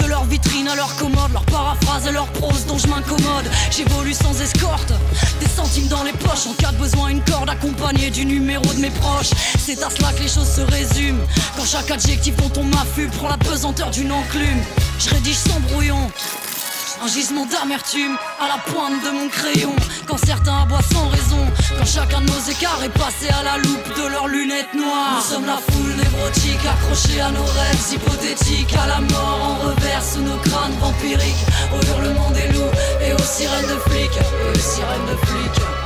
[0.00, 3.50] de leur vitrine à leur commode, leur paraphrase et leur prose dont je m'incommode.
[3.70, 4.92] J'évolue sans escorte,
[5.40, 6.46] des centimes dans les poches.
[6.48, 9.30] En cas de besoin, une corde accompagnée du numéro de mes proches.
[9.58, 11.22] C'est à cela que les choses se résument.
[11.56, 14.62] Quand chaque adjectif dont on m'affût prend la pesanteur d'une enclume.
[14.98, 16.10] Je rédige sans brouillon.
[17.02, 19.74] Un gisement d'amertume à la pointe de mon crayon.
[20.06, 21.44] Quand certains aboient sans raison.
[21.78, 25.16] Quand chacun de nos écarts est passé à la loupe de leurs lunettes noires.
[25.16, 28.74] Nous sommes la foule névrotique accrochée à nos rêves hypothétiques.
[28.74, 31.46] À la mort en revers sous nos crânes vampiriques.
[31.74, 32.72] Au hurlement des loups
[33.02, 34.18] et aux sirènes de flics.
[34.18, 35.79] Et aux sirènes de flics.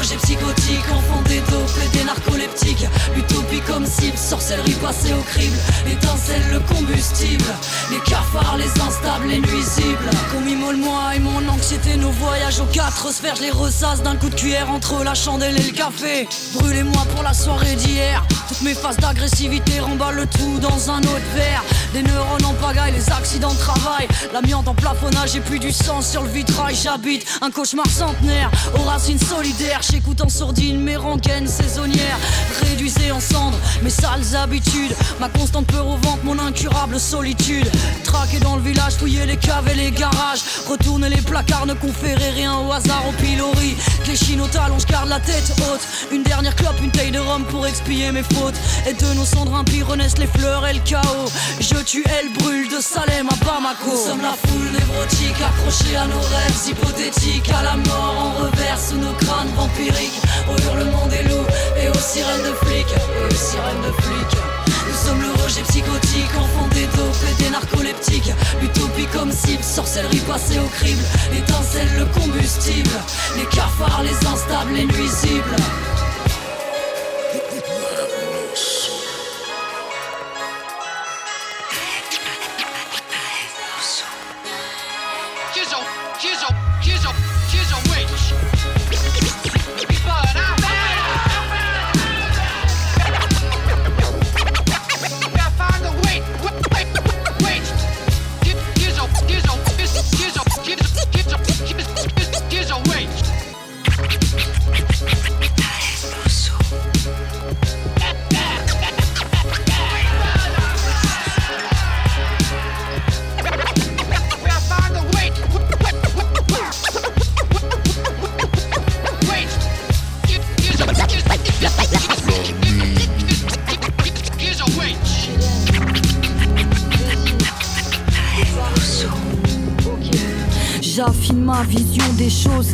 [0.00, 2.86] Rejet psychotique, enfant des et des narcoleptiques.
[3.14, 5.58] L'utopie comme cible, sorcellerie passée au crible.
[5.86, 7.44] L'étincelle, le combustible.
[7.90, 10.08] Les cafards, les instables, les nuisibles.
[10.32, 13.36] Qu'on m'immole moi et mon anxiété, nos voyages aux quatre sphères.
[13.36, 16.26] Je les ressasse d'un coup de cuillère entre la chandelle et le café.
[16.54, 18.24] Brûlez-moi pour la soirée d'hier.
[18.48, 21.62] Toutes mes phases d'agressivité remballent le tout dans un autre verre.
[21.92, 24.08] Des neurones en pagaille, les accidents de travail.
[24.32, 26.74] L'amiante en plafonnage et puis du sang sur le vitrail.
[26.74, 29.82] J'habite un cauchemar centenaire aux racines solidaires.
[29.90, 32.18] J'écoute en sourdine mes rengaines saisonnières.
[32.62, 34.94] Réduisez en cendres mes sales habitudes.
[35.18, 37.68] Ma constante peur au ventre, mon incurable solitude.
[38.04, 40.42] Traquer dans le village, fouiller les caves et les garages.
[40.68, 43.76] Retourner les placards, ne conférer rien au hasard, au pilori.
[44.14, 45.80] Chines au talon, je garde la tête haute.
[46.12, 48.56] Une dernière clope, une taille de rhum pour expier mes fautes.
[48.88, 51.30] Et de nos cendres impies renaissent les fleurs et le chaos.
[51.60, 53.90] Je tue, elle brûle de Salem à Bamako.
[53.90, 57.50] Nous sommes la foule névrotique, accrochée à nos rêves hypothétiques.
[57.50, 60.20] À la mort en revers sous nos crânes vampiriques.
[60.48, 62.94] Au hurlement des loups et aux sirènes de flics.
[63.26, 64.38] Aux sirènes de flics.
[64.86, 68.32] Nous sommes le rejet psychotique, enfant des dopes et des narcoleptiques.
[68.60, 71.02] L'utopie comme cible, sorcellerie passée au crible.
[71.32, 72.90] L'étincelle, le combustible.
[73.36, 75.56] Les cafards, les instables, les nuisibles.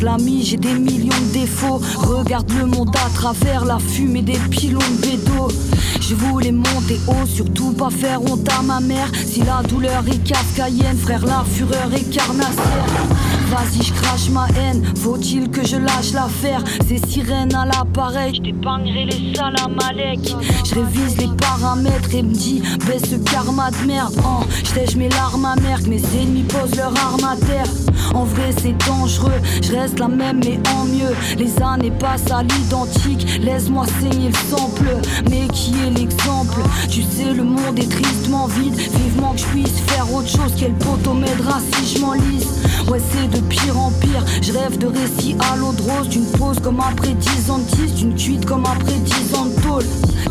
[0.01, 1.81] L'ami, j'ai des millions de défauts.
[1.97, 5.47] Regarde le monde à travers la fumée des pilons de bédo.
[5.99, 9.09] Je voulais monter haut, surtout pas faire honte à ma mère.
[9.25, 12.85] Si la douleur est kafkaïenne, frère, la fureur est carnassière.
[13.49, 14.83] Vas-y, je crache ma haine.
[14.95, 16.63] Faut-il que je lâche l'affaire?
[16.87, 18.35] Ces sirènes à l'appareil.
[18.35, 18.53] Je les
[19.39, 20.35] à Malek.
[20.65, 24.13] Je révise les paramètres et me dis baisse ce karma de merde.
[24.19, 27.67] Oh, je mes larmes amères que mes ennemis posent leur arme à terre.
[28.13, 29.31] En vrai, c'est dangereux.
[29.61, 31.15] Je reste la même, mais en mieux.
[31.37, 33.39] Les années passent à l'identique.
[33.41, 34.87] Laisse-moi saigner le sample.
[35.29, 36.61] Mais qui est l'exemple?
[36.89, 38.75] Tu sais, le monde est tristement vide.
[38.75, 40.53] Vivement que je puisse faire autre chose.
[40.57, 42.47] Quel poteau m'aidera si je m'enlise
[42.89, 44.23] Ouais, c'est de pire en pire.
[44.41, 46.09] Je rêve de récits à l'eau de rose.
[46.09, 49.61] D'une pause comme après 10 ans de tease, D'une cuite comme après 10 ans de
[49.61, 49.85] tôle.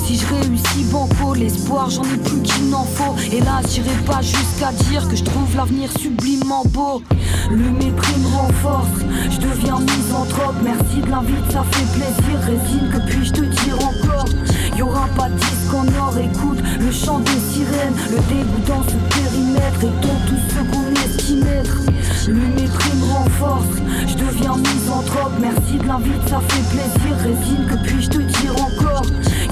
[0.07, 3.17] Si je réussis banco, l'espoir j'en ai plus qu'il n'en faut.
[3.33, 7.03] Et là, j'irai pas jusqu'à dire que je trouve l'avenir sublimement beau.
[7.51, 10.55] Le mépris me renforce, je deviens misanthrope.
[10.63, 12.39] Merci de l'invite, ça fait plaisir.
[12.47, 14.29] Résine, que puis-je te dire encore?
[14.77, 18.85] Y aura pas de disque en or, écoute le chant des sirènes, le dégoût dans
[18.85, 21.81] ce périmètre et dont tout ce qu'on estime être.
[22.29, 25.33] Le mépris me renforce, je deviens misanthrope.
[25.41, 27.17] Merci de l'invite, ça fait plaisir.
[27.25, 29.03] Résine, que puis-je te dire encore?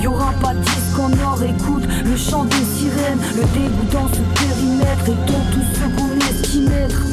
[0.04, 4.06] Y aura pas de disque en or, écoute le chant des sirènes, le dégoût dans
[4.08, 7.04] ce périmètre et dont tout ce qu'on être.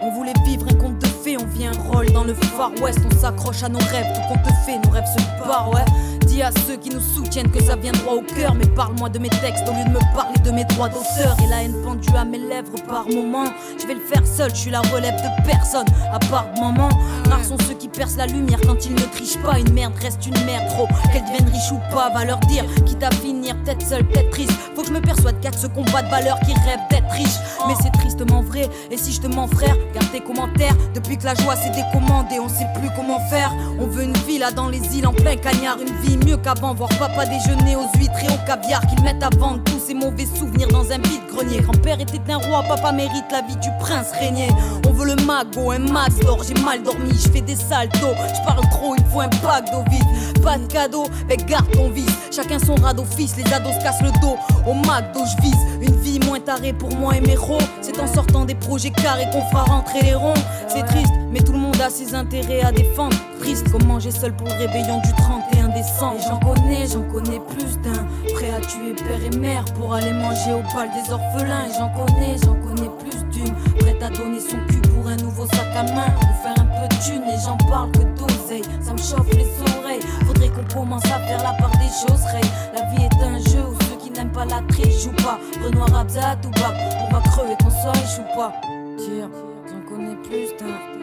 [0.00, 3.00] On voulait vivre un conte de fées, on vient un rôle dans le Far West,
[3.04, 5.84] on s'accroche à nos rêves, tout compte fait, nos rêves se barrent, ouais.
[6.32, 9.18] Dis à ceux qui nous soutiennent que ça vient droit au cœur, mais parle-moi de
[9.18, 11.36] mes textes au lieu de me parler de mes droits d'auteur.
[11.44, 14.60] Et la haine pendue à mes lèvres par moments, je vais le faire seul, je
[14.60, 16.88] suis la relève de personne, à part maman.
[17.28, 20.26] Rares sont ceux qui percent la lumière quand ils ne trichent pas, une merde reste
[20.26, 20.88] une merde, trop.
[21.12, 24.52] Qu'elle devienne riche ou pas, va leur dire, quitte à finir peut-être seul, peut-être triste.
[24.74, 27.36] Faut que je me persuade qu'à ce combat de valeur qui rêve d'être riche,
[27.68, 28.70] mais c'est tristement vrai.
[28.90, 30.74] Et si je te mens, frère, garde tes commentaires.
[30.94, 33.52] Depuis que la joie s'est décommandée, on sait plus comment faire.
[33.78, 36.74] On veut une vie là dans les îles en plein cagnard, une vie mieux qu'avant.
[36.74, 40.26] Voir papa déjeuner aux huîtres et au caviar qu'ils mettent à vendre tous ces mauvais
[40.26, 41.60] souvenirs dans un vide grenier.
[41.60, 44.48] Grand-père était un roi, papa mérite la vie du prince régné.
[44.88, 48.46] On veut le mago, un max d'or, j'ai mal dormi, je fais des saltos, je
[48.46, 50.42] parle trop, il faut un pack d'eau vide.
[50.42, 52.10] Pas de cadeau, mais garde ton vice.
[52.34, 54.36] Chacun son radeau fils, les ados se cassent le dos.
[54.66, 57.58] Au McDo, je vise une vie moins tarée pour moi et mes ros.
[57.80, 60.34] C'est en sortant des projets carrés qu'on fera rentrer les ronds.
[60.68, 63.16] C'est triste, mais tout le monde a ses intérêts à défendre.
[63.40, 65.41] Triste comme manger seul pour le réveillon du 31
[65.82, 68.06] Et j'en connais, j'en connais plus d'un.
[68.34, 71.66] Prêt à tuer père et mère pour aller manger au bal des orphelins.
[71.66, 73.52] Et j'en connais, j'en connais plus d'une.
[73.80, 76.10] Prête à donner son cul pour un nouveau sac à main.
[76.20, 78.62] Pour faire un peu de thune et j'en parle que d'oseille.
[78.80, 80.00] Ça me chauffe les oreilles.
[80.24, 82.22] Faudrait qu'on commence à faire la part des choses.
[82.30, 82.44] Ray.
[82.74, 85.40] La vie est un jeu où ceux qui n'aiment pas la triche jouent pas.
[85.64, 86.74] Renoir, Abza, tout bas.
[87.00, 88.52] On va crever qu'on soit ou pas.
[88.98, 89.28] Dire,
[89.66, 91.01] j'en connais plus d'un.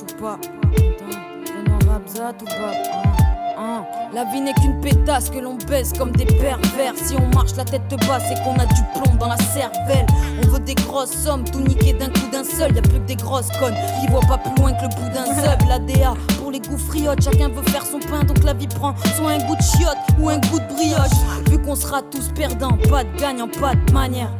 [0.00, 0.38] Ou pas.
[2.38, 2.72] Tout bas.
[2.92, 3.22] Hein.
[3.58, 3.84] Hein.
[4.12, 6.94] La vie n'est qu'une pétasse que l'on baisse comme des pervers.
[6.96, 10.06] Si on marche la tête basse, c'est qu'on a du plomb dans la cervelle.
[10.42, 12.74] On veut des grosses sommes, tout niquer d'un coup d'un seul.
[12.74, 15.14] Y a plus que des grosses connes qui voient pas plus loin que le bout
[15.14, 15.58] d'un seul.
[15.68, 19.30] La DA pour les gouffriotes, chacun veut faire son pain, donc la vie prend soit
[19.30, 21.50] un goût de chiotte ou un goût de brioche.
[21.50, 24.30] Vu qu'on sera tous perdants, pas de gagnant, pas de manière.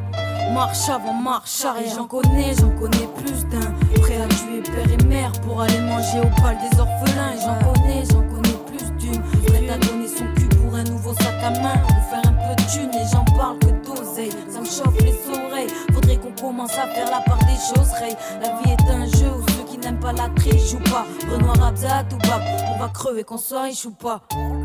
[0.50, 1.94] Marche avant, marche arrière.
[1.96, 3.72] J'en connais, j'en connais plus d'un.
[4.00, 7.32] Prêt à tuer père et mère pour aller manger au bal des orphelins.
[7.34, 9.22] Et J'en connais, j'en connais plus d'une.
[9.46, 11.78] Prête à donner son cul pour un nouveau sac à main.
[11.78, 14.30] Pour faire un peu de et j'en parle que d'oseille.
[14.48, 15.68] Ça me chauffe les oreilles.
[15.92, 17.92] Faudrait qu'on commence à faire la part des choses.
[17.98, 18.14] Ray.
[18.40, 21.06] La vie est un jeu où ceux qui n'aiment pas la triche jouent pas.
[21.30, 22.40] Renoir, Abza, tout bas.
[22.74, 24.20] On va crever qu'on soit riche ou pas.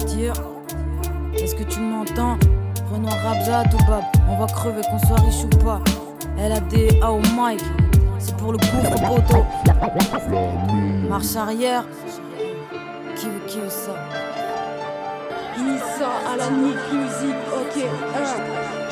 [0.06, 0.34] Dire,
[1.36, 2.38] est-ce que tu m'entends?
[2.92, 5.82] Renoir Rabza, tout bab, on va crever qu'on soit riche ou pas.
[6.38, 7.62] LADA au mic,
[8.20, 9.46] c'est pour le gouffre poteau.
[11.10, 11.84] Marche arrière,
[13.16, 13.92] qui veut qui veut ça?
[16.32, 17.76] À la Nick Music, ok.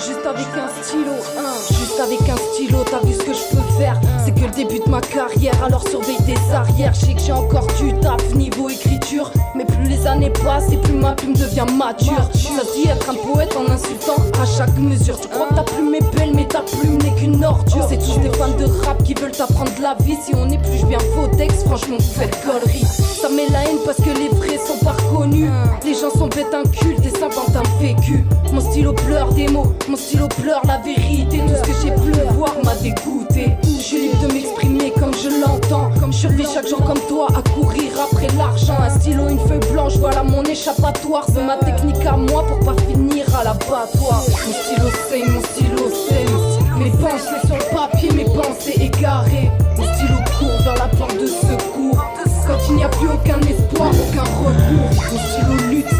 [0.08, 1.54] Juste avec un stylo, hein.
[1.68, 4.80] Juste avec un stylo, t'as vu ce que je peux faire C'est que le début
[4.86, 6.94] de ma carrière, alors surveille tes arrières.
[6.94, 9.32] Je sais que j'ai encore du taf niveau écriture.
[9.56, 12.30] Mais plus les années passent et plus ma plume devient mature.
[12.34, 14.18] Ça dit être un poète en insultant.
[14.40, 17.44] À chaque mesure Tu crois que ta plume est belle mais ta plume n'est qu'une
[17.44, 17.88] ordure.
[17.90, 20.18] C'est tous des fans de rap qui veulent t'apprendre la vie.
[20.24, 22.86] Si on épluche bien vos textes, franchement vous faites conneries.
[23.22, 25.50] Ça met la haine parce que les vrais sont pas reconnus
[25.84, 28.24] Les gens sont bêtes incultes et s'inventent un vécu.
[28.52, 31.92] Mon stylo pleure des mots, mon mon stylo pleure la vérité, tout ce que j'ai
[31.92, 33.56] pu voir m'a dégoûté.
[33.64, 35.90] Je suis libre de m'exprimer comme je l'entends.
[36.02, 38.76] Comme je vis chaque jour comme toi à courir après l'argent.
[38.78, 41.26] Un stylo, une feuille blanche, voilà mon échappatoire.
[41.34, 44.22] C'est ma technique à moi pour pas finir à l'abattoir.
[44.46, 46.78] Mon stylo saigne, mon stylo saigne.
[46.78, 49.50] Mes pensées sur le papier, mes pensées égarées.
[49.78, 52.04] Mon stylo court vers la porte de secours.
[52.46, 55.04] Quand il n'y a plus aucun espoir, aucun recours.
[55.14, 55.95] Mon stylo lutte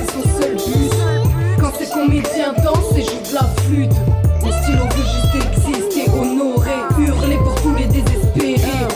[1.96, 3.96] comédien danse et joue de la flûte.
[4.44, 8.88] Mon stylo veut juste exister, honorer, hurler pour tous les désespérés.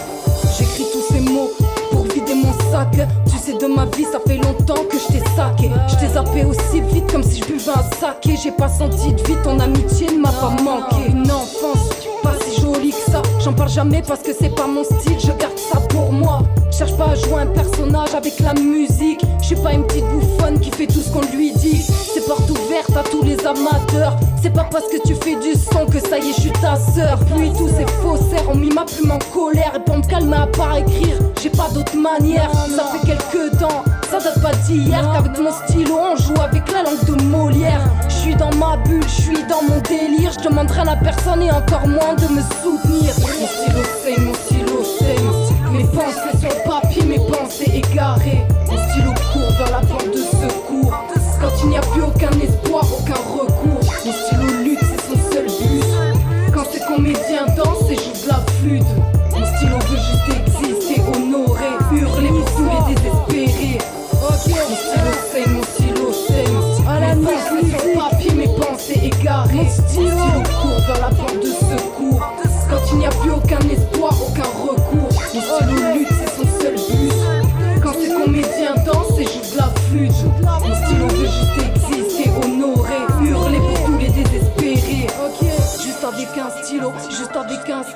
[0.58, 1.50] J'écris tous ces mots
[1.92, 2.92] pour vider mon sac.
[3.26, 5.72] Tu sais, de ma vie, ça fait longtemps que je t'ai saqué.
[5.88, 8.36] Je t'ai zappé aussi vite comme si je buvais un saké.
[8.42, 11.10] J'ai pas senti de vie, ton amitié ne m'a pas manqué.
[11.10, 11.90] Une enfance
[12.22, 15.32] pas si jolie que ça, j'en parle jamais parce que c'est pas mon style, je
[15.40, 16.42] garde ça pour moi.
[16.80, 19.20] Cherche pas à jouer un personnage avec la musique.
[19.42, 21.84] Je suis pas une petite bouffonne qui fait tout ce qu'on lui dit.
[21.84, 24.16] C'est porte ouverte à tous les amateurs.
[24.42, 26.78] C'est pas parce que tu fais du son que ça y est, je suis ta
[26.78, 27.20] sœur.
[27.36, 29.74] Puis tous ces faussaires ont mis ma plume en colère.
[29.76, 32.50] Et pour me calmer à part écrire, j'ai pas d'autre manière.
[32.74, 35.02] Ça fait quelques temps, ça date pas d'hier.
[35.12, 37.82] Qu'avec mon stylo, on joue avec la langue de Molière.
[38.08, 40.32] Je suis dans ma bulle, je suis dans mon délire.
[40.32, 43.14] Je demande rien à personne et encore moins de me soutenir.
[43.20, 45.60] Mon stylo, c'est mon stylo, c'est mon stylo.
[45.74, 46.29] Mes pensées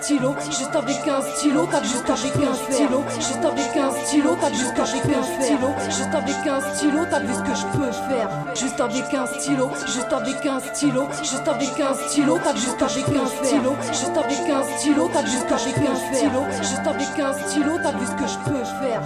[0.02, 4.52] stylo, juste avec un stylo, t'as juste avec un stylo, juste avec un stylo, t'as
[4.52, 8.30] juste avec un stylo, juste avec un stylo, t'as vu ce que je peux faire.
[8.56, 13.08] Juste avec un stylo, juste avec un stylo, juste avec un stylo, t'as juste avec
[13.10, 17.78] un stylo, juste avec un stylo, t'as juste avec un stylo, juste avec un stylo,
[17.82, 19.02] t'as vu ce que je peux faire.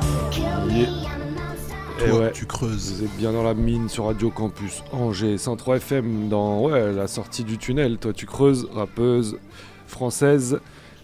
[2.00, 2.94] Toi, ouais, tu creuses.
[2.94, 7.08] Vous êtes bien dans la mine sur Radio Campus Angers 103 FM dans ouais, la
[7.08, 7.98] sortie du tunnel.
[7.98, 9.40] Toi, tu creuses, rappeuse
[9.88, 10.60] française.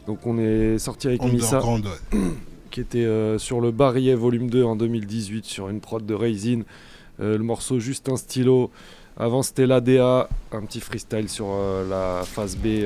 [0.08, 1.82] Donc, on est sorti avec Missa, ouais.
[2.72, 6.62] qui était euh, sur le Barillet volume 2 en 2018 sur une prod de Raisin.
[7.20, 8.72] Euh, le morceau Juste un stylo.
[9.16, 12.84] Avant, c'était l'ADA, un petit freestyle sur euh, la phase B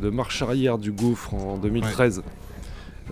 [0.00, 2.22] de marche arrière du gouffre en 2013.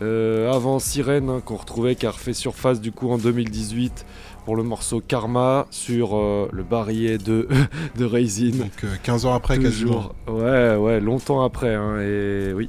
[0.03, 4.07] Euh, avant Sirène, hein, qu'on retrouvait, qui a refait surface du coup en 2018
[4.51, 7.47] pour le morceau Karma sur euh, le barillet de,
[7.97, 8.51] de Raisin.
[8.51, 10.11] Donc euh, 15 ans après, quasiment.
[10.27, 10.43] Toujours.
[10.43, 12.69] Ouais, ouais, longtemps après, hein, et oui.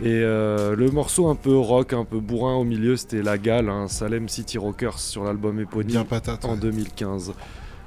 [0.00, 3.68] Et euh, le morceau un peu rock, un peu bourrin au milieu, c'était La Gale,
[3.68, 6.60] hein, Salem City Rockers sur l'album éponyme patate, en ouais.
[6.60, 7.34] 2015.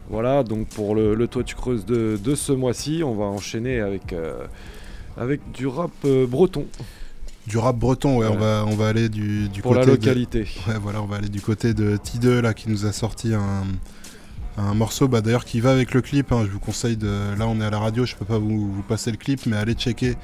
[0.10, 3.82] Voilà, donc pour le, le Toi tu creuses de, de ce mois-ci, on va enchaîner
[3.82, 4.46] avec, euh,
[5.18, 5.92] avec du rap
[6.30, 6.68] breton.
[7.48, 9.92] Du rap breton, ouais, on, va, on va aller du, du Pour côté la de-
[10.02, 10.48] localité.
[10.68, 13.64] Ouais, voilà, on va aller du côté de T2 là qui nous a sorti un,
[14.58, 16.32] un morceau, bah, d'ailleurs qui va avec le clip.
[16.32, 17.08] hein, je vous conseille de.
[17.38, 19.58] Là, on est à la radio, je peux pas vous, vous passer le clip, mais
[19.58, 20.16] allez checker.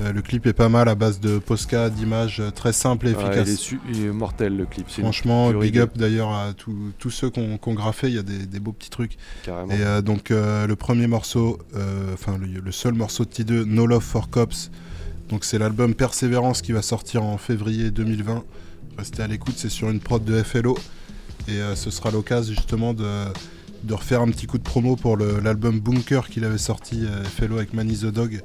[0.00, 3.14] Euh, le clip est pas mal à base de Posca, d'images euh, très simples et
[3.14, 3.48] Ouais, efficaces.
[3.48, 4.88] il, est su- il est mortel le clip.
[4.88, 8.46] Franchement, big de- up d'ailleurs à tous ceux qui ont graffé, il y a des,
[8.46, 9.16] des beaux petits trucs.
[9.44, 9.72] Carrément.
[9.72, 11.58] Et euh, donc euh, le premier morceau,
[12.12, 14.70] enfin le, le seul morceau de T2, No Love for Cops.
[15.28, 18.44] Donc c'est l'album Persévérance qui va sortir en février 2020.
[18.96, 20.76] Restez à l'écoute, c'est sur une prod de FLO.
[21.48, 23.06] Et euh, ce sera l'occasion justement de,
[23.84, 27.56] de refaire un petit coup de promo pour l'album Bunker qu'il avait sorti euh, FLO
[27.58, 28.42] avec Manny the Dog.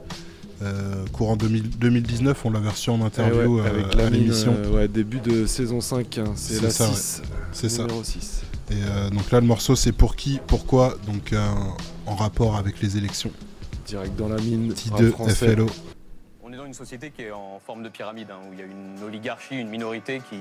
[0.61, 4.09] Euh, courant 2000 2019, on l'avait reçu en Eh interview ouais, euh, avec la à
[4.09, 4.55] l'émission.
[4.73, 6.95] ouais, début de saison 5, hein, c'est la ça, ouais.
[6.95, 7.21] 6.
[7.51, 7.81] C'est ça.
[7.83, 8.43] numéro 6.
[8.71, 11.33] Et donc là, le morceau, c'est pour qui, pourquoi, donc
[12.07, 13.29] en rapport avec les élections.
[13.85, 15.53] Direct dans la mine, T2 français.
[15.53, 15.67] FLO.
[16.73, 19.59] Une société qui est en forme de pyramide, hein, où il y a une oligarchie,
[19.59, 20.39] une minorité qui,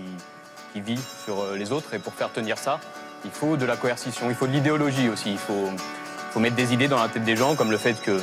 [0.72, 1.92] qui vit sur euh, les autres.
[1.92, 2.80] Et pour faire tenir ça,
[3.26, 5.32] il faut de la coercition, il faut de l'idéologie aussi.
[5.32, 5.68] Il faut,
[6.30, 8.18] faut mettre des idées dans la tête des gens, comme le fait que,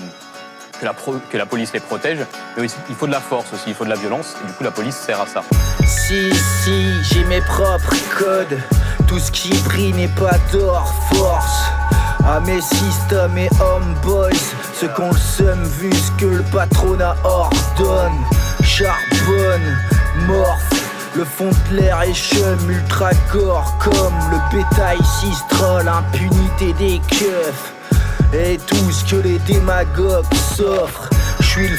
[0.80, 0.96] que, la,
[1.30, 2.26] que la police les protège.
[2.58, 4.36] Mais il faut de la force aussi, il faut de la violence.
[4.44, 5.44] Et du coup, la police sert à ça.
[5.86, 6.34] Si,
[6.64, 8.60] si, j'ai mes propres codes.
[9.08, 11.70] Tout ce qui brille n'est pas d'or, force.
[12.30, 18.20] À mes systèmes et homeboys, ceux qu'on le vu ce que le patronat ordonne.
[18.62, 19.78] Charbonne,
[20.28, 27.02] morphe, le fond de l'air est chum, ultra corps comme le bétail cistrol, impunité des
[27.10, 27.74] keufs.
[28.32, 31.10] Et tout ce que les démagogues s'offrent.
[31.60, 31.78] Suis le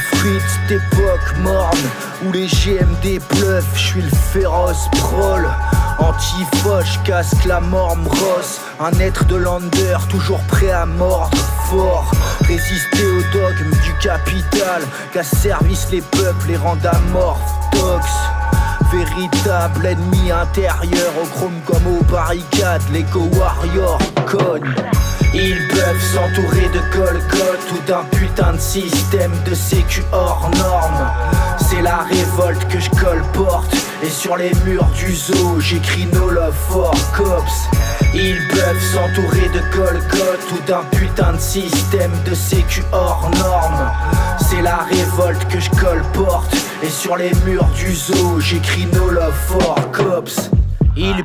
[2.27, 3.65] où les GMD bluffent.
[3.75, 5.49] Je suis le féroce prol.
[5.99, 8.61] Antifoche, casque la morme rosse.
[8.79, 11.39] Un être de lander, toujours prêt à mordre
[11.71, 12.11] fort.
[12.43, 14.83] Résister au dogme du capital.
[15.15, 17.71] Qu'asservissent les peuples, les rendent amorphes.
[17.73, 18.07] Tox.
[18.93, 24.75] Véritable ennemi intérieur au chrome comme aux barricades, l'éco warrior cogne.
[25.33, 31.11] Ils peuvent s'entourer de colcotte ou d'un putain de système de sécu hors norme.
[31.59, 33.73] C'est la révolte que je colporte.
[34.03, 37.69] Et sur les murs du zoo, j'écris No Love for Cops.
[38.13, 43.93] Ils peuvent s'entourer de colcottes ou d'un putain de système de sécu hors norme.
[44.49, 46.57] C'est la révolte que je colporte.
[46.83, 50.51] Et sur les murs du zoo, j'écris No Love for Cops.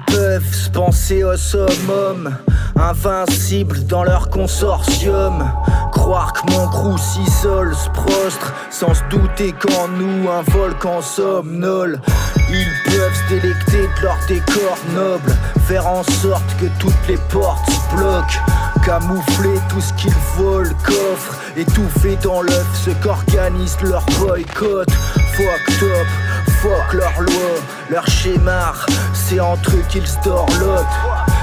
[0.07, 2.35] Peuvent se penser au summum,
[2.75, 5.49] invincibles dans leur consortium.
[5.91, 11.99] Croire que mon crew s'isole, se prostre, sans se douter qu'en nous un volcan somnole.
[12.49, 15.35] Ils peuvent se délecter de leur décor noble,
[15.67, 18.39] faire en sorte que toutes les portes se bloquent.
[18.85, 24.87] Camoufler tout ce qu'ils volent, coffre, étouffer dans l'œuf ce qu'organise leur boycott.
[25.33, 26.07] Fuck top,
[26.61, 27.59] fuck leur loi,
[27.89, 28.73] leur schéma,
[29.13, 29.83] c'est entre eux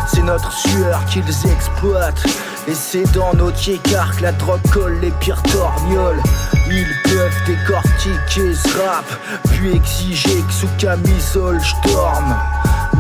[0.09, 2.23] C'est notre sueur qu'ils exploitent.
[2.69, 6.23] Et c'est dans nos tiécards que la drogue colle les pires torgnoles.
[6.70, 9.05] Ils peuvent décortiquer ce rap,
[9.51, 11.74] puis exiger que sous camisole je.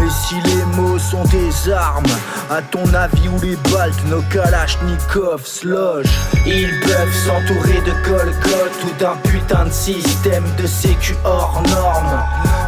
[0.02, 2.02] Mais si les mots sont des armes,
[2.50, 6.18] à ton avis où les baltes, nos kalachnikovs se logent?
[6.44, 12.20] Ils peuvent s'entourer de colcottes ou d'un putain de système de sécu hors norme.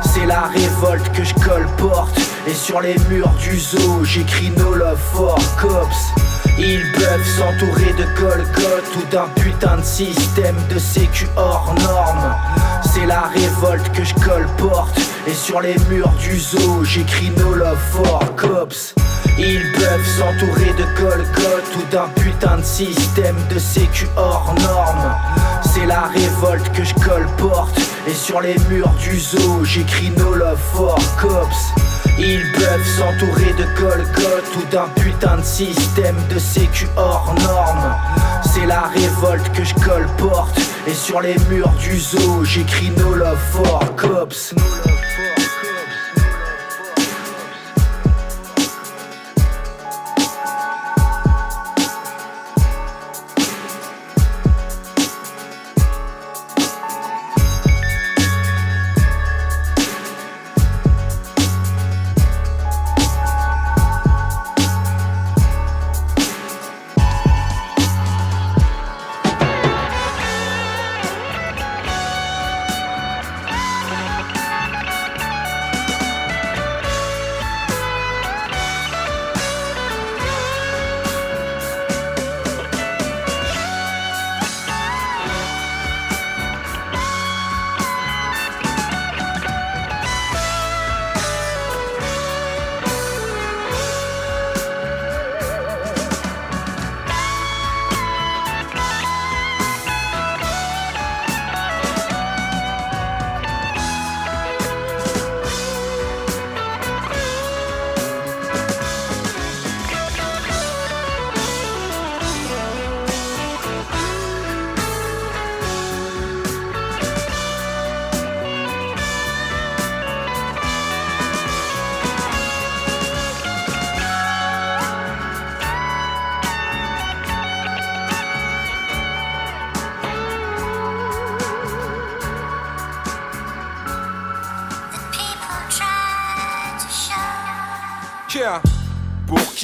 [0.03, 2.17] C'est la révolte que je colporte,
[2.47, 6.13] et sur les murs du zoo, j'écris No Love for Cops.
[6.57, 12.37] Ils peuvent s'entourer de colcottes ou d'un putain de système de sécu hors norme.
[12.93, 15.01] C'est la révolte que je colporte.
[15.27, 18.95] Et sur les murs du zoo, j'écris No Love for Cops.
[19.39, 25.15] Ils peuvent s'entourer de colcottes ou d'un putain de système de sécu hors norme.
[25.63, 27.81] C'est la révolte que je colporte.
[28.07, 31.73] Et sur les murs du zoo, j'écris No Love for Cops.
[32.19, 37.95] Ils peuvent s'entourer de colcottes ou d'un putain de système de sécu hors norme.
[38.53, 40.61] C'est la révolte que je colporte.
[40.87, 44.55] Et sur les murs du zoo, j'écris No Love for Cops.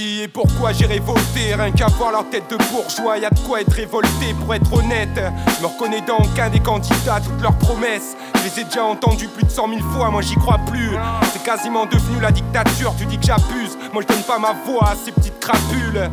[0.01, 3.73] Et pourquoi j'irai voter Rien qu'à voir leur tête de bourgeois, y de quoi être
[3.73, 5.21] révolté pour être honnête.
[5.61, 8.17] Me reconnais dans aucun des candidats, toutes leurs promesses.
[8.37, 10.91] Je les ai déjà entendues plus de cent mille fois, moi j'y crois plus.
[11.33, 13.77] C'est quasiment devenu la dictature, tu dis que j'abuse.
[13.93, 16.11] Moi je donne pas ma voix à ces petites crapules.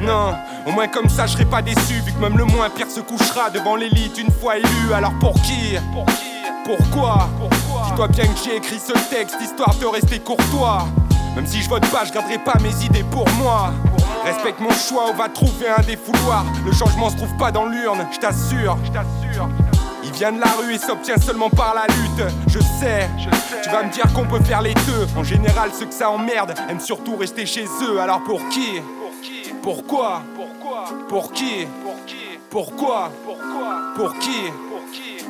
[0.00, 0.34] Non,
[0.66, 3.00] au moins comme ça je serai pas déçu, vu que même le moins pire se
[3.00, 4.92] couchera devant l'élite une fois élu.
[4.94, 5.76] Alors pour qui?
[6.64, 7.28] Pourquoi?
[7.86, 10.86] Dis-toi bien que j'ai écrit ce texte histoire de rester courtois.
[11.36, 13.70] Même si je vote pas, je garderai pas mes idées pour moi.
[14.24, 16.44] Respecte mon choix, on va trouver un défouloir.
[16.64, 18.78] Le changement se trouve pas dans l'urne, je t'assure.
[20.02, 22.34] Il vient de la rue et s'obtient seulement par la lutte.
[22.48, 23.10] Je sais,
[23.62, 25.06] tu vas me dire qu'on peut faire les deux.
[25.14, 28.00] En général, ceux que ça emmerde aiment surtout rester chez eux.
[28.00, 28.80] Alors pour qui?
[29.62, 30.22] Pourquoi?
[31.08, 31.66] Pour qui?
[32.48, 33.10] Pourquoi?
[33.94, 34.52] Pour qui?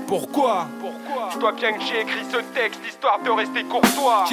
[0.06, 0.68] Pourquoi?
[1.32, 4.24] Je dois bien que j'ai écrit ce texte histoire de rester courtois.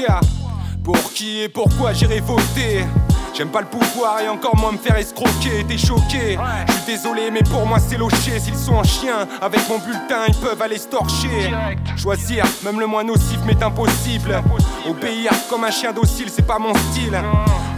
[0.84, 2.86] Pour qui et pourquoi j'irai voter?
[3.34, 6.38] J'aime pas le pouvoir et encore moins me faire escroquer, t'es choqué.
[6.68, 8.40] Je suis désolé mais pour moi c'est loché.
[8.40, 11.52] S'ils sont en chien, avec mon bulletin ils peuvent aller se torcher.
[11.96, 14.44] Choisir, même le moins nocif m'est impossible.
[14.88, 17.18] Obéir comme un chien docile c'est pas mon style.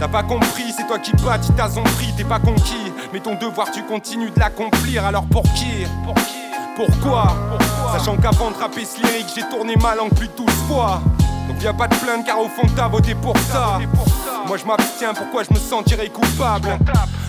[0.00, 3.70] T'as pas compris, c'est toi qui bâtis ta zombie T'es pas conquis, mais ton devoir
[3.70, 5.86] tu continues de l'accomplir Alors pour qui?
[6.74, 7.34] Pourquoi?
[7.96, 11.00] Sachant qu'avant de rapper ce lyrique, j'ai tourné ma langue plus de 12 fois.
[11.48, 13.78] Donc viens pas te plaindre car au fond t'as voté pour ça.
[14.46, 16.78] Moi je m'abstiens, pourquoi je me sentirais coupable?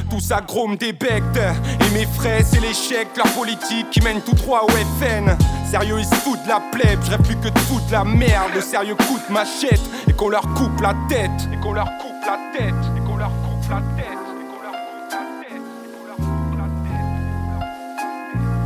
[0.09, 4.35] Tout ça gros me débecte Et mes frais c'est l'échec, leur politique qui mène tout
[4.35, 5.35] droit au FN
[5.69, 8.59] Sérieux ils se foutent de la plèbe, je plus que de foutre la merde.
[8.61, 11.31] Sérieux coûte machette et qu'on leur coupe la tête.
[11.53, 14.17] Et qu'on leur coupe la tête Et qu'on leur coupe la tête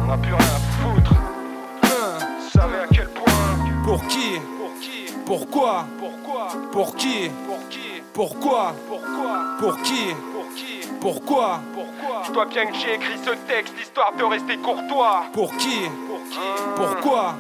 [0.04, 1.14] On n'a plus rien à foutre.
[1.84, 2.20] Hein,
[2.54, 3.34] savez à quel point?
[3.84, 4.40] Pour qui?
[5.26, 5.86] Pourquoi
[6.72, 7.32] Pour qui
[8.14, 8.74] Pourquoi
[9.60, 10.16] Pour qui
[11.00, 11.62] Pourquoi
[12.26, 15.24] Je dois bien que j'ai écrit ce texte histoire de rester courtois.
[15.34, 15.90] Pour qui
[16.76, 17.36] Pourquoi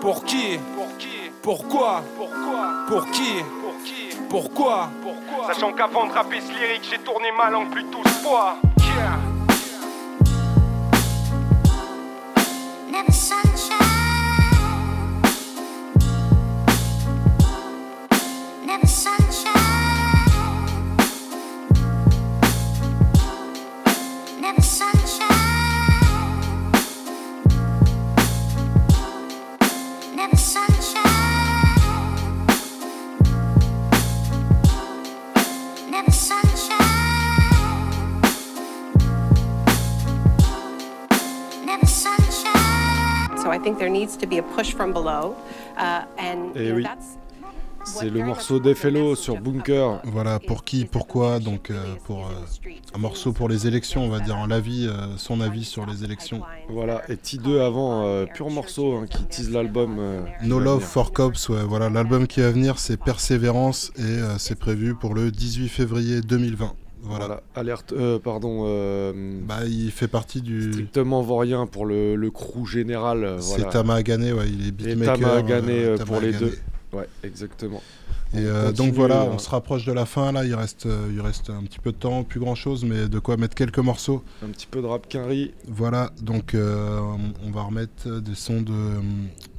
[0.00, 0.58] Pour qui
[1.42, 2.02] Pourquoi
[2.88, 3.44] Pour qui
[4.28, 4.90] Pourquoi
[5.46, 8.56] Sachant qu'avant de rapper ce lyrique, j'ai tourné ma langue plus 12 fois.
[8.78, 9.18] Yeah.
[12.90, 13.79] Never sunshine.
[46.54, 46.82] Know, oui.
[46.82, 47.16] that's
[47.84, 50.00] C'est le morceau d'Effello sur Bunker.
[50.04, 54.20] Voilà, pour qui, pourquoi, donc euh, pour euh, un morceau pour les élections, on va
[54.20, 56.42] dire, en avis, euh, son avis sur les élections.
[56.68, 59.96] Voilà, et T2 avant, euh, pur morceau hein, qui tease l'album.
[59.98, 64.36] euh, No Love for Cops, ouais, voilà, l'album qui va venir, c'est Persévérance et euh,
[64.38, 66.74] c'est prévu pour le 18 février 2020.
[67.02, 67.26] Voilà.
[67.26, 68.64] Voilà, alerte, euh, pardon.
[68.66, 69.12] euh,
[69.46, 70.72] Bah, il fait partie du.
[70.72, 73.24] Strictement vaurien pour le, le crew général.
[73.24, 73.72] euh, C'est voilà.
[73.72, 75.18] Tama Agane, ouais, il est Et beatmaker.
[75.18, 76.58] Tama Agane euh, Tama pour les deux.
[76.92, 77.82] Ouais, exactement.
[78.32, 81.50] Et On donc voilà, on se rapproche de la fin là, il reste, il reste
[81.50, 84.22] un petit peu de temps, plus grand chose, mais de quoi mettre quelques morceaux.
[84.44, 85.52] Un petit peu de rap quinri.
[85.66, 88.72] Voilà, donc on va remettre des sons de,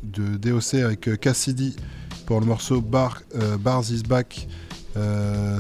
[0.04, 1.76] de DOC avec Cassidy
[2.26, 3.22] pour le morceau Bar,
[3.60, 4.48] Bars is Back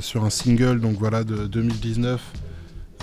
[0.02, 2.22] sur un single donc voilà de 2019.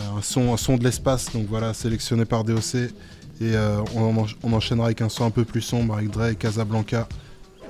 [0.01, 2.75] Euh, un, son, un son de l'espace, donc voilà, sélectionné par DOC.
[3.41, 6.35] Et euh, on, on enchaînera avec un son un peu plus sombre avec Dre et
[6.37, 7.09] Casablanca,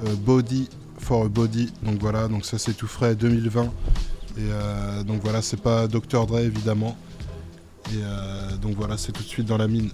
[0.05, 0.69] euh, Body
[0.99, 1.73] for a Body.
[1.83, 3.65] Donc voilà, donc ça c'est tout frais 2020.
[3.65, 3.71] Et
[4.39, 6.27] euh, donc voilà, c'est pas Dr.
[6.27, 6.97] Dre évidemment.
[7.93, 9.91] Et euh, donc voilà, c'est tout de suite dans la mine.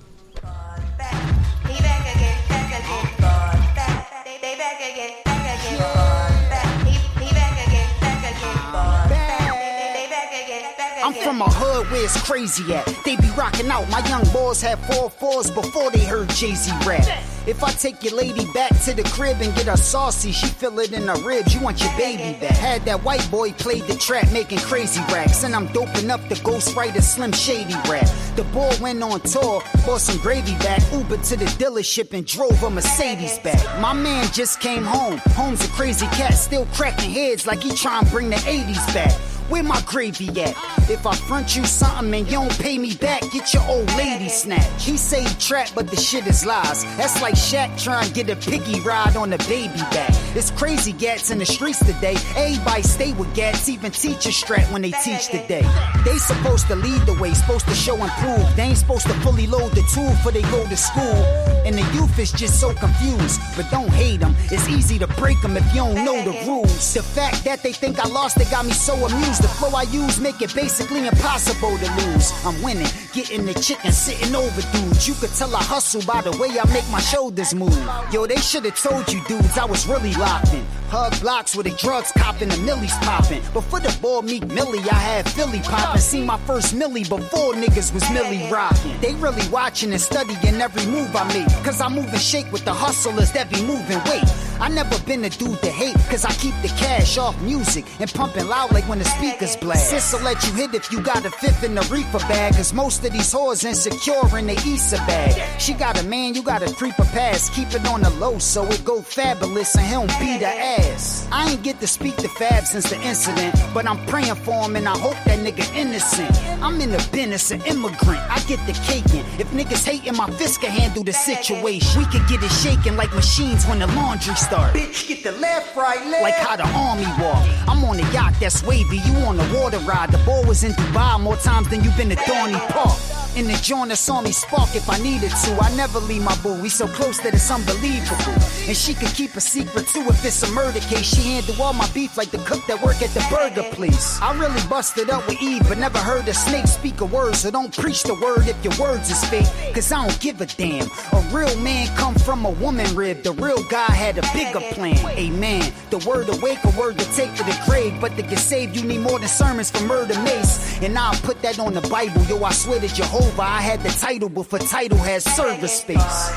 [11.35, 12.86] From a hood where it's crazy at.
[13.05, 13.89] They be rocking out.
[13.90, 17.05] My young boys had four fours before they heard Jay Z rap.
[17.47, 20.78] If I take your lady back to the crib and get her saucy, she feel
[20.78, 21.52] it in her ribs.
[21.52, 22.56] You want your baby back.
[22.56, 25.43] Had that white boy played the trap, making crazy racks.
[25.43, 28.09] And I'm doping up the ghostwriter Slim Shady rap.
[28.36, 32.62] The boy went on tour, bought some gravy back, Uber to the dealership and drove
[32.62, 33.61] a Mercedes back.
[33.81, 35.19] My man just came home.
[35.35, 39.34] Home's a crazy cat, still cracking heads like he trying to bring the 80s back.
[39.50, 40.56] Where my gravy at?
[40.88, 44.30] If I front you something and you don't pay me back, get your old lady
[44.30, 44.80] snatched.
[44.80, 46.84] He say he trap, but the shit is lies.
[46.96, 50.14] That's like Shaq trying to get a piggy ride on the baby back.
[50.34, 52.16] It's crazy gats in the streets today.
[52.36, 55.66] Everybody stay with gats, even teachers strap when they teach today.
[56.06, 58.56] They supposed to lead the way, supposed to show and prove.
[58.56, 61.24] They ain't supposed to fully load the tool before they go to school.
[61.66, 63.40] And the youth is just so confused.
[63.56, 66.94] But don't hate them, it's easy to break them if you don't know the rules.
[66.94, 69.34] The fact that they think I lost, they got me so amused.
[69.39, 72.32] The flow I use make it basically impossible to lose.
[72.44, 75.09] I'm winning, getting the chicken, sitting over dudes.
[75.09, 77.77] You could tell I hustle by the way I make my shoulders move.
[78.12, 80.65] Yo, they should have told you dudes I was really locked in.
[80.89, 83.43] Hug blocks with the drugs copping, the millies popping.
[83.52, 86.01] Before the ball meet Millie, I had Philly popping.
[86.01, 88.94] Seen my first Millie before niggas was Millie rocking.
[89.01, 91.48] They really watching and studying every move I make.
[91.65, 94.31] Cause I move and shake with the hustlers that be moving weight.
[94.61, 98.12] I never been a dude to hate, cause I keep the cash off music and
[98.12, 99.90] pumping loud like when the speakers blast.
[99.90, 102.72] Sis will let you hit if you got a fifth in the reefer bag, cause
[102.72, 105.60] most of these whores insecure in the Issa bag.
[105.60, 108.64] She got a man, you gotta creep a pass, keep it on the low so
[108.66, 111.26] it go fabulous and he don't beat her ass.
[111.32, 114.76] I ain't get to speak to Fab since the incident, but I'm praying for him
[114.76, 116.30] and I hope that nigga innocent.
[116.62, 119.24] I'm in the business, an immigrant, I get the caking.
[119.38, 122.01] If niggas hating, my fist can handle the situation.
[122.01, 124.74] We could get it shaking like machines when the laundry start.
[124.74, 126.22] Bitch, get the left, right, left.
[126.22, 127.44] Like how the army walk.
[127.68, 130.11] I'm on a yacht that's wavy, you on a water ride.
[130.11, 132.99] The ball was in Dubai more times than you've been to Dorney Park.
[133.36, 135.59] In the joint that saw me spark if I needed to.
[135.61, 136.55] I never leave my boo.
[136.62, 138.32] We so close that it's unbelievable.
[138.69, 141.07] And she could keep a secret too if it's a murder case.
[141.16, 144.20] She handle all my beef like the cook that work at the burger place.
[144.23, 147.35] I really busted up with Eve, but never heard a snake speak a word.
[147.35, 149.51] So don't preach the word if your words is fake.
[149.74, 150.86] Cause I don't give a damn.
[151.12, 153.24] A real man come from a woman rib.
[153.24, 155.05] The real guy had a bigger plan.
[155.19, 155.73] Amen.
[155.91, 158.01] The word awake, a word to take to the grave.
[158.01, 160.82] But to get saved, you need more than sermons for murder mace.
[160.82, 162.22] And I'll put that on the Bible.
[162.24, 166.32] Yo, I swear to Jehovah, I had the title before title has service space.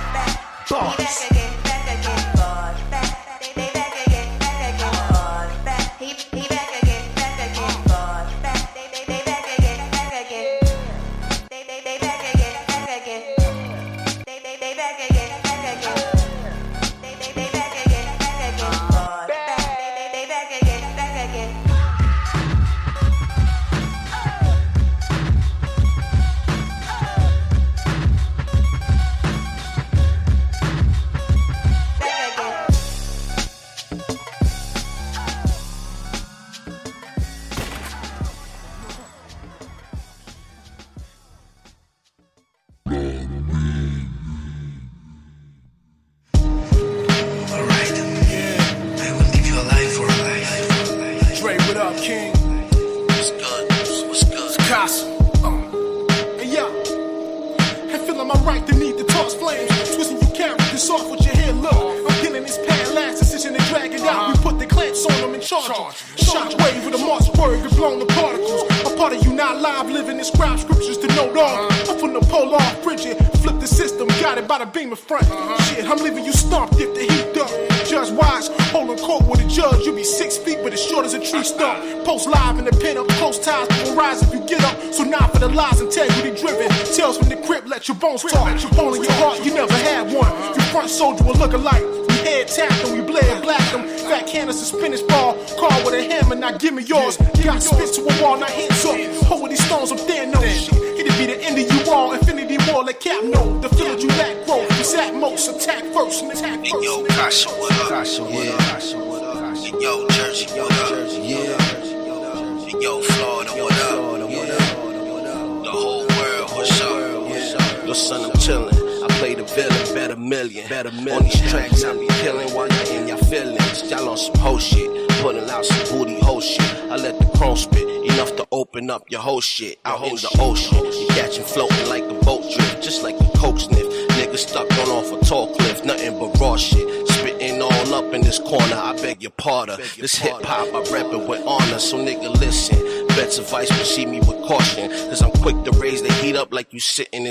[0.69, 1.56] Bars.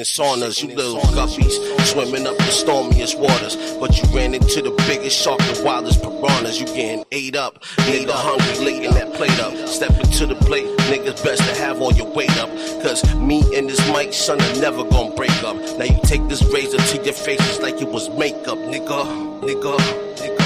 [0.07, 0.63] Saunas.
[0.63, 1.55] You little guppies,
[1.85, 3.57] swimming up the stormiest waters.
[3.79, 6.61] But you ran into the biggest shark, the wildest piranhas.
[6.61, 9.55] You getting ate up, need a hungry, licking that plate up.
[9.69, 12.51] Step into the plate, niggas best to have all your weight up.
[12.83, 15.57] Cause me and this mic, son, are never gonna break up.
[15.79, 19.05] Now you take this razor to your faces like it was makeup, nigga,
[19.43, 20.37] nigga, nigga.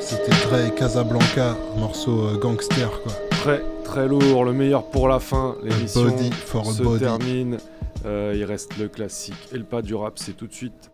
[0.00, 3.27] C'était très Casablanca, morceau euh, gangster quoi.
[4.78, 5.56] Meilleur pour la fin.
[5.62, 6.08] L'émission
[6.64, 6.98] se body.
[7.00, 7.58] termine.
[8.04, 10.90] Euh, il reste le classique et le pas du rap, c'est tout de suite.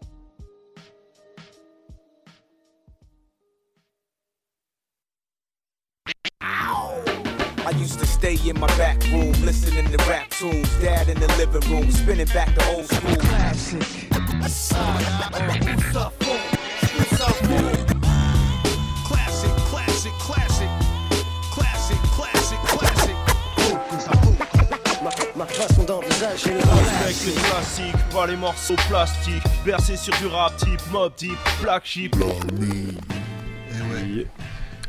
[7.66, 10.68] I used to stay in my back room, listening to rap tunes.
[10.80, 13.16] Dad in the living room, spinning back the old school.
[13.16, 13.80] Classic.
[14.10, 14.84] Classic,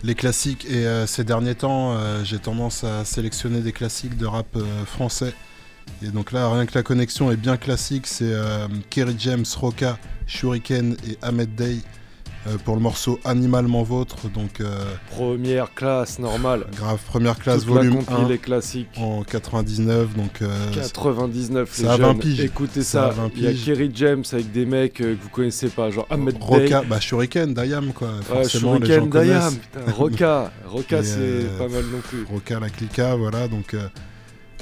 [0.06, 4.26] les classiques, et euh, ces derniers temps, euh, j'ai tendance à sélectionner des classiques de
[4.26, 5.34] rap euh, français.
[6.04, 8.34] Et donc là, rien que la connexion est bien classique, c'est
[8.90, 11.78] Kerry James, Roca, Shuriken et Ahmed Day
[12.64, 14.30] pour le morceau Animalement Vôtre.
[14.34, 16.66] Donc euh, Première classe, normale.
[16.76, 18.88] grave, première classe, Toute la volume compile 1 est classique.
[18.98, 20.16] en 99.
[20.16, 22.20] Donc euh, 99, c'est les à 20 jeunes.
[22.20, 22.40] piges.
[22.42, 23.10] Écoutez ça.
[23.10, 23.54] 20 Il y a.
[23.54, 26.88] Kerry James avec des mecs euh, que vous connaissez pas, genre Ahmed Roca, Day.
[26.88, 28.10] bah Shuriken, Dayam quoi.
[28.10, 30.52] Ouais, Forcément, les Shuriken, gens Dayam, putain, Roca.
[30.68, 32.26] Roca, c'est pas mal non plus.
[32.32, 33.48] Roca, la Clica, voilà.
[33.48, 33.88] Donc euh,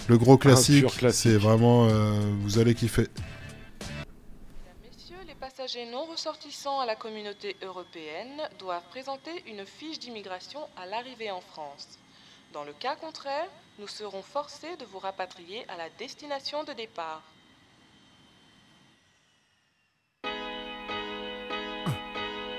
[0.07, 2.11] le gros classique, c'est vraiment, euh,
[2.41, 3.07] vous allez kiffer.
[5.55, 11.41] Passagers non ressortissants à la communauté européenne doivent présenter une fiche d'immigration à l'arrivée en
[11.41, 11.99] France.
[12.53, 13.47] Dans le cas contraire,
[13.77, 17.21] nous serons forcés de vous rapatrier à la destination de départ.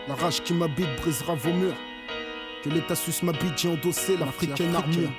[0.07, 1.77] La rage qui m'habite brisera vos murs.
[2.63, 2.95] Que l'état
[3.25, 5.11] m'habite, j'ai endossé l'africaine armure.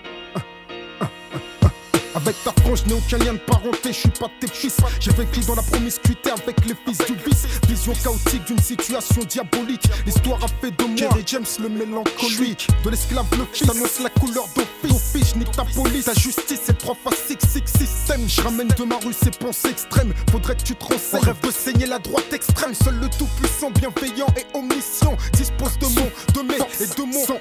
[2.16, 4.78] Avec ta frange, je n'ai aucun lien de parenté, je suis pas tes fils.
[5.02, 7.46] J'ai vécu dans la promiscuité avec les fils du vice.
[7.68, 9.84] Vision chaotique d'une situation diabolique.
[10.06, 12.70] L'histoire a fait de moi Kerry James le mélancolique.
[12.86, 15.36] De l'esclave le fils, t'annonce la couleur d'office.
[15.36, 16.06] Nique ta police.
[16.06, 18.22] Ta justice, c'est 3 fois 6, 6 système.
[18.28, 20.14] Je ramène de ma rue ces pensées extrêmes.
[20.32, 21.22] Faudrait que tu te renseignes.
[21.22, 22.74] Rêve de saigner la droite extrême.
[22.74, 27.40] Seul le tout-puissant, bienveillant et omniscient dispose de mon, de mes et de mon sang.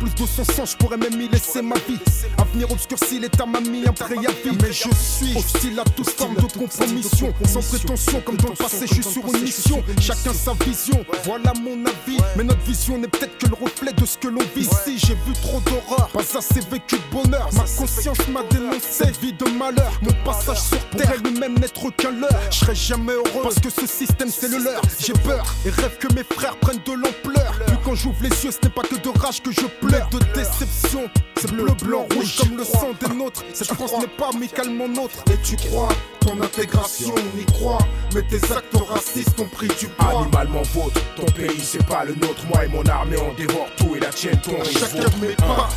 [0.00, 1.98] Plus de son sang, je pourrais même y laisser ma vie.
[2.38, 4.56] Avenir obscurci, l'état m'a mis un préavis.
[4.60, 7.32] Mais je suis hostile à toute forme de compromission.
[7.46, 9.82] Sans prétention, comme dans le passé, je suis sur une mission.
[10.00, 12.18] Chacun sa vision, voilà mon avis.
[12.36, 14.98] Mais notre vision n'est peut-être que le reflet de ce que l'on vit ici.
[14.98, 17.48] J'ai vu trop d'horreur, pas assez vécu de bonheur.
[17.54, 19.92] Ma conscience m'a dénoncé, vie de malheur.
[20.02, 22.30] Mon passage sur terre lui-même n'être qu'un leurre.
[22.50, 24.82] Je serai jamais heureux parce que ce système c'est le leur.
[24.98, 27.52] J'ai peur et rêve que mes frères prennent de l'ampleur.
[27.66, 30.18] Plus quand j'ouvre les yeux, ce n'est pas que de rage que je pleure, de
[30.34, 31.08] déception.
[31.36, 33.44] C'est bleu, blanc, rouge comme le sang des nôtres.
[33.52, 35.22] Cette France n'est pas amicalement nôtre.
[35.32, 35.88] Et tu crois
[36.20, 37.78] ton intégration, on y croit.
[38.14, 40.22] Mais tes actes racistes ont pris du poids.
[40.22, 42.46] Animalement vôtre, ton pays c'est pas le nôtre.
[42.48, 45.68] Moi et mon armée on dévore tout et la tienne ton Chacun mes pas,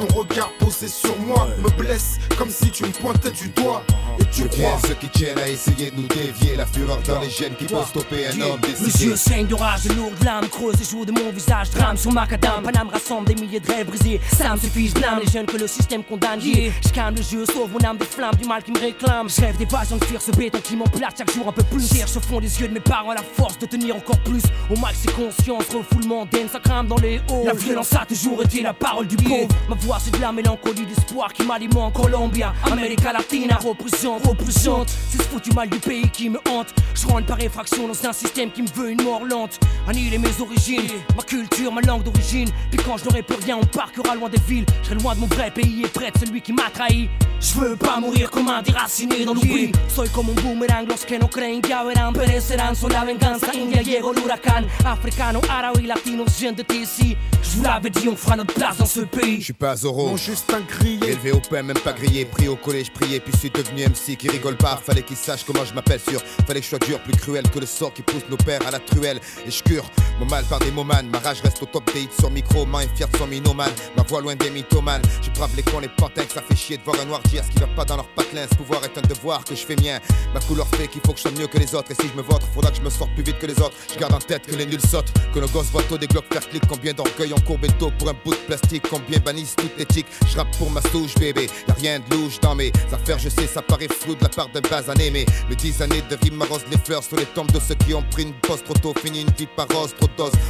[0.00, 3.82] ton regard posé sur moi me blesse comme si tu me pointais du doigt.
[4.18, 7.30] Et tu crois ceux qui tiennent à essayer de nous dévier La fureur dans les
[7.30, 10.48] gènes qui peut stopper un homme Mes décidé yeux saignent de rage, de lourdes larmes
[10.48, 11.70] creuses et jouent de mon visage.
[11.70, 14.20] Drame sur macadam, Paname rassemble des milliers de rêves brisés.
[14.36, 16.40] Ça me suffit, je blâme les jeunes que le système condamne.
[16.40, 16.72] Yeah.
[16.84, 19.28] Je calme le jeu, sauve mon âme des flammes du mal qui me réclame.
[19.28, 21.88] Je rêve d'évasion, de fuir ce béton qui m'emplate chaque jour un peu plus.
[21.94, 24.42] Cherche au fond des yeux de mes parents la force de tenir encore plus.
[24.70, 27.44] Au max, c'est conscience, refoulement d'aine, ça crame dans les hauts.
[27.44, 29.48] La violence a toujours été la parole du pauvre.
[29.68, 31.94] Ma voix, c'est de la mélancolie d'espoir qui m'alimente.
[31.94, 34.88] Colombia, América Latina, représente, représente.
[34.88, 36.68] C'est ce foutu mal du pays qui me hante.
[36.94, 39.58] Je rentre par effraction dans un système qui me veut une mort lente.
[39.88, 42.50] Annihiler mes origines, ma culture, ma langue d'origine.
[42.70, 44.66] Puis quand je n'aurai plus rien, on parquera loin des villes.
[44.82, 47.08] Je serai loin de mon vrai pays et près de celui qui m'a trahi.
[47.40, 49.72] Je veux pas mourir comme un déraciné dans l'oubli.
[49.88, 52.76] Soy como un boomerang, los que no creen que verán perecerán.
[52.76, 54.66] Son la venganza, India llegó el huracán.
[54.84, 57.16] Africano, árabe y latinos viennent de ici.
[57.42, 59.42] Je vous l'avais dit, on fera notre place dans ce pays.
[59.70, 61.12] Pas Zoro Non, juste un grillé.
[61.12, 64.16] Élevé au pain, même pas grillé, pris au collège, prié, puis je suis devenu MC
[64.16, 64.80] qui rigole pas.
[64.84, 66.20] Fallait qu'il sache comment je m'appelle sûr.
[66.46, 68.70] Fallait que je sois dur, plus cruel que le sort qui pousse nos pères à
[68.70, 69.20] la truelle.
[69.46, 69.84] Et je cure
[70.18, 71.08] mon mal par des momanes.
[71.10, 73.72] Ma rage reste au top des hits sur micro, main et de son minomane.
[73.96, 75.02] Ma voix loin des mythomanes.
[75.22, 77.44] Je brave les cons, les pantins, que ça fait chier de voir un noir dire
[77.44, 78.46] ce qui va pas dans leur patelin.
[78.50, 79.98] Ce pouvoir est un devoir que je fais mien.
[80.34, 81.92] Ma couleur fait qu'il faut que je sois mieux que les autres.
[81.92, 83.76] Et si je me vote, faudra que je me sorte plus vite que les autres.
[83.92, 86.32] Je garde en tête que les nuls sautent, que nos gosses voient tôt des glocks
[86.32, 86.62] faire clic.
[86.68, 88.84] Combien d'orgueil en courbe dos pour un bout de plastique.
[88.88, 90.06] Combien bannissent toute éthique.
[90.28, 91.48] Je rappe pour ma souche, bébé.
[91.68, 94.48] Y'a rien de louche dans mes affaires, je sais, ça paraît flou de la part
[94.48, 95.10] d'un basané.
[95.10, 97.94] Mais mes dix années de rime m'arrosent les fleurs sur les tombes de ceux qui
[97.94, 98.94] ont pris une pause trop tôt.
[99.02, 100.08] Fini une vie par rose, trop.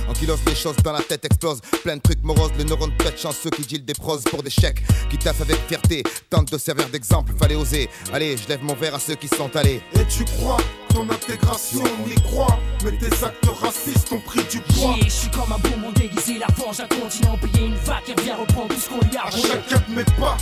[0.09, 1.61] En kilos, les choses dans la tête explosent.
[1.82, 4.82] Plein de trucs moroses, les neurones pètent chanceux qui dealent des proses pour des chèques.
[5.09, 7.89] Qui taffent avec fierté, tentent de servir d'exemple, fallait oser.
[8.12, 9.81] Allez, je lève mon verre à ceux qui sont allés.
[9.95, 10.59] Et tu crois
[10.93, 12.59] ton intégration, on y croit.
[12.85, 14.95] Mais tes actes racistes ont pris du poids.
[14.97, 18.12] Yeah, je suis comme un bonbon déguisé, la fange, un continent payé une vague qui
[18.12, 20.37] revient reprendre tout ce qu'on lui a À chacun de mes pas,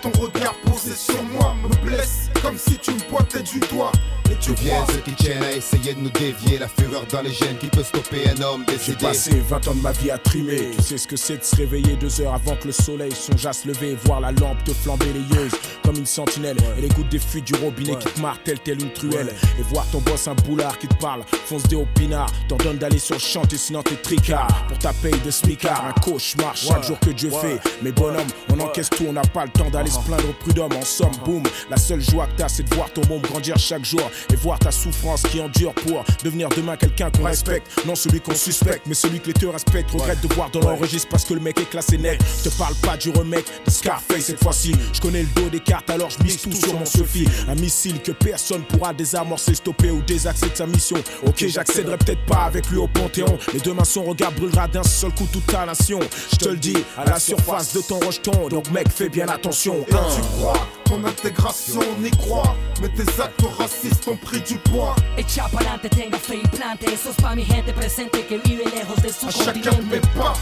[0.00, 3.92] ton regard posé sur moi me blesse comme si tu me pointais du doigt.
[4.32, 6.58] Et tu Viens ceux qui tiennent à essayer de nous dévier.
[6.58, 9.06] La fureur dans les gènes qui peut stopper un homme J'ai décédé.
[9.06, 10.70] passé 20 ans de ma vie à trimer.
[10.76, 13.44] Tu sais ce que c'est de se réveiller deux heures avant que le soleil songe
[13.44, 13.96] à se lever.
[14.04, 15.48] Voir la lampe te flamber les yeux
[15.84, 16.56] comme une sentinelle.
[16.78, 19.34] Et les gouttes des fuites du robinet qui te martèlent telle une truelle.
[19.58, 21.22] Et voir ton boss un boulard qui te parle.
[21.44, 22.30] Fonce des au pinard.
[22.48, 24.66] T'ordonne d'aller sur le chantier sinon t'es tricard.
[24.68, 25.84] Pour ta paye de smicard.
[25.86, 27.58] Un cauchemar chaque jour que Dieu fait.
[27.82, 29.04] Mais bonhomme, on encaisse tout.
[29.08, 30.72] On n'a pas le temps d'aller se plaindre au prud'homme.
[30.72, 31.42] En somme, boum.
[31.68, 34.08] La seule joie que t'as, c'est de voir ton môme grandir chaque jour.
[34.32, 37.66] Et voir ta souffrance qui endure pour devenir demain quelqu'un qu'on respecte.
[37.86, 39.90] Non celui qu'on suspecte, mais celui que les te respectent.
[39.90, 42.20] Regrette de voir dans l'enregistre parce que le mec est classé net.
[42.38, 44.72] Je te parle pas du remake de Scarface cette fois-ci.
[44.92, 47.28] Je connais le dos des cartes alors je mise tout sur mon Sophie.
[47.48, 50.96] Un missile que personne pourra désamorcer, stopper ou désaxer de sa mission.
[51.26, 53.38] Ok, j'accéderai peut-être pas avec lui au Panthéon.
[53.52, 56.00] Mais demain son regard brûlera d'un seul coup toute ta nation.
[56.32, 58.48] Je te le dis, à la surface de ton rejeton.
[58.48, 59.80] Donc mec, fais bien attention.
[59.88, 62.56] Et tu crois ton intégration, on y croit.
[62.80, 64.94] Mais tes actes racistes ont pris du poids.
[65.16, 66.84] Echa pa'lante, tenga fe y plante.
[66.92, 70.00] Eso es pa' mi gente presente que vive lejos de su À chacun de mes
[70.16, 70.34] pas,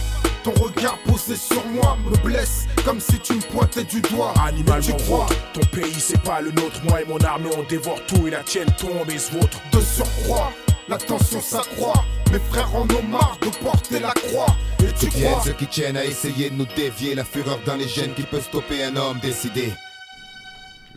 [0.44, 4.32] ton regard posé sur moi me blesse comme si tu me pointais du doigt.
[4.46, 6.80] Animalement tu crois ton pays c'est pas le nôtre.
[6.88, 9.60] Moi et mon armée on dévore tout et la tienne tombe et se vôtre.
[9.72, 10.52] de surcroît,
[10.88, 12.04] la tension s'accroît.
[12.32, 14.54] Mes frères en ont marre de porter la croix.
[14.80, 17.88] Et tu tiens ceux qui tiennent à essayer de nous dévier la fureur dans les
[17.88, 19.72] gènes qui peut stopper un homme décidé.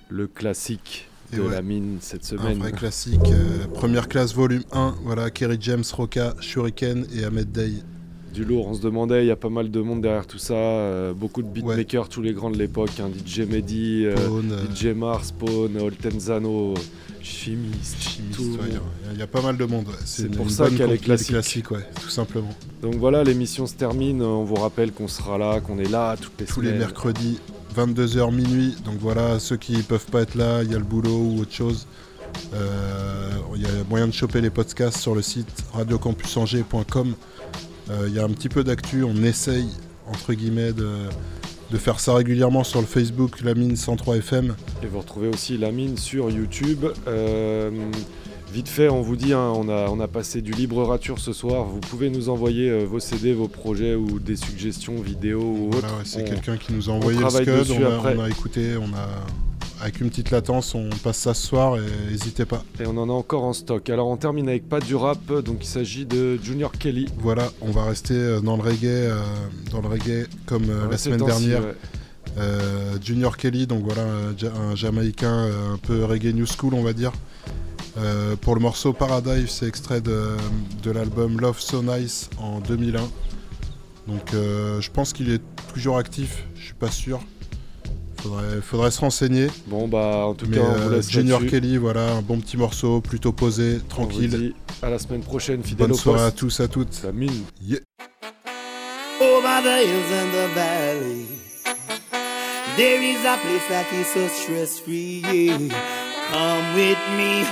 [0.10, 2.58] Le classique de ouais, la mine cette Un semaine.
[2.60, 3.20] vrai classique.
[3.28, 4.96] euh, première classe, volume 1.
[5.04, 7.72] Voilà, Kerry James, Roca, Shuriken et Ahmed Day.
[8.34, 10.56] Du lourd, on se demandait, il y a pas mal de monde derrière tout ça,
[10.56, 14.86] euh, beaucoup de beatmakers, tous les grands de l'époque, hein, DJ Mehdi, euh, Spawn, DJ
[14.96, 16.74] Mars, Spawn, Oltenzano,
[17.22, 17.98] Chimiste,
[18.34, 18.42] tout.
[18.42, 19.86] ouais, Il y a- il y, a pas mal de monde.
[20.06, 21.28] C'est pour une ça qu'elle est classique.
[21.30, 22.50] classique, ouais, tout simplement.
[22.82, 26.34] Donc voilà, l'émission se termine, on vous rappelle qu'on sera là, qu'on est là toutes
[26.40, 27.40] les Tous les mercredis,
[27.74, 28.76] 22h minuit.
[28.86, 31.54] Donc voilà, ceux qui peuvent pas être là, il y a le boulot ou autre
[31.54, 31.88] chose.
[32.54, 37.14] Euh, Il y a moyen de choper les podcasts sur le site radiocampusangers.com.
[37.90, 39.68] Euh, Il y a un petit peu d'actu, on essaye
[40.08, 41.08] entre guillemets de,
[41.78, 44.56] faire ça régulièrement sur le Facebook La Mine 103 FM.
[44.84, 46.86] Et vous retrouvez aussi la mine sur YouTube.
[47.08, 47.72] Euh,
[48.54, 51.34] vite fait, on vous dit, hein, on, a, on a passé du libre rature ce
[51.34, 51.66] soir.
[51.66, 55.88] Vous pouvez nous envoyer euh, vos CD, vos projets ou des suggestions vidéo ou Voilà,
[55.88, 55.98] autres.
[55.98, 57.50] ouais, c'est quelqu'un qui nous a envoyé le scud,
[57.80, 58.16] on a, après.
[58.18, 59.10] on a écouté, on a
[59.82, 62.64] avec une petite latence, on passe ça ce soir et n'hésitez pas.
[62.80, 63.90] Et on en a encore en stock.
[63.90, 67.08] Alors on termine avec pas du rap, donc il s'agit de Junior Kelly.
[67.18, 69.20] Voilà, on va rester euh, dans le reggae, euh,
[69.72, 71.62] dans le reggae comme euh, Ouais, la semaine dernière.
[71.62, 71.74] ouais.
[72.38, 76.82] Euh, Junior Kelly, donc voilà, un, Ja- un Jamaïcain un peu reggae new school, on
[76.84, 77.12] va dire.
[77.98, 80.32] Euh, pour le morceau Paradise, c'est extrait de,
[80.82, 83.02] de l'album Love So Nice en 2001.
[84.08, 85.42] Donc euh, je pense qu'il est
[85.74, 87.20] toujours actif, je suis pas sûr.
[88.22, 89.48] Faudrait, faudrait se renseigner.
[89.68, 91.46] Bon bah en tout Mais cas on vous euh, laisse Junior.
[91.46, 94.30] Kelly, voilà, un bon petit morceau, plutôt posé, On vous tranquille.
[94.30, 97.02] dit à la semaine prochaine, fidèle Bonne au soirée à tous, à toutes.
[97.04, 97.44] La mine.
[97.62, 97.80] Yeah.
[99.22, 101.26] Over the hills and the valley,
[102.76, 105.22] there is a place that is so stress free.
[106.32, 107.46] Come with me,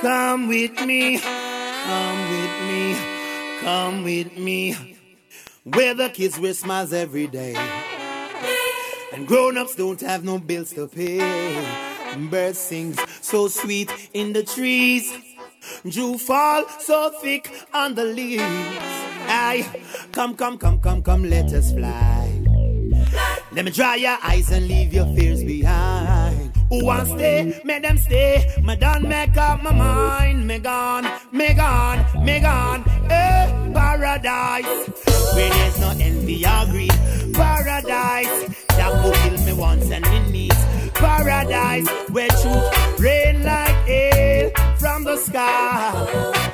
[0.00, 2.96] come with me, come with me,
[3.60, 4.96] come with me.
[5.64, 7.54] Where the kids wear smiles every day,
[9.12, 11.18] and grown ups don't have no bills to pay.
[12.30, 15.12] Birds sing so sweet in the trees.
[15.84, 18.42] Dew fall so thick on the leaves.
[19.28, 19.66] Aye,
[20.12, 22.42] come, come, come, come, come, let us fly.
[23.52, 26.05] Let me dry your eyes and leave your fears behind.
[26.68, 27.60] Who want stay?
[27.64, 28.44] Make them stay.
[28.62, 30.46] Me done make up my mind.
[30.46, 32.84] Me gone, me gone, me gone.
[33.08, 34.64] Eh, paradise.
[35.34, 36.90] Where there's no envy or greed.
[37.34, 38.54] Paradise.
[38.76, 40.64] That fulfill me wants and me needs.
[40.94, 41.88] Paradise.
[42.10, 46.45] Where truth rain like hail from the sky.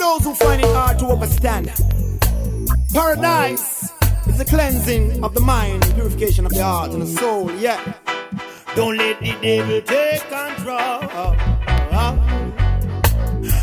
[0.00, 1.70] Those who find it hard to understand,
[2.92, 3.92] paradise
[4.26, 7.52] is the cleansing of the mind, purification of the heart and the soul.
[7.56, 7.78] Yeah.
[8.74, 11.36] Don't let the devil take control.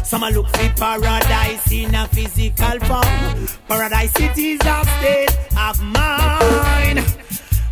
[0.04, 3.48] Some a look for paradise in a physical form.
[3.68, 7.00] Paradise it is a state of mind.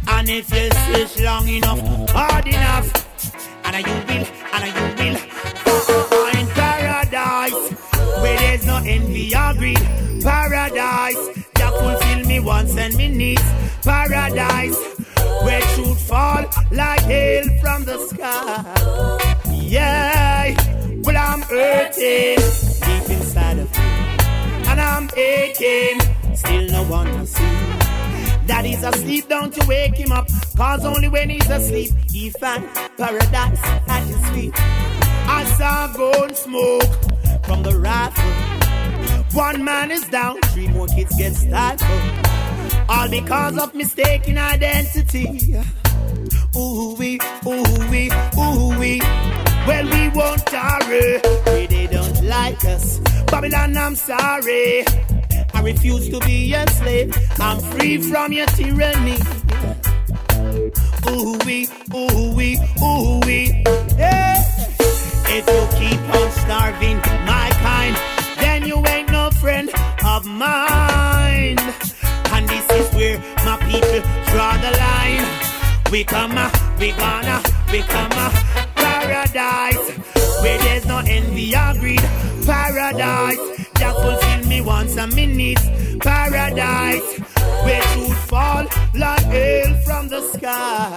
[0.08, 1.80] And if you search long enough,
[2.10, 2.88] hard enough,
[3.66, 5.18] and you will, and you will
[6.10, 7.85] find paradise
[8.26, 9.86] where there's no envy or greed.
[10.24, 11.24] Paradise
[11.58, 13.48] that fulfill me wants and me needs.
[13.84, 14.80] Paradise
[15.44, 18.42] where truth fall like hail from the sky.
[19.54, 20.56] Yeah,
[21.04, 22.42] well I'm hurting
[22.86, 23.86] deep inside of me,
[24.70, 26.00] and I'm aching.
[26.36, 27.56] Still no one to see.
[28.48, 30.28] Daddy's asleep, don't you wake him up.
[30.58, 34.54] Cause only when he's asleep, he find paradise at his feet.
[35.28, 37.15] I saw gold smoke
[37.46, 38.24] from the rifle.
[39.38, 42.90] One man is down, three more kids get stifled.
[42.90, 45.56] All because of mistaken identity.
[46.56, 49.02] Ooh wee, ooh wee, ooh wee.
[49.68, 51.20] Well, we won't tarry.
[51.68, 53.00] They don't like us.
[53.28, 54.86] Babylon, I'm sorry.
[55.54, 57.18] I refuse to be enslaved.
[57.40, 59.18] I'm free from your tyranny.
[61.10, 63.64] Ooh wee, ooh wee, ooh wee.
[63.98, 64.55] Yeah.
[65.28, 67.96] If you keep on starving my kind,
[68.40, 69.70] then you ain't no friend
[70.06, 71.60] of mine.
[72.32, 75.26] And this is where my people draw the line.
[75.92, 76.36] We come,
[76.80, 77.42] we gonna,
[77.72, 78.10] we come,
[78.76, 79.90] paradise.
[80.42, 82.02] Where there's no envy or greed.
[82.46, 83.40] Paradise.
[83.80, 84.60] That fulfill me
[85.00, 85.66] and me needs.
[86.00, 87.20] Paradise.
[87.66, 90.94] Where truth fall like hail from the sky.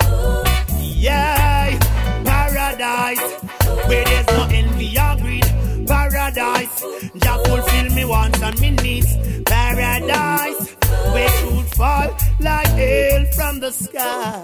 [0.78, 1.78] Yeah.
[2.24, 3.47] Paradise.
[3.88, 5.86] Where there's no envy or greed.
[5.86, 6.80] Paradise.
[7.14, 9.16] That fulfill me wants and me needs.
[9.44, 10.76] Paradise
[11.12, 14.42] where truth fall like hail from the sky.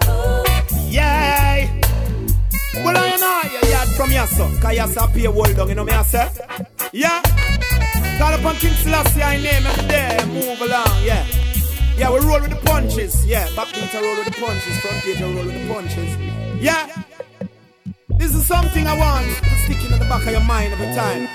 [0.89, 1.81] Yeah.
[2.83, 5.75] Well, I know you yard from your son, cause you say pay hold down, you
[5.75, 6.27] know me I say?
[6.91, 7.21] Yeah.
[8.17, 11.25] Call upon King Selassie, I name him there, move along, yeah.
[11.97, 13.47] Yeah, we roll with the punches, yeah.
[13.55, 16.61] Backbeat I roll with the punches, front page I roll with the punches.
[16.61, 16.89] Yeah.
[18.17, 21.27] This is something I want to stick in the back of your mind every time.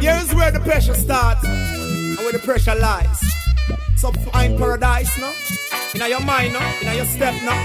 [0.00, 3.20] Here is where the pressure starts and where the pressure lies.
[3.96, 5.32] So find paradise now.
[5.94, 7.58] In your mind now, in your step now.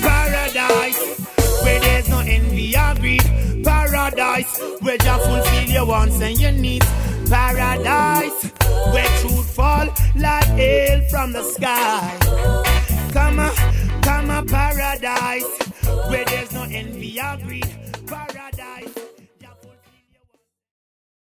[0.00, 1.20] Paradise
[1.62, 3.64] where there's no envy or greed.
[3.64, 6.86] Paradise where just fulfill your wants and your needs.
[7.28, 8.52] Paradise
[8.92, 12.81] where truth fall like hail from the sky.
[13.12, 13.36] Come
[14.02, 15.44] come paradise
[16.08, 17.91] where there's no envy or greed.